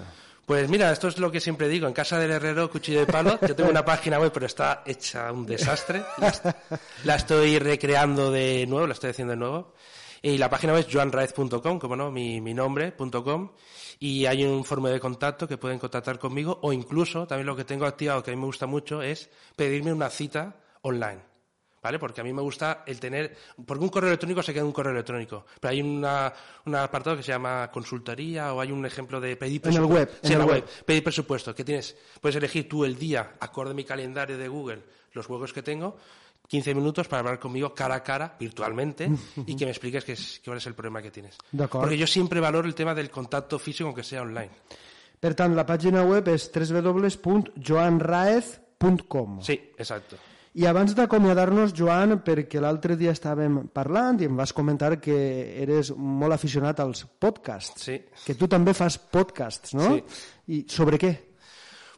Pues 0.50 0.68
mira, 0.68 0.92
esto 0.92 1.08
es 1.08 1.20
lo 1.20 1.32
que 1.32 1.40
siempre 1.40 1.68
digo. 1.68 1.88
En 1.88 1.94
casa 1.94 2.18
del 2.18 2.32
herrero, 2.32 2.72
cuchillo 2.72 3.02
de 3.02 3.06
palo. 3.06 3.38
Yo 3.48 3.56
tengo 3.56 3.70
una 3.70 3.86
página 3.86 4.20
web, 4.20 4.32
pero 4.34 4.48
está 4.48 4.82
hecha 4.84 5.32
un 5.32 5.46
desastre. 5.46 6.02
La 7.04 7.16
estoy 7.16 7.60
recreando 7.60 8.32
de 8.32 8.66
nuevo, 8.68 8.88
la 8.88 8.94
estoy 8.94 9.12
haciendo 9.12 9.34
de 9.34 9.38
nuevo. 9.38 9.76
Y 10.24 10.40
la 10.40 10.50
página 10.50 10.74
web 10.74 10.86
es 10.88 10.92
joanraez.com, 10.92 11.78
como 11.78 11.96
no, 11.96 12.10
mi, 12.10 12.42
mi 12.42 12.56
nombre.com. 12.56 13.52
Y 14.00 14.26
hay 14.26 14.44
un 14.44 14.66
formulario 14.66 14.96
de 14.96 15.02
contacto 15.02 15.48
que 15.48 15.60
pueden 15.60 15.78
contactar 15.78 16.18
conmigo 16.18 16.58
o 16.64 16.74
incluso, 16.74 17.28
también 17.28 17.46
lo 17.46 17.56
que 17.56 17.66
tengo 17.66 17.86
activado 17.86 18.24
que 18.24 18.32
a 18.32 18.34
mí 18.34 18.40
me 18.40 18.48
gusta 18.48 18.66
mucho 18.66 19.04
es 19.04 19.30
pedirme 19.56 19.94
una 19.94 20.10
cita 20.10 20.56
online. 20.82 21.29
¿Vale? 21.82 22.00
Porque 22.00 22.22
a 22.22 22.24
mí 22.24 22.34
me 22.34 22.42
gusta 22.42 22.84
el 22.86 23.00
tener, 23.00 23.36
porque 23.66 23.84
un 23.84 23.90
correo 23.90 24.10
electrónico 24.10 24.44
se 24.44 24.54
queda 24.54 24.62
en 24.62 24.68
un 24.68 24.74
correo 24.74 24.94
electrónico, 24.94 25.46
pero 25.60 25.72
hay 25.72 25.82
una, 25.82 26.34
un 26.66 26.76
apartado 26.76 27.18
que 27.18 27.24
se 27.24 27.32
llama 27.32 27.70
consultoría 27.72 28.54
o 28.54 28.62
hay 28.62 28.72
un 28.72 28.86
ejemplo 28.86 29.20
de 29.20 29.36
pedir 29.36 29.62
presupuesto. 29.62 29.92
En 29.92 29.92
el 29.92 30.08
web. 30.08 30.20
Sí, 30.22 30.34
en, 30.34 30.40
la 30.40 30.46
web. 30.46 30.66
Pedir 30.86 31.04
presupuesto, 31.04 31.56
que 31.56 31.64
tienes, 31.64 31.96
puedes 32.22 32.36
elegir 32.36 32.68
tú 32.68 32.86
el 32.86 32.98
día, 32.98 33.36
acorde 33.40 33.72
a 33.72 33.76
mi 33.76 33.84
calendario 33.84 34.38
de 34.38 34.48
Google, 34.48 34.84
los 35.14 35.26
juegos 35.26 35.54
que 35.54 35.64
tengo, 35.64 35.98
15 36.48 36.74
minutos 36.74 37.08
para 37.08 37.20
hablar 37.20 37.40
conmigo 37.40 37.74
cara 37.74 37.96
a 37.96 38.04
cara, 38.04 38.36
virtualmente, 38.40 39.10
y 39.46 39.56
que 39.56 39.66
me 39.66 39.72
expliques 39.72 40.04
qué 40.04 40.14
es, 40.14 40.42
cuál 40.44 40.58
es 40.58 40.68
el 40.68 40.74
problema 40.74 41.02
que 41.02 41.12
tienes. 41.12 41.38
Porque 41.70 41.98
yo 41.98 42.08
siempre 42.08 42.40
valoro 42.40 42.68
el 42.68 42.76
tema 42.76 42.96
del 42.96 43.10
contacto 43.10 43.60
físico, 43.60 43.88
aunque 43.88 44.04
sea 44.04 44.22
online. 44.22 44.52
Per 45.20 45.36
tant, 45.36 45.52
la 45.52 45.66
página 45.68 46.00
web 46.08 46.30
és 46.32 46.46
www.joanraez.com. 46.48 49.44
Sí, 49.44 49.60
exacto. 49.76 50.16
I 50.60 50.66
abans 50.68 50.92
d'acomiadar-nos, 50.92 51.72
Joan, 51.72 52.18
perquè 52.26 52.60
l'altre 52.60 52.98
dia 53.00 53.14
estàvem 53.16 53.62
parlant 53.72 54.18
i 54.20 54.28
em 54.28 54.36
vas 54.36 54.52
comentar 54.52 54.98
que 55.00 55.16
eres 55.64 55.94
molt 55.96 56.36
aficionat 56.36 56.82
als 56.84 57.06
podcasts. 57.24 57.86
Sí. 57.88 57.96
Que 58.26 58.36
tu 58.36 58.50
també 58.52 58.74
fas 58.76 58.98
podcasts, 59.00 59.72
¿no? 59.78 59.94
Sí. 59.94 60.04
¿Y 60.48 60.66
sobre 60.68 61.00
qué? 61.00 61.14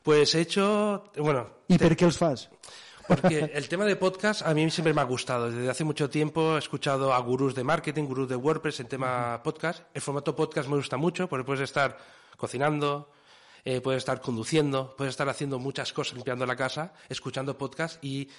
Pues 0.04 0.36
he 0.36 0.41
hecho, 0.41 1.06
bueno... 1.17 1.47
¿Y 1.67 1.80
te... 1.80 1.88
por 1.88 1.95
qué 1.95 2.06
los 2.06 2.19
fas? 2.19 2.50
Porque 3.08 3.52
el 3.52 3.67
tema 3.67 3.86
de 3.86 3.95
podcast 3.95 4.45
a 4.45 4.54
mí 4.54 4.69
siempre 4.69 4.93
me 4.93 5.02
ha 5.02 5.06
gustado. 5.06 5.50
Desde 5.50 5.69
hace 5.69 5.84
mucho 5.84 6.12
tiempo 6.12 6.56
he 6.56 6.60
escuchado 6.60 7.13
a 7.13 7.19
gurús 7.19 7.56
de 7.56 7.63
marketing, 7.63 8.04
gurús 8.04 8.30
de 8.30 8.36
WordPress 8.36 8.82
en 8.82 8.88
tema 8.88 9.41
podcast. 9.43 9.82
El 9.91 10.02
formato 10.02 10.36
podcast 10.36 10.69
me 10.69 10.76
gusta 10.76 10.97
mucho 10.97 11.28
porque 11.28 11.45
puedes 11.45 11.62
estar 11.62 11.97
cocinando, 12.38 13.10
eh, 13.65 13.82
puedes 13.82 14.00
estar 14.00 14.21
conduciendo, 14.21 14.95
puedes 14.97 15.12
estar 15.12 15.30
haciendo 15.30 15.60
muchas 15.60 15.93
cosas, 15.93 16.15
limpiando 16.15 16.45
la 16.45 16.56
casa, 16.56 16.93
escuchando 17.10 17.58
podcast 17.58 18.04
y, 18.04 18.30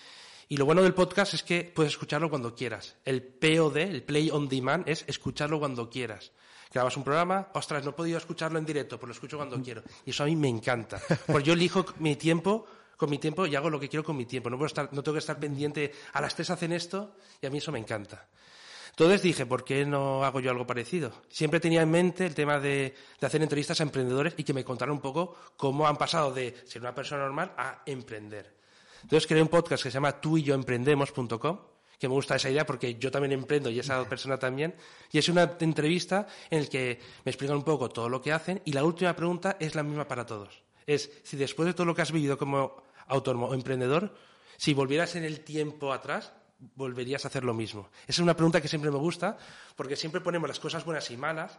y 0.48 0.56
lo 0.56 0.64
bueno 0.64 0.82
del 0.82 0.94
podcast 0.94 1.34
es 1.34 1.42
que 1.42 1.64
puedes 1.64 1.92
escucharlo 1.92 2.30
cuando 2.30 2.54
quieras. 2.54 2.96
El 3.04 3.22
POD, 3.22 3.76
el 3.76 4.02
Play 4.02 4.30
on 4.30 4.48
Demand, 4.48 4.88
es 4.88 5.04
escucharlo 5.06 5.58
cuando 5.58 5.88
quieras. 5.88 6.32
Grabas 6.72 6.96
un 6.96 7.04
programa, 7.04 7.48
ostras, 7.52 7.84
no 7.84 7.90
he 7.90 7.94
podido 7.94 8.16
escucharlo 8.16 8.58
en 8.58 8.64
directo, 8.64 8.98
pues 8.98 9.08
lo 9.08 9.12
escucho 9.12 9.36
cuando 9.36 9.60
quiero. 9.62 9.82
Y 10.06 10.10
eso 10.10 10.22
a 10.22 10.26
mí 10.26 10.36
me 10.36 10.48
encanta. 10.48 11.00
Porque 11.26 11.44
yo 11.44 11.52
elijo 11.52 11.84
mi 11.98 12.16
tiempo 12.16 12.66
con 12.96 13.10
mi 13.10 13.18
tiempo 13.18 13.46
y 13.46 13.56
hago 13.56 13.68
lo 13.68 13.80
que 13.80 13.88
quiero 13.88 14.04
con 14.04 14.16
mi 14.16 14.26
tiempo. 14.26 14.48
No, 14.48 14.56
puedo 14.56 14.68
estar, 14.68 14.88
no 14.92 15.02
tengo 15.02 15.14
que 15.14 15.18
estar 15.18 15.38
pendiente, 15.38 15.92
a 16.12 16.20
las 16.20 16.34
tres 16.34 16.50
hacen 16.50 16.72
esto 16.72 17.16
y 17.40 17.46
a 17.46 17.50
mí 17.50 17.58
eso 17.58 17.72
me 17.72 17.78
encanta. 17.78 18.28
Entonces 19.02 19.22
dije, 19.22 19.46
¿por 19.46 19.64
qué 19.64 19.84
no 19.84 20.24
hago 20.24 20.38
yo 20.38 20.52
algo 20.52 20.64
parecido? 20.64 21.12
Siempre 21.28 21.58
tenía 21.58 21.82
en 21.82 21.90
mente 21.90 22.24
el 22.24 22.36
tema 22.36 22.60
de, 22.60 22.94
de, 23.20 23.26
hacer 23.26 23.42
entrevistas 23.42 23.80
a 23.80 23.82
emprendedores 23.82 24.34
y 24.36 24.44
que 24.44 24.54
me 24.54 24.62
contaran 24.62 24.94
un 24.94 25.00
poco 25.00 25.34
cómo 25.56 25.88
han 25.88 25.96
pasado 25.96 26.32
de 26.32 26.54
ser 26.66 26.82
una 26.82 26.94
persona 26.94 27.24
normal 27.24 27.52
a 27.56 27.82
emprender. 27.84 28.54
Entonces 29.02 29.26
creé 29.26 29.42
un 29.42 29.48
podcast 29.48 29.82
que 29.82 29.90
se 29.90 29.94
llama 29.94 30.20
tú 30.20 30.38
y 30.38 30.44
yo 30.44 30.54
emprendemos.com, 30.54 31.58
que 31.98 32.08
me 32.08 32.14
gusta 32.14 32.36
esa 32.36 32.48
idea 32.48 32.64
porque 32.64 32.94
yo 32.94 33.10
también 33.10 33.32
emprendo 33.32 33.70
y 33.70 33.80
esa 33.80 34.08
persona 34.08 34.38
también. 34.38 34.76
Y 35.10 35.18
es 35.18 35.28
una 35.28 35.50
entrevista 35.58 36.28
en 36.48 36.62
la 36.62 36.68
que 36.68 37.00
me 37.24 37.30
explican 37.30 37.56
un 37.56 37.64
poco 37.64 37.88
todo 37.88 38.08
lo 38.08 38.22
que 38.22 38.30
hacen 38.30 38.62
y 38.64 38.72
la 38.72 38.84
última 38.84 39.16
pregunta 39.16 39.56
es 39.58 39.74
la 39.74 39.82
misma 39.82 40.06
para 40.06 40.24
todos. 40.24 40.62
Es 40.86 41.10
si 41.24 41.36
después 41.36 41.66
de 41.66 41.74
todo 41.74 41.86
lo 41.86 41.94
que 41.96 42.02
has 42.02 42.12
vivido 42.12 42.38
como 42.38 42.84
autónomo 43.08 43.48
o 43.48 43.54
emprendedor, 43.54 44.14
si 44.58 44.74
volvieras 44.74 45.16
en 45.16 45.24
el 45.24 45.40
tiempo 45.40 45.92
atrás, 45.92 46.32
volverías 46.76 47.24
a 47.24 47.28
hacer 47.28 47.44
lo 47.44 47.54
mismo? 47.54 47.90
Esa 48.02 48.12
es 48.12 48.18
una 48.20 48.34
pregunta 48.34 48.60
que 48.60 48.68
siempre 48.68 48.90
me 48.90 48.98
gusta, 48.98 49.36
porque 49.76 49.96
siempre 49.96 50.20
ponemos 50.20 50.48
las 50.48 50.60
cosas 50.60 50.84
buenas 50.84 51.10
y 51.10 51.16
malas, 51.16 51.58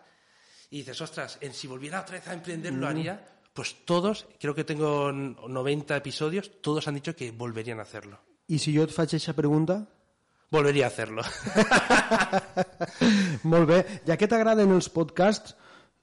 y 0.70 0.78
dices, 0.78 1.00
ostras, 1.02 1.38
en 1.42 1.54
si 1.54 1.68
volviera 1.68 2.02
otra 2.02 2.18
vez 2.18 2.28
a 2.28 2.34
emprender, 2.34 2.74
lo 2.74 2.88
haría. 2.88 3.30
Pues 3.54 3.86
todos, 3.86 4.26
creo 4.40 4.56
que 4.56 4.64
tengo 4.64 5.12
90 5.12 5.96
episodios, 5.96 6.52
todos 6.62 6.88
han 6.88 6.96
dicho 6.96 7.16
que 7.16 7.32
volverían 7.32 7.80
a 7.80 7.84
hacerlo. 7.84 8.20
¿Y 8.48 8.60
si 8.60 8.74
yo 8.74 8.88
te 8.88 8.94
faig 8.94 9.14
esa 9.14 9.34
pregunta? 9.34 9.88
Volvería 10.50 10.86
a 10.86 10.88
hacerlo. 10.88 11.22
Molt 13.44 13.70
bé. 13.70 13.80
Ja 14.06 14.18
que 14.18 14.30
t'agraden 14.30 14.74
els 14.74 14.90
podcasts, 14.94 15.56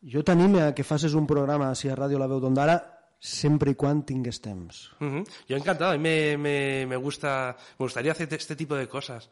jo 0.03 0.23
t'anime 0.27 0.65
a 0.65 0.73
que 0.75 0.87
facis 0.87 1.15
un 1.15 1.29
programa 1.31 1.69
així 1.71 1.91
a 1.91 1.99
Ràdio 1.99 2.19
La 2.19 2.27
Veu 2.31 2.41
d'Ondara 2.43 2.79
siempre 3.21 3.73
y 3.73 3.75
cuando 3.75 4.07
tingues 4.07 4.41
temps. 4.41 4.91
Uh 4.99 5.05
-huh. 5.05 5.29
Yo 5.47 5.57
encantado, 5.57 5.93
a 5.93 5.95
mí 5.95 6.01
me, 6.01 6.37
me, 6.39 6.87
me, 6.87 6.97
gusta, 6.97 7.57
me 7.79 7.85
gustaría 7.85 8.13
hacer 8.13 8.33
este 8.33 8.57
tipo 8.57 8.75
de 8.75 8.89
cosas. 8.89 9.29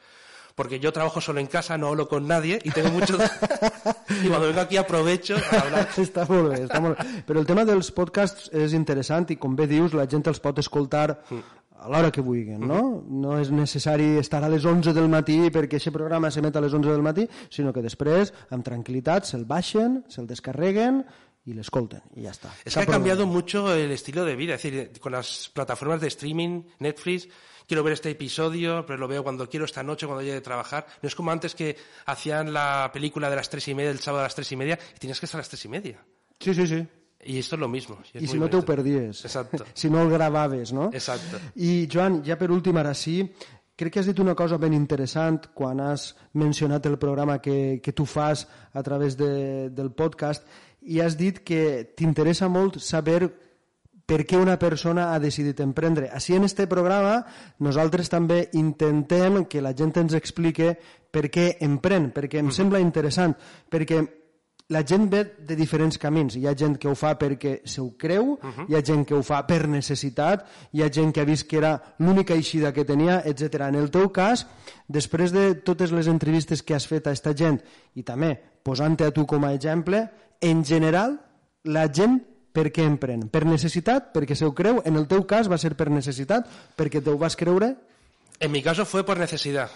Porque 0.55 0.81
yo 0.81 0.92
trabajo 0.92 1.20
solo 1.20 1.38
en 1.40 1.46
casa, 1.46 1.79
no 1.79 1.87
hablo 1.87 2.09
con 2.09 2.27
nadie 2.27 2.59
y 2.64 2.70
tengo 2.70 2.90
mucho... 2.90 3.16
y 4.24 4.29
cuando 4.29 4.48
vengo 4.48 4.61
aquí 4.61 4.77
aprovecho 4.77 5.37
a 5.37 5.61
hablar. 5.61 5.88
està 5.96 6.27
molt 6.29 6.51
bé, 6.51 6.66
està 6.66 6.81
molt 6.81 6.98
bé. 6.98 7.22
Però 7.27 7.38
el 7.40 7.46
tema 7.46 7.64
dels 7.64 7.90
podcasts 7.92 8.51
és 8.53 8.74
interessant 8.74 9.31
i, 9.31 9.37
com 9.37 9.55
bé 9.57 9.66
dius, 9.66 9.94
la 9.94 10.07
gent 10.07 10.27
els 10.27 10.40
pot 10.40 10.59
escoltar 10.59 11.22
a 11.79 11.88
l'hora 11.88 12.11
que 12.11 12.20
vulguin, 12.20 12.59
no? 12.66 13.05
No 13.07 13.38
és 13.38 13.53
necessari 13.55 14.18
estar 14.18 14.42
a 14.42 14.51
les 14.51 14.64
11 14.66 14.92
del 14.92 15.09
matí 15.09 15.38
perquè 15.55 15.79
aquest 15.79 15.94
programa 15.94 16.31
s'emet 16.35 16.57
a 16.57 16.61
les 16.61 16.74
11 16.74 16.90
del 16.90 17.07
matí, 17.07 17.29
sinó 17.55 17.72
que 17.72 17.85
després, 17.85 18.35
amb 18.51 18.66
tranquil·litat, 18.66 19.31
se'l 19.31 19.46
baixen, 19.46 20.03
se'l 20.11 20.27
descarreguen 20.27 21.05
y 21.49 21.55
le 21.55 21.63
escolten 21.63 22.03
y 22.15 22.23
ya 22.23 22.31
está. 22.31 22.55
Es 22.63 22.75
que 22.75 22.81
ha 22.81 22.87
cambiado 22.87 23.27
mucho 23.27 23.75
el 23.75 23.91
estilo 23.91 24.25
de 24.25 24.37
vida, 24.37 24.55
es 24.55 24.63
decir, 24.63 24.93
con 25.01 25.13
las 25.13 25.49
plataformas 25.49 25.99
de 26.01 26.09
streaming, 26.09 26.63
Netflix, 26.79 27.27
quiero 27.67 27.83
ver 27.83 27.95
este 27.95 28.11
episodio, 28.11 28.85
pero 28.87 28.99
lo 28.99 29.09
veo 29.09 29.23
cuando 29.23 29.49
quiero 29.49 29.65
esta 29.65 29.83
noche, 29.83 30.07
cuando 30.07 30.21
llegue 30.21 30.35
de 30.35 30.41
trabajar. 30.43 30.87
No 31.01 31.07
es 31.07 31.15
como 31.15 31.31
antes 31.31 31.55
que 31.55 31.75
hacían 32.05 32.53
la 32.53 32.91
película 32.93 33.31
de 33.31 33.37
las 33.37 33.49
tres 33.49 33.67
y 33.69 33.75
media, 33.75 33.91
el 33.91 33.99
sábado 33.99 34.21
a 34.21 34.25
las 34.25 34.35
tres 34.35 34.53
y 34.53 34.57
media, 34.57 34.79
y 34.95 34.99
tenías 34.99 35.19
que 35.19 35.25
estar 35.25 35.39
a 35.39 35.41
las 35.41 35.49
tres 35.49 35.65
y 35.65 35.69
media. 35.69 36.05
Sí, 36.39 36.53
sí, 36.53 36.67
sí. 36.67 36.87
Y 37.25 37.39
esto 37.39 37.57
es 37.57 37.61
lo 37.61 37.69
mismo. 37.69 37.99
I, 38.13 38.25
I 38.25 38.27
si 38.27 38.39
no 38.39 38.51
te 38.51 38.59
ho 38.59 38.65
perdies. 38.65 39.25
Exacto. 39.25 39.65
si 39.75 39.89
no 39.89 40.03
el 40.03 40.11
gravaves, 40.11 40.73
no? 40.73 40.91
Exacto. 40.93 41.39
I, 41.57 41.89
Joan, 41.91 42.23
ja 42.25 42.37
per 42.37 42.53
últim, 42.53 42.77
ara 42.77 42.93
sí, 42.95 43.23
crec 43.79 43.95
que 43.95 44.01
has 44.03 44.09
dit 44.11 44.19
una 44.19 44.35
cosa 44.35 44.59
ben 44.59 44.75
interessant 44.75 45.53
quan 45.55 45.79
has 45.81 46.13
mencionat 46.35 46.87
el 46.91 46.99
programa 46.99 47.39
que, 47.41 47.81
que 47.83 47.93
tu 47.93 48.07
fas 48.07 48.49
a 48.73 48.83
través 48.83 49.17
de, 49.17 49.71
del 49.71 49.93
podcast 49.93 50.47
i 50.83 51.01
has 51.01 51.17
dit 51.19 51.41
que 51.45 51.95
t'interessa 51.97 52.49
molt 52.49 52.81
saber 52.81 53.29
per 54.09 54.23
què 54.25 54.38
una 54.41 54.57
persona 54.57 55.11
ha 55.12 55.19
decidit 55.21 55.59
emprendre. 55.61 56.09
Així 56.09 56.35
en 56.35 56.47
este 56.49 56.67
programa 56.67 57.27
nosaltres 57.61 58.09
també 58.09 58.47
intentem 58.57 59.45
que 59.45 59.61
la 59.61 59.75
gent 59.77 59.93
ens 60.01 60.17
explique 60.17 60.77
per 61.12 61.29
què 61.29 61.59
emprèn, 61.64 62.09
perquè 62.17 62.41
em 62.41 62.49
sembla 62.55 62.81
interessant, 62.81 63.37
perquè 63.69 64.01
la 64.69 64.83
gent 64.85 65.09
ve 65.09 65.23
de 65.49 65.57
diferents 65.57 65.97
camins. 66.01 66.37
Hi 66.37 66.47
ha 66.49 66.55
gent 66.57 66.77
que 66.81 66.88
ho 66.88 66.95
fa 66.97 67.14
perquè 67.21 67.55
se 67.64 67.81
ho 67.81 67.91
creu, 67.97 68.33
uh 68.33 68.38
-huh. 68.41 68.67
hi 68.69 68.75
ha 68.77 68.83
gent 68.85 69.07
que 69.07 69.14
ho 69.14 69.23
fa 69.23 69.47
per 69.47 69.67
necessitat, 69.69 70.47
hi 70.73 70.83
ha 70.83 70.91
gent 70.93 71.12
que 71.12 71.21
ha 71.21 71.25
vist 71.25 71.47
que 71.49 71.57
era 71.57 71.95
l'única 71.99 72.35
eixida 72.35 72.73
que 72.73 72.85
tenia, 72.85 73.23
etc. 73.25 73.69
En 73.69 73.75
el 73.75 73.91
teu 73.91 74.11
cas, 74.11 74.47
després 74.87 75.33
de 75.33 75.55
totes 75.55 75.91
les 75.91 76.07
entrevistes 76.07 76.62
que 76.62 76.75
has 76.75 76.87
fet 76.87 77.07
a 77.07 77.11
aquesta 77.11 77.35
gent 77.35 77.61
i 77.95 78.03
també 78.03 78.41
posant-te 78.62 79.05
a 79.05 79.11
tu 79.11 79.27
com 79.27 79.45
a 79.45 79.55
exemple, 79.55 80.11
en 80.40 80.64
general, 80.64 81.20
la 81.64 81.88
gent 81.92 82.20
per 82.53 82.70
què 82.74 82.85
emprèn? 82.87 83.29
Per 83.31 83.44
necessitat? 83.46 84.12
Perquè 84.14 84.37
se 84.38 84.46
ho 84.46 84.55
creu? 84.57 84.81
En 84.88 84.96
el 84.96 85.07
teu 85.11 85.24
cas 85.29 85.51
va 85.51 85.59
ser 85.59 85.74
per 85.79 85.90
necessitat? 85.90 86.48
Perquè 86.77 87.03
te 87.05 87.11
ho 87.11 87.18
vas 87.18 87.37
creure? 87.37 87.74
En 88.40 88.53
mi 88.53 88.62
caso 88.62 88.87
fue 88.87 89.05
por 89.05 89.18
necesidad, 89.18 89.70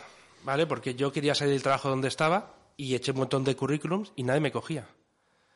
¿vale? 0.44 0.66
Porque 0.66 0.94
yo 0.94 1.12
quería 1.12 1.34
salir 1.34 1.54
del 1.54 1.62
trabajo 1.62 1.90
donde 1.90 2.08
estaba 2.08 2.54
y 2.76 2.94
eché 2.94 3.12
un 3.12 3.18
montón 3.18 3.44
de 3.44 3.56
currículums 3.56 4.12
y 4.16 4.22
nadie 4.22 4.40
me 4.40 4.52
cogía. 4.52 4.86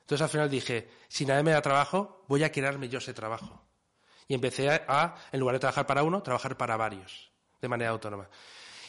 Entonces 0.01 0.23
al 0.23 0.29
final 0.29 0.51
dije, 0.51 0.88
si 1.09 1.27
nadie 1.27 1.42
me 1.42 1.51
da 1.53 1.62
trabajo, 1.62 2.25
voy 2.29 2.45
a 2.45 2.53
crearme 2.53 2.88
yo 2.88 2.99
ese 2.99 3.14
trabajo. 3.14 3.62
Y 4.29 4.35
empecé 4.35 4.69
a, 4.71 5.16
en 5.33 5.40
lugar 5.40 5.57
de 5.57 5.61
trabajar 5.61 5.87
para 5.87 6.03
uno, 6.03 6.23
trabajar 6.23 6.57
para 6.57 6.77
varios, 6.77 7.31
de 7.61 7.69
manera 7.69 7.90
autónoma. 7.90 8.29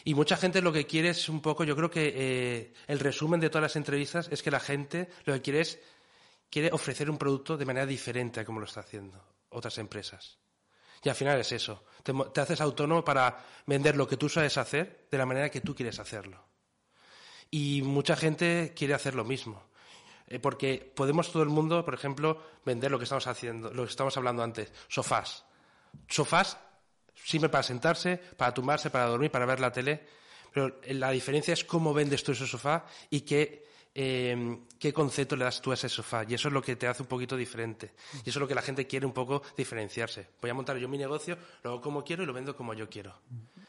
Y 0.04 0.16
mucha 0.16 0.38
gente 0.38 0.62
lo 0.62 0.72
que 0.72 0.86
quiere 0.86 1.10
es 1.10 1.28
un 1.28 1.42
poco, 1.42 1.64
yo 1.64 1.76
creo 1.76 1.92
que 1.92 2.14
eh, 2.16 2.74
el 2.88 3.00
resumen 3.00 3.40
de 3.40 3.50
todas 3.50 3.64
las 3.64 3.76
entrevistas 3.76 4.30
es 4.32 4.42
que 4.42 4.52
la 4.52 4.60
gente 4.60 5.10
lo 5.26 5.34
que 5.34 5.42
quiere 5.42 5.62
es, 5.62 5.80
quiere 6.50 6.72
ofrecer 6.72 7.10
un 7.10 7.18
producto 7.18 7.58
de 7.58 7.66
manera 7.66 7.86
diferente 7.86 8.40
a 8.40 8.46
como 8.46 8.60
lo 8.60 8.66
está 8.66 8.82
haciendo 8.82 9.22
otras 9.50 9.78
empresas. 9.78 10.38
Y 11.04 11.10
al 11.10 11.16
final 11.16 11.40
es 11.40 11.52
eso, 11.52 11.86
te, 12.04 12.42
haces 12.42 12.62
autónomo 12.62 13.04
para 13.04 13.46
vender 13.66 13.96
lo 13.96 14.08
que 14.08 14.18
tú 14.18 14.30
sabes 14.30 14.58
hacer 14.58 15.08
de 15.12 15.18
la 15.18 15.26
manera 15.26 15.50
que 15.50 15.62
tú 15.62 15.76
quieres 15.76 16.00
hacerlo. 16.00 16.44
Y 17.52 17.82
mucha 17.84 18.16
gente 18.16 18.74
quiere 18.76 18.94
hacer 18.94 19.16
lo 19.16 19.24
mismo. 19.24 19.64
Eh, 20.28 20.40
porque 20.40 20.92
podemos 20.94 21.32
todo 21.32 21.44
el 21.44 21.50
mundo, 21.50 21.86
por 21.86 21.94
ejemplo, 21.94 22.44
vender 22.66 22.92
lo 22.92 22.98
que 22.98 23.06
estamos 23.06 23.28
haciendo, 23.28 23.72
lo 23.72 23.84
que 23.84 23.92
estamos 23.92 24.18
hablando 24.18 24.44
antes, 24.44 24.74
sofás. 24.90 25.46
Sofás 26.10 26.58
sirve 27.16 27.48
para 27.48 27.64
sentarse, 27.64 28.18
para 28.18 28.54
tumbarse, 28.54 28.90
para 28.90 29.06
dormir, 29.06 29.32
para 29.32 29.46
ver 29.46 29.60
la 29.60 29.72
tele. 29.72 30.06
Pero 30.52 30.80
la 30.88 31.12
diferencia 31.12 31.54
es 31.54 31.64
cómo 31.64 31.94
vendes 31.94 32.24
tú 32.24 32.32
ese 32.32 32.48
sofá 32.48 32.86
y 33.10 33.22
qué, 33.22 33.67
eh, 34.00 34.60
qué 34.78 34.94
concepto 34.94 35.36
le 35.36 35.44
das 35.46 35.60
tú 35.60 35.72
a 35.72 35.74
ese 35.74 35.90
sofá. 35.90 36.24
Y 36.28 36.36
eso 36.36 36.50
es 36.50 36.54
lo 36.54 36.62
que 36.62 36.76
te 36.76 36.88
hace 36.88 37.02
un 37.02 37.08
poquito 37.08 37.36
diferente. 37.36 37.94
Y 38.24 38.30
eso 38.30 38.38
es 38.38 38.42
lo 38.42 38.48
que 38.48 38.54
la 38.54 38.62
gente 38.62 38.86
quiere 38.86 39.08
un 39.08 39.12
poco 39.12 39.42
diferenciarse. 39.58 40.28
Voy 40.40 40.52
a 40.52 40.54
montar 40.54 40.78
yo 40.78 40.88
mi 40.88 41.00
negocio, 41.00 41.36
lo 41.64 41.72
hago 41.72 41.82
como 41.82 42.04
quiero 42.04 42.22
y 42.22 42.28
lo 42.28 42.34
vendo 42.34 42.56
como 42.56 42.76
yo 42.76 42.88
quiero. 42.88 43.14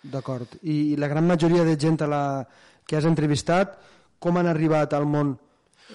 D'acord. 0.02 0.46
I 0.62 0.96
la 0.96 1.08
gran 1.08 1.26
majoria 1.26 1.64
de 1.64 1.76
gent 1.80 2.02
a 2.02 2.06
la 2.06 2.48
que 2.86 2.96
has 2.96 3.04
entrevistat, 3.08 3.78
com 4.18 4.36
han 4.36 4.46
arribat 4.46 4.92
al 4.92 5.06
món 5.06 5.38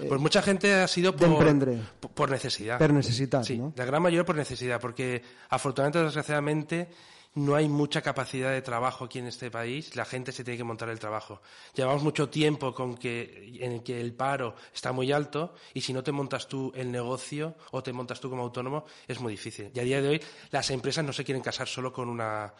eh, 0.01 0.05
Pues 0.09 0.19
mucha 0.19 0.41
gente 0.41 0.73
ha 0.73 0.87
sido 0.87 1.15
por, 1.15 1.29
por, 1.37 2.09
por 2.09 2.31
necesidad. 2.31 2.79
Per 2.79 2.91
necessitat, 2.91 3.43
Sí, 3.45 3.59
no? 3.59 3.71
la 3.75 3.85
gran 3.85 4.01
mayoría 4.01 4.25
por 4.25 4.35
necesidad, 4.35 4.81
porque 4.81 5.21
afortunadamente 5.49 5.99
desgraciadamente 6.03 6.89
no 7.35 7.55
hay 7.55 7.67
mucha 7.67 8.01
capacidad 8.01 8.51
de 8.51 8.61
trabajo 8.61 9.05
aquí 9.05 9.19
en 9.19 9.27
este 9.27 9.49
país, 9.49 9.95
la 9.95 10.05
gente 10.05 10.31
se 10.31 10.43
tiene 10.43 10.57
que 10.57 10.63
montar 10.63 10.89
el 10.89 10.99
trabajo. 10.99 11.41
Llevamos 11.73 12.03
mucho 12.03 12.29
tiempo 12.29 12.73
con 12.73 12.95
que, 12.95 13.57
en 13.59 13.71
el 13.71 13.83
que 13.83 13.99
el 13.99 14.13
paro 14.13 14.55
está 14.73 14.91
muy 14.91 15.11
alto 15.11 15.55
y 15.73 15.81
si 15.81 15.93
no 15.93 16.03
te 16.03 16.11
montas 16.11 16.47
tú 16.47 16.71
el 16.75 16.91
negocio 16.91 17.55
o 17.71 17.81
te 17.81 17.93
montas 17.93 18.19
tú 18.19 18.29
como 18.29 18.43
autónomo 18.43 18.85
es 19.07 19.19
muy 19.19 19.33
difícil. 19.33 19.71
Y 19.73 19.79
a 19.79 19.83
día 19.83 20.01
de 20.01 20.09
hoy 20.09 20.21
las 20.51 20.69
empresas 20.69 21.03
no 21.03 21.13
se 21.13 21.23
quieren 21.23 21.43
casar 21.43 21.67
solo 21.67 21.91
con 21.91 22.07
una, 22.07 22.53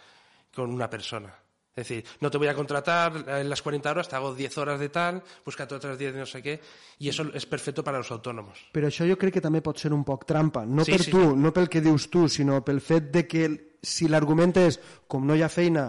con 0.54 0.72
una 0.72 0.90
persona. 0.90 1.43
Es 1.76 1.88
decir, 1.88 2.06
no 2.20 2.30
te 2.30 2.38
voy 2.38 2.48
a 2.48 2.54
contratar 2.54 3.26
en 3.28 3.50
las 3.50 3.64
40 3.64 3.90
horas, 3.90 4.08
te 4.08 4.16
hago 4.16 4.36
10 4.36 4.58
horas 4.60 4.80
de 4.80 4.90
tal, 4.90 5.24
búscate 5.44 5.74
otras 5.74 5.98
10 5.98 6.14
de 6.14 6.20
no 6.20 6.26
sé 6.28 6.44
qué, 6.44 6.62
y 7.00 7.10
eso 7.10 7.26
es 7.34 7.48
perfecto 7.48 7.84
para 7.84 7.98
los 7.98 8.12
autónomos. 8.12 8.60
Però 8.72 8.86
això 8.92 9.08
jo 9.10 9.18
crec 9.18 9.40
que 9.40 9.42
també 9.42 9.64
pot 9.66 9.82
ser 9.82 9.90
un 9.90 10.04
poc 10.06 10.28
trampa. 10.30 10.68
No 10.70 10.86
Sí, 10.86 10.94
per 10.94 11.02
sí, 11.02 11.10
tu, 11.10 11.24
sí. 11.32 11.40
no 11.42 11.52
pel 11.52 11.70
que 11.74 11.82
dius 11.82 12.12
tu, 12.14 12.28
sinó 12.30 12.60
pel 12.62 12.78
fet 12.80 13.10
de 13.10 13.26
que 13.26 13.50
si 13.82 14.06
l'argument 14.08 14.54
és 14.62 14.78
com 15.10 15.26
no 15.26 15.34
hi 15.34 15.42
ha 15.42 15.50
feina, 15.50 15.88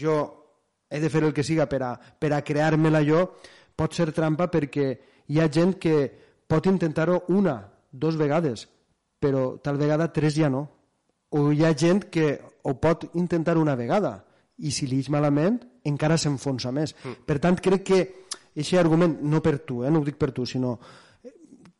jo 0.00 0.16
he 0.88 1.00
de 1.00 1.12
fer 1.12 1.24
el 1.28 1.36
que 1.36 1.44
siga 1.44 1.68
per 1.68 1.82
a, 1.84 1.92
per 2.00 2.32
a 2.32 2.40
crear-me-la 2.40 3.04
jo, 3.04 3.26
pot 3.76 3.92
ser 3.92 4.12
trampa 4.16 4.48
perquè 4.48 4.88
hi 5.28 5.40
ha 5.40 5.50
gent 5.52 5.76
que 5.76 6.08
pot 6.48 6.72
intentar-ho 6.72 7.24
una, 7.28 7.60
dos 7.92 8.16
vegades, 8.16 8.64
però 9.20 9.58
tal 9.60 9.76
vegada 9.76 10.08
tres 10.08 10.40
ja 10.40 10.48
no. 10.48 10.70
O 11.36 11.50
hi 11.52 11.66
ha 11.68 11.76
gent 11.76 12.08
que 12.08 12.38
ho 12.64 12.78
pot 12.80 13.10
intentar 13.12 13.58
una 13.60 13.76
vegada 13.76 14.22
i 14.58 14.70
si 14.70 14.86
li 14.86 15.02
malament 15.08 15.60
encara 15.88 16.18
s'enfonsa 16.18 16.72
més. 16.72 16.94
Mm. 17.02 17.24
Per 17.26 17.38
tant, 17.42 17.58
crec 17.58 17.86
que 17.88 18.00
aquest 18.52 18.78
argument, 18.78 19.18
no 19.22 19.40
per 19.42 19.58
tu, 19.66 19.82
eh, 19.84 19.90
no 19.90 20.00
ho 20.00 20.04
dic 20.04 20.18
per 20.20 20.30
tu, 20.32 20.46
sinó 20.46 20.78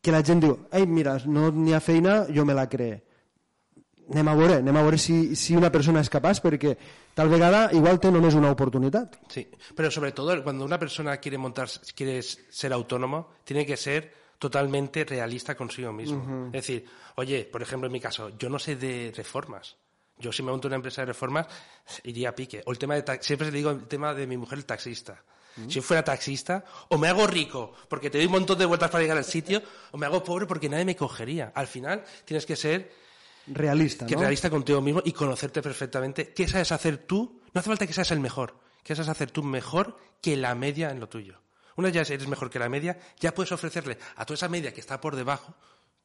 que 0.03 0.11
la 0.11 0.23
gent 0.27 0.43
diu, 0.43 0.57
ei, 0.75 0.87
mira, 0.87 1.15
no 1.31 1.51
n'hi 1.55 1.75
ha 1.77 1.81
feina, 1.81 2.25
jo 2.35 2.45
me 2.45 2.57
la 2.59 2.67
cree. 2.69 2.99
Anem 4.13 4.29
a 4.29 4.35
veure, 4.35 4.57
anem 4.59 4.77
a 4.77 4.83
veure 4.83 4.99
si, 4.99 5.37
si 5.39 5.55
una 5.57 5.71
persona 5.73 6.03
és 6.03 6.11
capaç, 6.11 6.41
perquè 6.43 6.73
tal 7.15 7.31
vegada 7.31 7.69
igual 7.77 8.01
té 8.03 8.11
només 8.11 8.35
una 8.35 8.51
oportunitat. 8.51 9.21
Sí, 9.31 9.47
pero 9.77 9.93
sobre 9.95 10.11
todo 10.13 10.35
cuando 10.43 10.65
una 10.65 10.79
persona 10.79 11.17
quiere 11.19 11.39
montar, 11.39 11.69
quiere 11.95 12.21
ser 12.23 12.73
autónomo, 12.73 13.29
tiene 13.45 13.65
que 13.65 13.77
ser 13.77 14.11
totalmente 14.39 15.05
realista 15.05 15.55
consigo 15.55 15.93
mismo. 15.93 16.47
Es 16.47 16.67
decir, 16.67 16.85
oye, 17.15 17.45
por 17.45 17.63
ejemplo, 17.63 17.87
en 17.87 17.93
mi 17.93 18.01
caso, 18.01 18.31
yo 18.37 18.51
no 18.51 18.59
sé 18.59 18.75
de 18.75 19.13
reformas. 19.15 19.77
Yo 20.19 20.33
si 20.33 20.43
me 20.43 20.51
monto 20.51 20.69
una 20.69 20.77
empresa 20.77 21.03
de 21.03 21.07
reformas, 21.07 21.47
iría 22.05 22.31
a 22.31 22.35
pique. 22.35 22.63
O 22.67 22.73
el 22.73 22.79
tema 22.79 22.95
de 22.95 23.19
siempre 23.23 23.51
le 23.51 23.57
digo 23.57 23.71
el 23.71 23.87
tema 23.87 24.15
de 24.15 24.27
mi 24.27 24.37
mujer, 24.37 24.59
el 24.59 24.67
taxista. 24.67 25.23
Si 25.55 25.75
yo 25.75 25.83
fuera 25.83 26.03
taxista, 26.03 26.65
o 26.89 26.97
me 26.97 27.09
hago 27.09 27.27
rico 27.27 27.75
porque 27.89 28.09
te 28.09 28.17
doy 28.19 28.27
un 28.27 28.33
montón 28.33 28.59
de 28.59 28.65
vueltas 28.65 28.91
para 28.91 29.03
llegar 29.03 29.19
al 29.19 29.25
sitio, 29.25 29.63
o 29.91 29.99
me 29.99 30.07
hago 30.07 30.25
pobre 30.25 30.47
porque 30.47 30.69
nadie 30.69 30.85
me 30.85 30.97
cogería. 30.97 31.53
Al 31.55 31.67
final 31.67 32.05
tienes 32.25 32.47
que 32.47 32.57
ser 32.57 32.91
Realista, 33.47 34.07
que 34.07 34.15
no? 34.15 34.21
realista 34.21 34.49
contigo 34.49 34.81
mismo 34.81 35.03
y 35.05 35.13
conocerte 35.13 35.61
perfectamente 35.61 36.33
qué 36.33 36.49
sabes 36.49 36.73
hacer 36.73 36.99
tú. 36.99 37.41
No 37.53 37.59
hace 37.59 37.69
falta 37.69 37.87
que 37.87 37.93
seas 37.93 38.11
el 38.13 38.21
mejor, 38.21 38.57
que 38.83 38.95
sabes 38.95 39.09
hacer 39.09 39.31
tú 39.31 39.43
mejor 39.43 39.99
que 40.21 40.37
la 40.37 40.55
media 40.55 40.91
en 40.91 41.01
lo 41.01 41.09
tuyo. 41.09 41.41
Una 41.77 41.89
vez 41.89 42.09
ya 42.09 42.15
eres 42.15 42.29
mejor 42.29 42.51
que 42.51 42.59
la 42.59 42.69
media, 42.69 42.99
ya 43.19 43.35
puedes 43.35 43.53
ofrecerle 43.53 43.99
a 44.17 44.25
toda 44.25 44.37
esa 44.37 44.49
media 44.49 44.73
que 44.73 44.81
está 44.81 45.01
por 45.01 45.17
debajo 45.17 45.55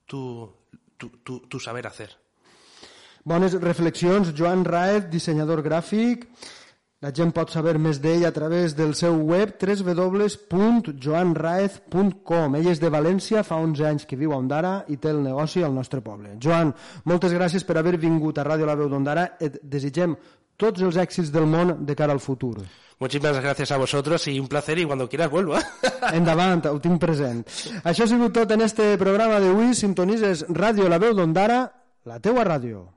tu, 0.05 0.53
tu, 0.97 1.09
tu, 1.09 1.41
tu 1.41 1.59
saber 1.59 1.85
hacer. 1.87 2.17
Bones 3.27 3.59
reflexions. 3.59 4.31
Joan 4.31 4.63
Raez, 4.63 5.09
dissenyador 5.11 5.59
gràfic. 5.65 6.21
La 7.03 7.11
gent 7.13 7.33
pot 7.35 7.51
saber 7.51 7.77
més 7.77 7.99
d'ell 7.99 8.25
a 8.25 8.31
través 8.31 8.73
del 8.77 8.93
seu 8.95 9.17
web 9.27 9.49
www.joanraez.com. 9.59 12.55
Ell 12.57 12.67
és 12.71 12.79
de 12.79 12.89
València, 12.89 13.43
fa 13.43 13.55
11 13.59 13.85
anys 13.89 14.05
que 14.07 14.15
viu 14.15 14.31
a 14.31 14.37
Ondara 14.39 14.85
i 14.87 14.95
té 14.95 15.09
el 15.11 15.19
negoci 15.25 15.59
al 15.61 15.73
nostre 15.75 16.01
poble. 16.01 16.37
Joan, 16.39 16.73
moltes 17.03 17.33
gràcies 17.35 17.63
per 17.67 17.77
haver 17.77 17.97
vingut 17.99 18.37
a 18.39 18.43
Ràdio 18.47 18.65
La 18.65 18.75
Veu 18.79 18.87
d'Ondara. 18.89 19.35
Et 19.43 19.59
desitgem 19.61 20.15
tots 20.55 20.81
els 20.81 20.95
èxits 20.95 21.31
del 21.35 21.45
món 21.51 21.85
de 21.85 21.95
cara 21.99 22.13
al 22.15 22.23
futur. 22.23 22.63
Muchísimas 22.97 23.43
gracias 23.43 23.71
a 23.71 23.77
vosotros 23.77 24.27
y 24.29 24.39
un 24.39 24.47
placer 24.47 24.79
y 24.79 24.85
cuando 24.85 25.09
quieras 25.09 25.29
vuelvo. 25.29 25.57
Endavant, 26.13 26.65
ho 26.65 26.79
tinc 26.79 26.99
present. 27.03 27.43
Això 27.83 28.03
ha 28.07 28.09
sigut 28.15 28.33
tot 28.39 28.51
en 28.55 28.61
este 28.63 28.97
programa 28.97 29.39
d'avui. 29.43 29.75
Sintonises 29.75 30.47
Ràdio 30.47 30.87
La 30.87 30.97
Veu 30.97 31.13
d'Ondara, 31.13 31.73
la 32.05 32.19
teua 32.23 32.43
ràdio. 32.47 32.96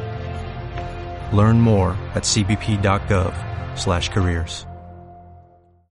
Learn 1.31 1.61
more 1.61 1.91
at 2.15 2.23
cbp.gov 2.23 3.77
slash 3.77 4.09
careers. 4.09 4.65